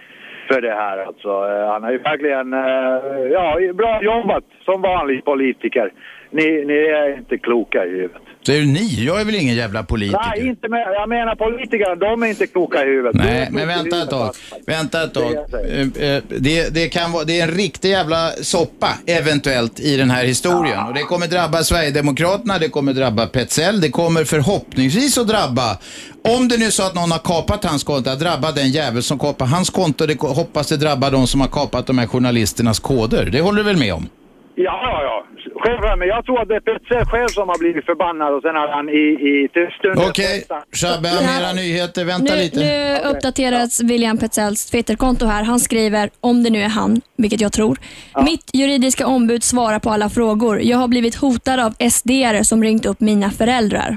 [0.49, 1.29] för det här alltså.
[1.29, 5.93] Eh, Han har ju verkligen, eh, ja, bra jobbat som vanlig politiker.
[6.31, 8.23] Ni, ni är inte kloka i huvudet.
[8.47, 9.05] Säger du ni?
[9.05, 10.32] Jag är väl ingen jävla politiker?
[10.36, 13.14] Nej, inte med, jag menar politikerna, de är inte kloka i huvudet.
[13.14, 14.35] Nej, är men vänta ett tag.
[14.66, 15.32] Vänta ett tag.
[15.51, 19.81] Det är Eh, eh, Det, det, kan vara, det är en riktig jävla soppa, eventuellt,
[19.81, 20.86] i den här historien.
[20.86, 25.78] Och det kommer drabba Sverigedemokraterna, det kommer drabba Petzell, det kommer förhoppningsvis att drabba,
[26.23, 29.19] om det nu är så att någon har kapat hans konto, drabba den jävel som
[29.19, 30.06] kapar hans konto.
[30.06, 33.28] Det hoppas det drabbar de som har kapat de här journalisternas koder.
[33.32, 34.09] Det håller du väl med om?
[34.55, 35.27] Ja, ja, ja.
[35.57, 38.55] Självklart, men jag tror att det är Petzell själv som har blivit förbannad och sen
[38.55, 38.93] har han i,
[39.31, 40.09] i till stunden...
[40.11, 41.09] Okej, Shabbe
[41.39, 42.05] mera nyheter.
[42.05, 42.61] Vänta Nu, lite.
[42.61, 45.43] nu uppdateras William Petzells Twitterkonto här.
[45.43, 47.79] Han skriver, om det nu är han, vilket jag tror.
[48.24, 50.61] Mitt juridiska ombud svarar på alla frågor.
[50.62, 53.97] Jag har blivit hotad av SD-are som ringt upp mina föräldrar.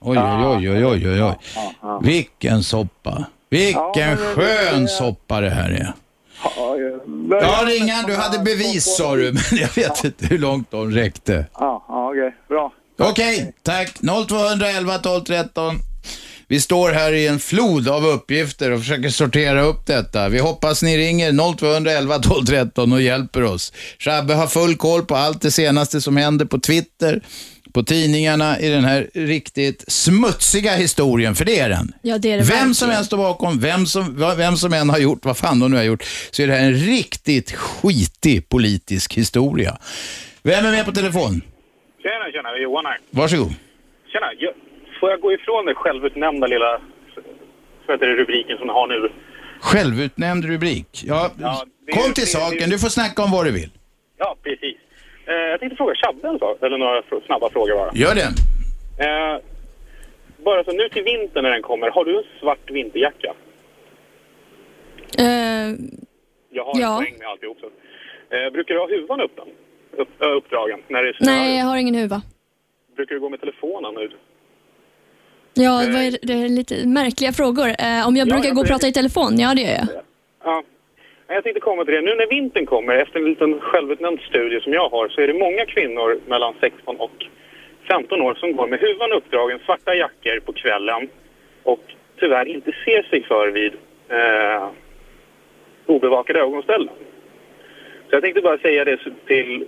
[0.00, 1.34] Oj, oj, oj, oj, oj, oj.
[2.02, 3.24] Vilken soppa.
[3.50, 5.92] Vilken skön soppa det här är.
[7.40, 11.46] Ja, Ringan, du hade bevis sa du, men jag vet inte hur långt de räckte.
[11.54, 12.36] Ja, ja okej.
[12.48, 12.72] Bra.
[12.98, 13.98] Okej, tack.
[14.28, 15.78] 0211 12 13.
[16.48, 20.28] Vi står här i en flod av uppgifter och försöker sortera upp detta.
[20.28, 23.72] Vi hoppas ni ringer 0211 12 13 och hjälper oss.
[23.98, 27.22] Shabbe har full koll på allt det senaste som händer på Twitter,
[27.76, 31.92] på tidningarna i den här riktigt smutsiga historien, för det är den.
[32.02, 32.74] Ja, det är det Vem verkligen.
[32.74, 34.04] som än står bakom, vem som,
[34.36, 36.66] vem som än har gjort vad fan de nu har gjort, så är det här
[36.66, 39.78] en riktigt skitig politisk historia.
[40.42, 41.40] Vem är med på telefon?
[42.02, 42.50] Tjena, tjena.
[42.50, 42.98] Det är Johan här.
[43.10, 43.52] Varsågod.
[44.12, 44.26] Tjena.
[44.38, 44.52] Jag,
[45.00, 46.80] får jag gå ifrån den självutnämnda lilla
[47.86, 49.08] vad heter det, rubriken som ni har nu?
[49.60, 51.04] Självutnämnd rubrik.
[51.06, 53.50] Ja, Ja, det är- kom det till är- saken, du får snacka om vad du
[53.52, 53.70] vill.
[54.18, 54.75] Ja, precis.
[55.26, 57.90] Eh, jag tänkte fråga Chabbe en sak, eller några snabba frågor bara.
[57.94, 58.28] Gör det.
[59.04, 59.40] Eh,
[60.44, 63.34] bara så nu till vintern när den kommer, har du en svart vinterjacka?
[65.18, 65.26] Eh,
[66.50, 66.90] Jag har Ja.
[66.92, 67.58] en poäng med alltihop.
[67.60, 67.66] Så.
[68.36, 69.48] Eh, brukar du ha huvan upp den?
[70.00, 70.80] Upp, uppdragen?
[70.88, 71.36] När det snöar?
[71.36, 72.22] nej, jag har ingen huva.
[72.96, 74.10] Brukar du gå med telefonen nu?
[75.54, 77.68] Ja, är, det är lite märkliga frågor.
[77.68, 79.38] Eh, om jag Ja, brukar jag gå och prata i telefon?
[79.38, 79.86] Ja, det gör jag.
[80.44, 80.62] Ja.
[81.28, 82.00] Jag tänkte komma till det.
[82.00, 85.34] Nu när vintern kommer, efter en liten självutnämnd studie som jag har, så är det
[85.34, 87.26] många kvinnor mellan 16 och
[87.88, 91.08] 15 år som går med huvan uppdragen, svarta jackor på kvällen
[91.62, 91.80] och
[92.18, 93.72] tyvärr inte ser sig för vid
[94.08, 94.68] eh,
[95.86, 96.94] obevakade ögonställen.
[98.08, 99.66] Så jag tänkte bara säga det till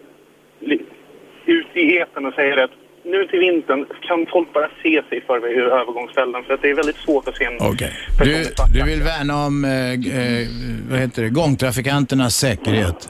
[1.47, 5.41] ut i och säga det att nu till vintern kan folk bara se sig för
[5.41, 7.93] vid övergångsställen för att det är väldigt svårt att se en Okej.
[8.25, 8.45] Du,
[8.75, 10.49] du vill värna om eh, eh,
[10.91, 13.09] vad heter det, gångtrafikanternas säkerhet.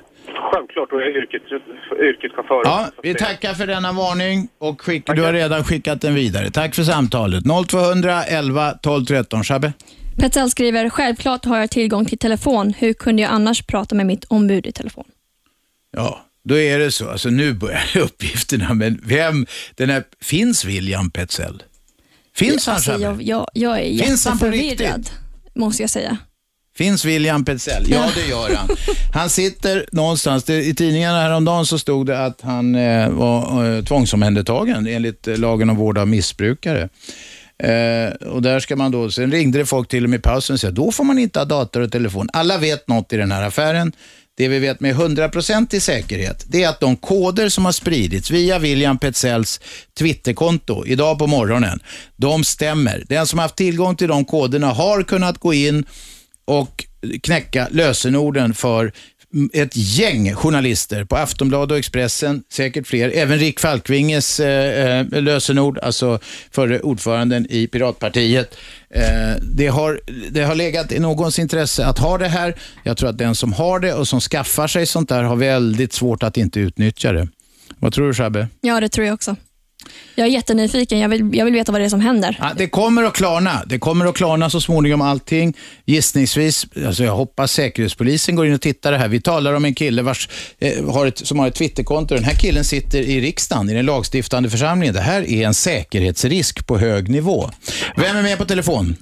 [0.53, 1.43] Självklart, och jag är yrket,
[2.01, 2.61] yrkeschaufför.
[2.65, 6.51] Ja, vi tackar för denna varning och skick, du har redan skickat den vidare.
[6.51, 7.45] Tack för samtalet.
[7.69, 9.45] 0200 11 12 13.
[9.45, 9.73] Shabbe?
[10.21, 12.75] Petzell skriver, självklart har jag tillgång till telefon.
[12.79, 15.05] Hur kunde jag annars prata med mitt ombud i telefon?
[15.97, 17.11] Ja, då är det så.
[17.11, 21.63] Alltså nu börjar uppgifterna, men vem, den här, finns William Petzell?
[22.37, 24.47] Finns han Alltså, jag, jag, jag är Finns han på
[25.55, 26.19] måste jag säga.
[26.77, 27.87] Finns William Petzell?
[27.91, 28.69] Ja, det gör han.
[29.15, 33.85] Han sitter någonstans, det, i tidningarna häromdagen så stod det att han eh, var eh,
[33.85, 36.89] tvångsomhändertagen enligt eh, lagen om vård av missbrukare.
[37.63, 40.55] Eh, och där ska man då, sen ringde det folk till och med i pausen
[40.55, 42.29] och sa, då får man inte ha dator och telefon.
[42.33, 43.93] Alla vet något i den här affären.
[44.39, 48.59] Det vi vet med 100% säkerhet, det är att de koder som har spridits via
[48.59, 49.61] William Petzells
[49.99, 51.81] Twitterkonto idag på morgonen,
[52.17, 53.05] de stämmer.
[53.09, 55.85] Den som har haft tillgång till de koderna har kunnat gå in
[56.45, 56.85] och
[57.23, 58.93] knäcka lösenorden för
[59.35, 63.11] Mm, ett gäng journalister på Aftonbladet och Expressen, säkert fler.
[63.15, 66.19] Även Rick Falkvinges eh, eh, lösenord, alltså
[66.51, 68.55] förre ordföranden i Piratpartiet.
[68.91, 69.03] Eh,
[69.43, 70.01] det, har,
[70.31, 72.55] det har legat i någons intresse att ha det här.
[72.83, 75.93] Jag tror att den som har det och som skaffar sig sånt där har väldigt
[75.93, 77.29] svårt att inte utnyttja det.
[77.79, 78.49] Vad tror du Shabbe?
[78.61, 79.37] Ja, det tror jag också.
[80.15, 80.99] Jag är jättenyfiken.
[80.99, 82.37] Jag vill, jag vill veta vad det är som händer.
[82.41, 83.63] Ja, det kommer att klarna.
[83.67, 85.55] Det kommer att klarna så småningom allting.
[85.85, 89.09] Gissningsvis, alltså jag hoppas Säkerhetspolisen går in och tittar det här.
[89.09, 90.29] Vi talar om en kille vars,
[90.59, 92.15] eh, har ett, som har ett Twitterkonto.
[92.15, 94.95] Den här killen sitter i riksdagen, i den lagstiftande församlingen.
[94.95, 97.51] Det här är en säkerhetsrisk på hög nivå.
[97.97, 98.97] Vem är med på telefon?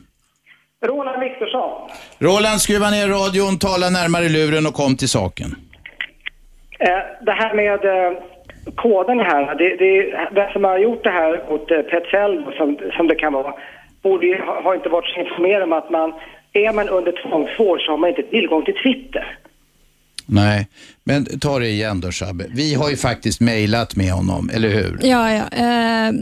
[0.86, 1.90] Roland Viktorsson.
[2.18, 5.56] Roland, skruva ner radion, tala närmare luren och kom till saken.
[6.78, 8.18] Eh, det här med eh,
[8.74, 13.08] koden här, det, det, den som har gjort det här mot eh, Petzell som, som
[13.08, 13.54] det kan vara,
[14.02, 16.12] borde ju ha, har inte varit så informerad om att man,
[16.52, 19.38] är man under tvångsvård så har man inte tillgång till Twitter.
[20.26, 20.68] Nej,
[21.04, 22.44] men ta det igen då Shabbe.
[22.54, 24.98] Vi har ju faktiskt mejlat med honom, eller hur?
[25.02, 25.44] Ja, ja.
[25.52, 26.12] Eh,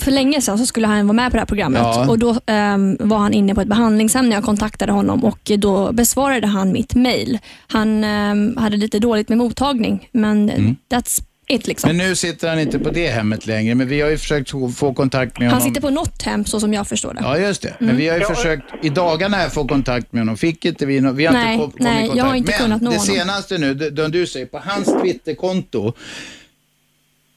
[0.00, 2.08] för länge sedan så skulle han vara med på det här programmet Ja.
[2.08, 5.92] och då eh, var han inne på ett behandlingshem när jag kontaktade honom och då
[5.92, 7.38] besvarade han mitt mejl.
[7.66, 10.76] Han eh, hade lite dåligt med mottagning, men Mm.
[10.90, 11.88] that's it liksom.
[11.88, 14.94] Men nu sitter han inte på det hemmet längre, men vi har ju försökt få-
[14.94, 15.68] kontakt med Han honom.
[15.74, 17.20] sitter på något hem så som jag förstår det.
[17.22, 17.74] Ja, just det.
[17.78, 18.00] Men Mm.
[18.00, 20.36] vi har ju försökt i dagarna här få kontakt med honom.
[20.36, 22.18] Fick inte vi, nå- vi har Nej, inte kom, kommit nej, i kontakt.
[22.18, 23.14] jag har inte Men kunnat nå det honom.
[23.14, 25.92] senaste nu, det, det du säger, på hans Twitterkonto,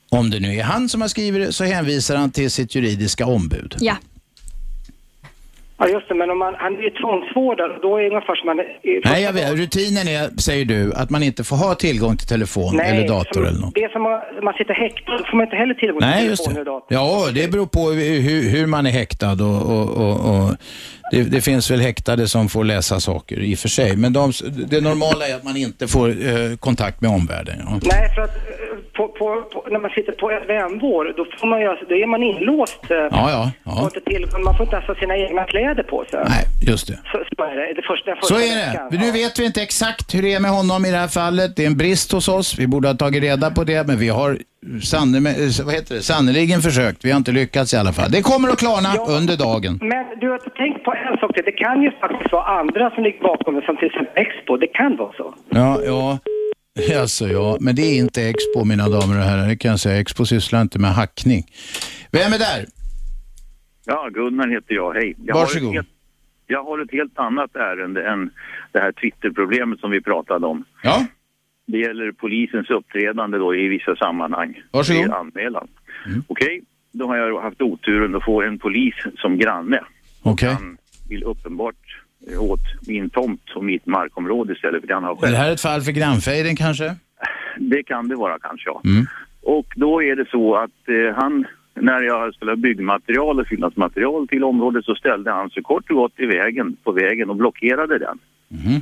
[0.09, 3.25] om det nu är han som har skrivit det, så hänvisar han till sitt juridiska
[3.25, 3.75] ombud.
[3.79, 3.95] Ja.
[5.79, 8.35] Ja just det, men om man, han är ju tvångsvårdad och då är det ungefär
[8.35, 8.59] som man...
[8.59, 9.53] är- Nej, jag vet.
[9.53, 13.45] Rutinen är, säger du, att man inte får ha tillgång till telefon eller dator som,
[13.45, 13.75] eller något.
[13.75, 16.25] Det är som att man sitter häktad, då får man inte heller tillgång till Nej,
[16.25, 16.61] just telefon det.
[16.61, 16.87] eller dator.
[16.89, 20.55] Ja, det beror på hur, hur man är häktad och, och, och, och
[21.11, 23.95] det, det finns väl häktade som får läsa saker i och för sig.
[23.97, 24.31] Men de,
[24.67, 27.55] det normala är att man inte får eh, kontakt med omvärlden.
[27.65, 27.79] Ja.
[27.83, 28.35] Nej, för att
[28.97, 32.07] på, på, på, när man sitter på SVM-vård, då får man ju, alltså- då är
[32.07, 32.81] man inlåst.
[32.91, 33.83] eh, Ja, ja, ja.
[33.83, 36.19] inte till, man får inte ens ha sina egna kläder på sig.
[36.35, 36.93] Nej, just det.
[37.11, 37.73] Så, så är det.
[37.73, 38.71] det första, den Så första är det.
[38.71, 38.87] veckan.
[39.05, 41.55] Nu vet vi inte exakt hur det är med honom i det här fallet.
[41.55, 42.59] Det är en brist hos oss.
[42.59, 44.37] Vi borde ha tagit reda på det, men vi har
[44.83, 46.01] sanne, med- vad heter det?
[46.01, 47.05] sannoliken försökt.
[47.05, 48.11] Vi har inte lyckats i alla fall.
[48.11, 49.79] Det kommer att klarna under dagen.
[49.81, 51.43] Men du har tänkt på en sak till.
[51.45, 54.57] Det kan ju faktiskt vara andra som ligger bakom det, som till exempel Expo.
[54.57, 55.33] Det kan vara så.
[55.49, 56.17] Ja, ja.
[56.99, 59.99] Alltså, ja, men det är inte Expo mina damer och herrar, det kan jag säga.
[59.99, 61.43] Expo sysslar inte med hackning.
[62.11, 62.65] Vem är där?
[63.85, 64.93] Ja, Gunnar heter jag.
[64.93, 65.15] Hej.
[65.25, 65.67] Jag Varsågod.
[65.67, 65.87] Har ett helt,
[66.47, 68.29] jag har ett helt annat ärende än
[68.71, 70.63] det här Twitter-problemet som vi pratade om.
[70.83, 71.05] Ja.
[71.65, 74.61] Det gäller polisens uppträdande då i vissa sammanhang.
[74.71, 75.01] Varsågod.
[75.01, 75.11] Mm.
[75.11, 75.67] Är anmälan.
[76.27, 79.83] Okej, då har jag haft oturen att få en polis som granne.
[80.21, 80.53] Okej.
[80.53, 80.77] Han
[81.09, 81.75] vill uppenbart
[82.39, 85.31] åt min tomt och mitt markområde istället för det han har Är själv.
[85.31, 86.95] det här ett fall för grannfejden kanske?
[87.57, 88.81] Det kan det vara kanske, ja.
[88.85, 89.05] Mm.
[89.41, 94.27] Och då är det så att eh, han, när jag skulle ha byggmaterial och fyllnadsmaterial
[94.27, 97.97] till området så ställde han sig kort och gott i vägen, på vägen och blockerade
[97.97, 98.19] den.
[98.47, 98.81] Mhm.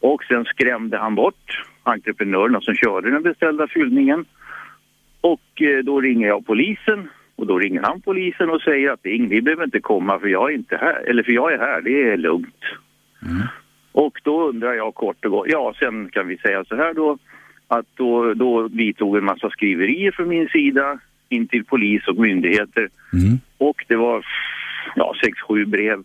[0.00, 4.24] Och sen skrämde han bort entreprenörerna som körde den beställda fyllningen.
[5.20, 9.28] Och eh, då ringer jag polisen och då ringer han polisen och säger att "Ing,
[9.28, 12.02] ni behöver inte komma för jag är inte här, eller för jag är här, det
[12.12, 12.60] är lugnt.
[13.92, 17.18] Och då undrar jag kort och gott, ja sen kan vi säga så här då
[17.68, 20.98] att då, då vidtog en massa skriverier från min sida
[21.28, 22.88] in till polis och myndigheter.
[23.58, 24.26] Och det var
[24.96, 26.02] ja, sex, sju brev.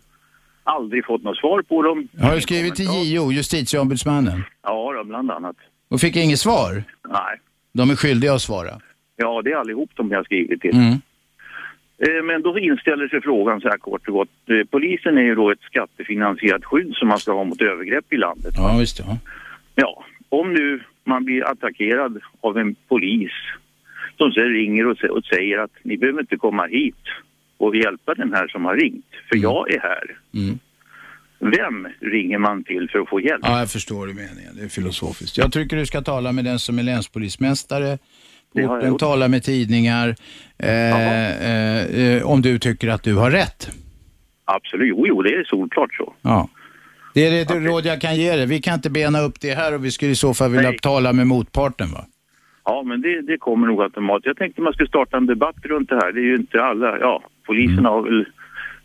[0.64, 2.08] Aldrig fått något svar på dem.
[2.20, 4.44] Har du skrivit till JO, justitieombudsmannen?
[4.62, 5.56] Ja, då, bland annat.
[5.88, 6.84] Och fick inget svar?
[7.08, 7.40] Nej.
[7.72, 8.80] De är skyldiga att svara.
[9.16, 10.74] Ja, det är allihop de jag har skrivit till.
[10.74, 11.00] Mm.
[12.06, 14.28] Eh, Men då inställer sig frågan så här kort och gott.
[14.48, 18.16] Eh, Polisen är ju då ett skattefinansierat skydd som man ska ha mot övergrepp i
[18.16, 18.54] landet.
[18.56, 19.18] Ja, visst ja.
[19.74, 23.32] Ja, om nu man blir attackerad av en polis
[24.16, 27.04] som sen ringer och, sä- och säger att ni behöver inte komma hit
[27.56, 30.16] och hjälpa den här som har ringt, för jag är här.
[30.34, 30.58] Mm.
[31.38, 33.40] Vem ringer man till för att få hjälp?
[33.42, 34.56] Ja, jag förstår du meningen.
[34.56, 35.38] Det är filosofiskt.
[35.38, 37.98] Jag tycker du ska tala med den som är länspolismästare
[38.54, 39.00] Orten, gjort.
[39.00, 40.14] tala med tidningar
[40.58, 43.70] eh, eh, eh, om du tycker att du har rätt.
[44.44, 46.14] Absolut, jo, jo, det är solklart så.
[46.22, 46.48] Ja.
[47.14, 48.46] Det är det råd jag kan ge dig.
[48.46, 51.12] Vi kan inte bena upp det här och vi skulle i så fall vilja tala
[51.12, 52.04] med motparten va?
[52.64, 54.26] Ja, men det, det kommer nog automatiskt.
[54.26, 56.12] Jag tänkte man skulle starta en debatt runt det här.
[56.12, 57.84] Det är ju inte alla, ja, polisen Mm.
[57.84, 58.24] har väl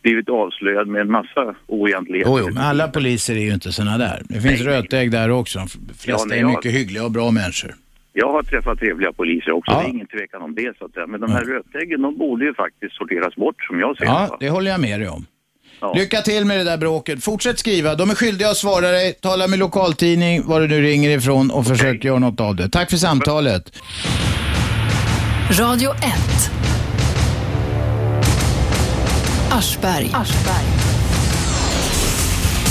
[0.01, 2.31] blivit avslöjad med en massa oegentligheter.
[2.31, 4.21] Jo, jo, men alla poliser är ju inte såna där.
[4.29, 5.59] Det finns rötägg där också.
[5.59, 7.75] De flesta Ja, nej, är mycket hyggliga och bra människor.
[8.17, 9.79] Jag har träffat trevliga poliser också, Ja.
[9.79, 11.07] det är ingen tvekan om det så att säga.
[11.07, 14.11] Men de här rötäggen, de borde ju faktiskt sorteras bort som jag ser det.
[14.11, 15.25] Ja, det håller jag med dig om.
[15.81, 15.93] Ja.
[15.93, 17.23] Lycka till med det där bråket.
[17.23, 17.95] Fortsätt skriva.
[17.95, 19.13] De är skyldiga att svara dig.
[19.13, 22.69] Tala med lokaltidning, var du nu ringer ifrån och försök göra något av det.
[22.69, 23.71] Tack för samtalet.
[25.59, 26.01] Radio 1.
[29.51, 30.11] Aschberg.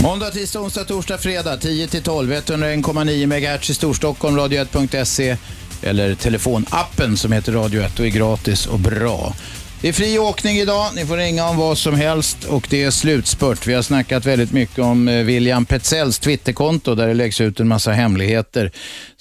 [0.04, 2.32] Måndag, tisdag, onsdag, torsdag, fredag 10 till 12.
[2.32, 5.36] 101,9 MHz i Storstockholm, radio1.se
[5.82, 9.34] eller telefonappen som heter Radio 1 och är gratis och bra.
[9.80, 10.86] Det är fri åkning idag.
[10.94, 13.66] Ni får ringa om vad som helst och det är slutspurt.
[13.66, 17.68] Vi har snackat väldigt mycket om eh, William Petzells Twitterkonto där det läggs ut en
[17.68, 18.72] massa hemligheter.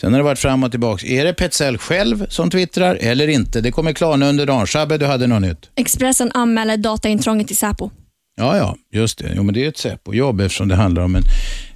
[0.02, 1.08] Sen har det varit fram och tillbaka.
[1.08, 3.62] Är det Petzell själv som twittrar eller inte?
[3.62, 4.68] Det kommer klarna under dagen.
[4.68, 5.70] Shabbe, du hade något nytt?
[5.76, 7.92] Expressen anmäler dataintrånget till Säpo.
[8.36, 9.34] Ja, ja, just det.
[9.36, 11.24] Jo, men det är ett Säpo-jobb eftersom det handlar om en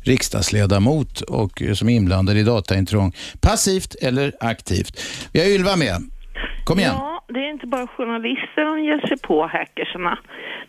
[0.06, 3.12] riksdagsledamot och eh, som är inblandad i dataintrång.
[3.42, 4.92] Passivt eller aktivt.
[5.34, 5.98] Vi har Ylva med.
[6.66, 6.94] Kom igen.
[6.96, 10.20] Ja, det är inte bara journalister som ger sig på hackersarna.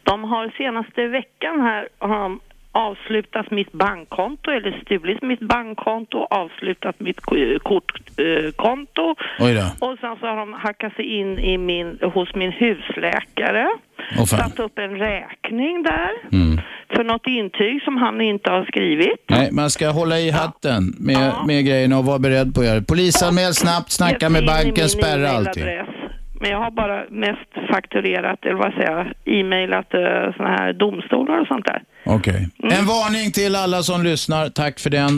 [0.03, 2.41] De har senaste veckan här um,
[2.87, 9.87] avslutat mitt bankkonto eller stulit mitt bankkonto, avslutat mitt ko- kortkonto då.
[9.87, 13.69] och sen så har de hackat sig in i min, hos min husläkare,
[14.17, 14.27] fan.
[14.27, 16.61] satt upp en räkning där Mm.
[16.95, 19.25] för något intyg som han inte har skrivit.
[19.31, 22.81] Nej, man ska hålla i hatten med, med grejerna och vara beredd på att göra
[22.81, 22.87] det.
[22.87, 25.63] Polisanmäl snabbt, snacka med banken, spärra allting.
[25.63, 25.95] e-mailadress.
[26.41, 29.07] Men jag har bara mest fakturerat, eller vad säger jag,
[29.41, 30.01] e-mailat uh,
[30.37, 31.83] sådana här domstolar och sånt där.
[32.07, 32.49] Okej.
[32.63, 34.49] En varning till alla som lyssnar.
[34.49, 35.13] Tack för den.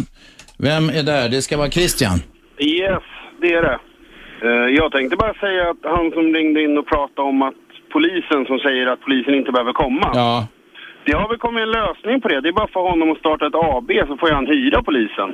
[0.59, 1.29] Vem är där?
[1.29, 2.17] Det ska vara Christian.
[2.59, 3.03] Yes,
[3.41, 3.79] det är det.
[4.47, 7.55] Eh, Jag tänkte bara säga att han som ringde in och pratade om att
[7.93, 10.11] polisen som säger att polisen inte behöver komma.
[10.15, 10.47] Ja.
[11.07, 12.41] Det har väl kommit en lösning på det.
[12.41, 15.31] Det är bara för honom att starta ett AB så får han hyra polisen.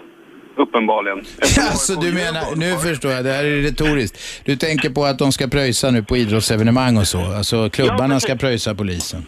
[0.56, 1.18] Uppenbarligen.
[1.70, 4.16] Alltså du menar, nu förstår jag, det här är retoriskt.
[4.46, 7.18] Du tänker på att de ska pröjsa nu på idrottsevenemang och så.
[7.38, 9.20] Alltså klubbarna ska pröjsa polisen.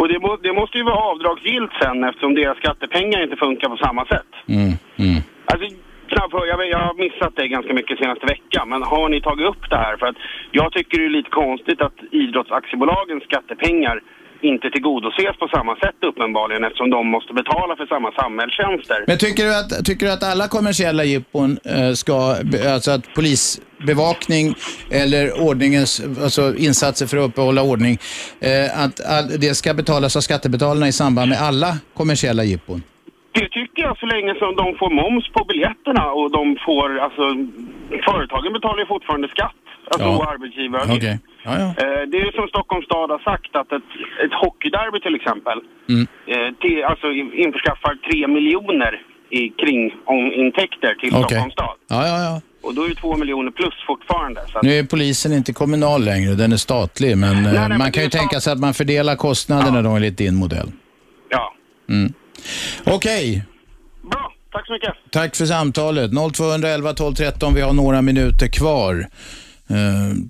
[0.00, 3.76] Och det, må, det måste ju vara avdragsgillt sen eftersom deras skattepengar inte funkar på
[3.76, 4.32] samma sätt.
[4.48, 4.72] Mm,
[5.04, 5.18] mm.
[5.50, 5.66] Alltså,
[6.12, 6.32] knappt,
[6.72, 9.96] jag har missat det ganska mycket senaste veckan, men har ni tagit upp det här?
[9.96, 10.16] För att
[10.50, 13.96] jag tycker det är lite konstigt att idrottsaktiebolagens skattepengar
[14.40, 19.04] inte tillgodoses på samma sätt uppenbarligen eftersom de måste betala för samma samhällstjänster.
[19.06, 22.14] Men tycker du att, tycker du att alla kommersiella jippon eh, ska,
[22.74, 24.54] alltså att polisbevakning
[24.90, 27.98] eller ordningens, alltså insatser för att uppehålla ordning,
[28.40, 32.82] eh, att all, det ska betalas av skattebetalarna i samband med alla kommersiella jippon?
[33.32, 37.22] Det tycker jag så länge som de får moms på biljetterna och de får alltså
[38.08, 39.52] företagen betalar ju fortfarande skatt.
[39.90, 40.16] Alltså Ja.
[40.16, 41.22] och arbetsgivaravgift.
[41.46, 41.68] Ja, ja.
[41.82, 43.90] Eh, Det är som Stockholms stad har sagt att ett,
[44.24, 45.58] ett hockeyderby till exempel
[45.92, 46.06] Mm.
[46.32, 48.92] eh, till, alltså in- införskaffar 3 miljoner
[49.30, 51.22] i kringintäkter till Okej.
[51.24, 51.74] Stockholms stad.
[51.88, 52.40] Ja, ja, ja.
[52.62, 54.40] Och då är det 2 miljoner plus fortfarande.
[54.54, 57.18] Att, Nu är polisen inte kommunal längre, den är statlig.
[57.18, 59.90] Men eh, nej, men man det kan ju tänka sig att man fördelar kostnaderna då
[59.90, 60.68] enligt din modell.
[61.28, 61.52] ja.
[61.88, 62.12] Mm.
[62.86, 63.44] Okej,
[64.10, 64.94] Bra, tack så mycket.
[65.10, 66.10] tack för samtalet.
[66.34, 69.06] 0211 12 13, vi har några minuter kvar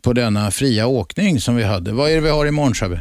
[0.03, 1.93] på denna fria åkning som vi hade.
[1.93, 3.01] Vad är det vi har imorgon, Shabbe?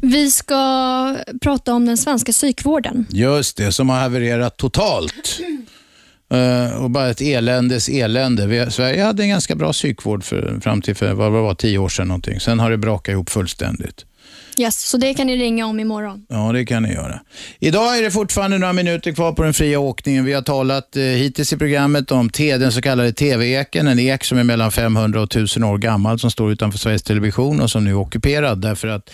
[0.00, 3.06] Vi ska prata om den svenska psykvården.
[3.10, 5.40] Just det, som har havererat totalt.
[6.32, 8.46] Eh, och bara ett eländes elände.
[8.46, 11.88] Vi, Sverige hade en ganska bra psykvård för, fram till för, vad var, tio år
[11.88, 12.40] sedan någonting.
[12.40, 14.04] Sen har det brakat ihop fullständigt.
[14.56, 16.26] Yes, så det kan ni ringa om imorgon.
[16.28, 17.20] Ja, det kan ni göra.
[17.60, 20.24] Idag är det fortfarande några minuter kvar på den fria åkningen.
[20.24, 24.24] Vi har talat eh, hittills i programmet om te, den så kallade TV-eken, en ek
[24.24, 27.84] som är mellan 500 och 1000 år gammal som står utanför Sveriges Television och som
[27.84, 29.10] nu är ockuperad därför att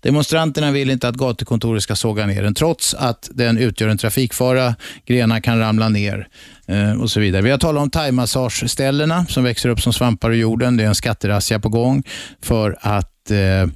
[0.00, 4.74] demonstranterna vill inte att gatukontoret ska såga ner den trots att den utgör en trafikfara,
[5.06, 6.28] grenar kan ramla ner
[6.66, 7.42] eh, och så vidare.
[7.42, 10.76] Vi har talat om thaimassageställena som växer upp som svampar ur jorden.
[10.76, 12.02] Det är en skatterazzia på gång
[12.42, 13.66] för att eh,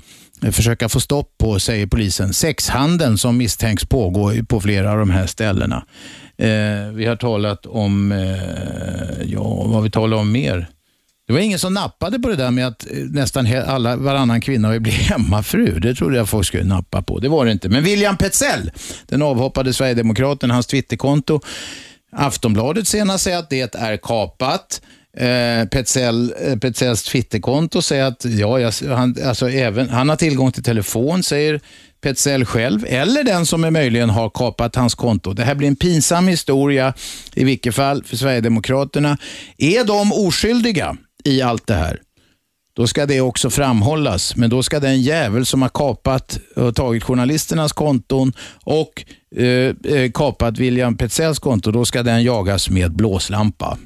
[0.53, 5.27] försöka få stopp på, säger polisen, sexhandeln som misstänks pågå på flera av de här
[5.27, 5.85] ställena.
[6.39, 10.69] Eh, vi har talat om, eh, ja, vad har vi talat om mer?
[11.27, 14.69] Det var ingen som nappade på det där med att eh, nästan alla, varannan kvinna
[14.69, 15.81] har blivit hemmafru.
[15.81, 17.19] Det trodde jag folk skulle nappa på.
[17.19, 17.69] Det var det inte.
[17.69, 18.71] Men William Petzell,
[19.07, 21.41] den avhoppade Sverigedemokraten, hans Twitterkonto,
[22.13, 24.81] Aftonbladet senast säger att det är kapat.
[25.17, 30.53] Eh, Petzell, eh, Petzells Twitterkonto säger att ja, jag, han, alltså även, han har tillgång
[30.53, 31.61] till telefon, säger
[32.01, 35.33] Petzell själv, eller den som är möjligen har kapat hans konto.
[35.33, 36.95] Det här blir en pinsam historia
[37.35, 39.19] i vilket fall för Sverigedemokraterna.
[39.59, 42.01] Är de oskyldiga i allt det här?
[42.77, 47.05] Då ska det också framhållas, men då ska den jävel som har kapat och tagit
[47.05, 48.33] journalisternas konton
[48.65, 49.05] och
[49.37, 53.79] eh, eh, kapat William Petzells konto, då ska den jagas med blåslampa.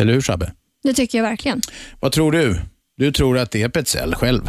[0.00, 0.52] Eller hur Shabbe?
[0.86, 1.60] Det tycker jag verkligen.
[2.00, 2.56] Vad tror du?
[2.96, 4.40] Du tror att det är Petzell själv?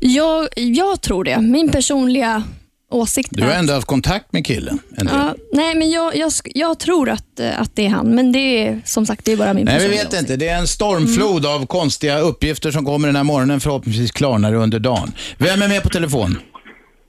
[0.00, 1.40] Jag, jag tror det.
[1.40, 2.42] Min personliga
[2.90, 4.78] åsikt Du har är ändå haft kontakt med killen.
[4.96, 8.38] Ja, nej, men jag, jag, jag tror att, eh, att det är han, men det
[8.38, 10.20] är som sagt det är bara min Nej, vi personliga vet åsikt.
[10.22, 10.36] inte.
[10.36, 13.60] Det är en stormflod av konstiga uppgifter som kommer den här morgonen.
[13.60, 15.12] Förhoppningsvis klarnar det under dagen.
[15.38, 16.38] Vem är med på telefon?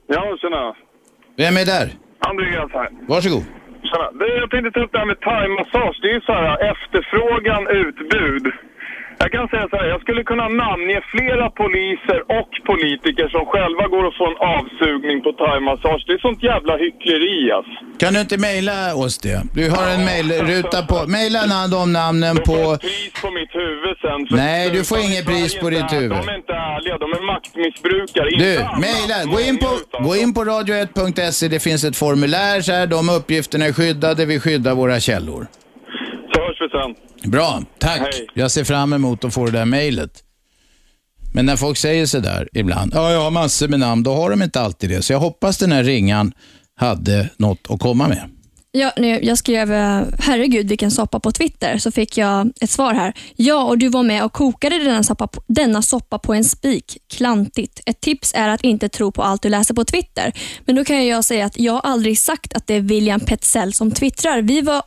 [0.07, 0.73] Ja, tjena.
[1.37, 1.93] Vem är där?
[2.19, 3.07] Andreas här.
[3.07, 3.43] Varsågod.
[3.83, 4.25] Tjena.
[4.41, 5.99] Jag tänkte ta upp det här med thaimassage.
[6.01, 8.53] Det är ju så här efterfrågan, utbud.
[9.19, 13.83] Jag kan säga så här, jag skulle kunna namnge flera poliser och politiker som själva
[13.93, 16.03] går och får en avsugning på thaimassage.
[16.07, 17.71] Det är sånt jävla hyckleri alltså.
[18.01, 19.39] Kan du inte mejla oss det?
[19.59, 20.97] Du har en mejlruta på...
[21.17, 21.39] Mejla
[21.77, 22.59] de namnen på...
[22.85, 24.19] Pris på mitt huvud sen.
[24.43, 26.11] Nej, du får inget pris på ditt De huvud.
[26.17, 28.29] är inte ärliga, de är maktmissbrukare.
[28.45, 28.53] Du,
[28.87, 29.17] mejla.
[29.33, 29.69] Gå in på,
[30.07, 31.47] gå in på radio1.se.
[31.47, 32.87] Det finns ett formulär så här.
[32.87, 34.25] De uppgifterna är skyddade.
[34.25, 35.47] Vi skyddar våra källor.
[36.33, 37.06] Så hörs vi sen.
[37.27, 38.21] Bra, tack.
[38.33, 40.23] Jag ser fram emot att få det där mejlet.
[41.33, 44.29] Men när folk säger så där ibland, ja, jag har massor med namn, då har
[44.29, 45.01] de inte alltid det.
[45.01, 46.31] Så jag hoppas den här ringan
[46.75, 48.29] hade något att komma med.
[48.71, 52.93] Ja, nu, jag skrev eh, herregud vilken soppa på Twitter, så fick jag ett svar
[52.93, 53.13] här.
[53.35, 56.97] Ja, och du var med och kokade denna soppa, på- denna soppa på en spik.
[57.13, 57.81] Klantigt.
[57.85, 60.33] Ett tips är att inte tro på allt du läser på Twitter.
[60.65, 63.73] Men då kan jag säga att jag har aldrig sagt att det är William Petzell
[63.73, 64.41] som twittrar.
[64.41, 64.81] Vi var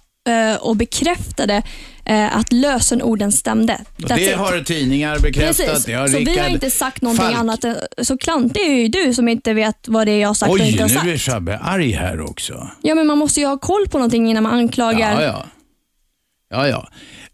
[0.61, 1.63] och bekräftade
[2.05, 3.81] eh, att lösenorden stämde.
[3.97, 4.37] Och That's det it.
[4.37, 5.67] har tidningar bekräftat.
[5.67, 5.85] Precis.
[5.85, 7.39] Det har så vi har inte sagt någonting Falk.
[7.39, 7.65] annat.
[8.03, 10.55] Så klantig är ju du som inte vet vad det är jag har sagt och
[10.55, 11.05] Oj, inte har sagt.
[11.05, 12.69] nu är Shabbe arg här också.
[12.83, 15.23] Ja, men man måste ju ha koll på någonting innan man anklagar.
[15.23, 15.47] Ja, ja.
[16.53, 16.89] Ja, ja.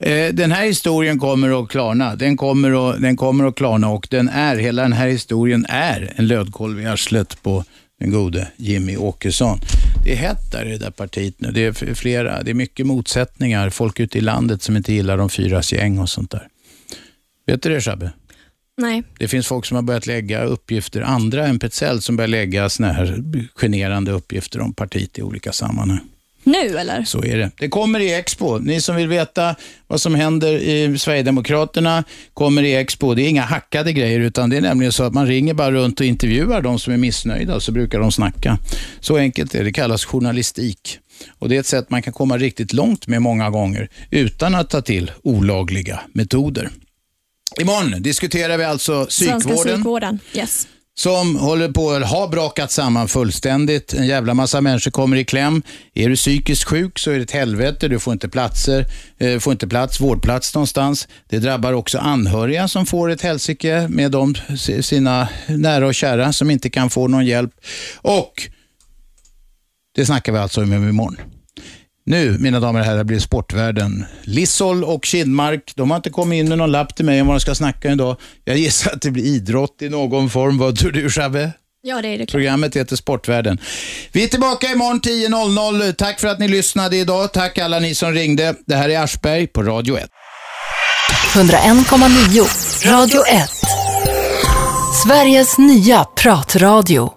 [0.06, 2.16] Eh, den här historien kommer att klarna.
[2.16, 6.12] Den kommer att, den kommer att klarna och den är, hela den här historien är
[6.16, 7.64] en lödkolv i arslet på
[8.00, 9.60] den gode Jimmy Åkesson.
[10.06, 11.50] Det är hett där i det där partiet nu.
[11.50, 13.70] Det är flera, det är mycket motsättningar.
[13.70, 16.48] Folk ute i landet som inte gillar de fyras gäng och sånt där.
[17.46, 18.10] Vet du det Shabbe?
[18.76, 19.02] Nej.
[19.18, 22.92] Det finns folk som har börjat lägga uppgifter, andra än Petzell, som börjar lägga såna
[22.92, 23.22] här
[23.54, 26.00] generande uppgifter om partiet i olika sammanhang.
[26.46, 27.04] Nu eller?
[27.04, 27.50] Så är det.
[27.58, 28.58] Det kommer i Expo.
[28.58, 29.54] Ni som vill veta
[29.86, 32.04] vad som händer i Sverigedemokraterna
[32.34, 33.14] kommer i Expo.
[33.14, 36.00] Det är inga hackade grejer, utan det är nämligen så att man ringer bara runt
[36.00, 38.58] och intervjuar de som är missnöjda, så brukar de snacka.
[39.00, 39.64] Så enkelt är det.
[39.64, 40.98] Det kallas journalistik.
[41.38, 44.70] Och Det är ett sätt man kan komma riktigt långt med många gånger, utan att
[44.70, 46.70] ta till olagliga metoder.
[47.60, 49.74] Imorgon diskuterar vi alltså Svenska psykvården.
[49.74, 50.18] psykvården.
[50.34, 50.68] Yes
[50.98, 53.92] som håller på att ha brakat samman fullständigt.
[53.92, 55.62] En jävla massa människor kommer i kläm.
[55.94, 57.88] Är du psykiskt sjuk så är det ett helvete.
[57.88, 58.86] Du får inte platser,
[59.18, 61.08] eh, får inte plats, vårdplats någonstans.
[61.28, 64.34] Det drabbar också anhöriga som får ett helsike med de,
[64.80, 67.52] sina nära och kära som inte kan få någon hjälp.
[67.96, 68.48] Och
[69.94, 71.16] det snackar vi alltså om imorgon.
[72.08, 74.06] Nu, mina damer och herrar, blir sportvärlden.
[74.22, 77.36] Lissol och Kindmark, de har inte kommit in med någon lapp till mig om vad
[77.36, 78.16] de ska snacka idag.
[78.44, 80.58] Jag gissar att det blir idrott i någon form.
[80.58, 81.52] Vad tror du, Shabbe?
[81.82, 82.30] Ja, det är det klart.
[82.30, 83.58] Programmet heter Sportvärlden.
[84.12, 85.92] Vi är tillbaka imorgon 10.00.
[85.92, 87.32] Tack för att ni lyssnade idag.
[87.32, 88.54] Tack alla ni som ringde.
[88.66, 90.10] Det här är Aschberg på Radio 1.
[91.34, 93.50] 101,9 Radio 1.
[95.04, 97.12] Sveriges nya pratradio.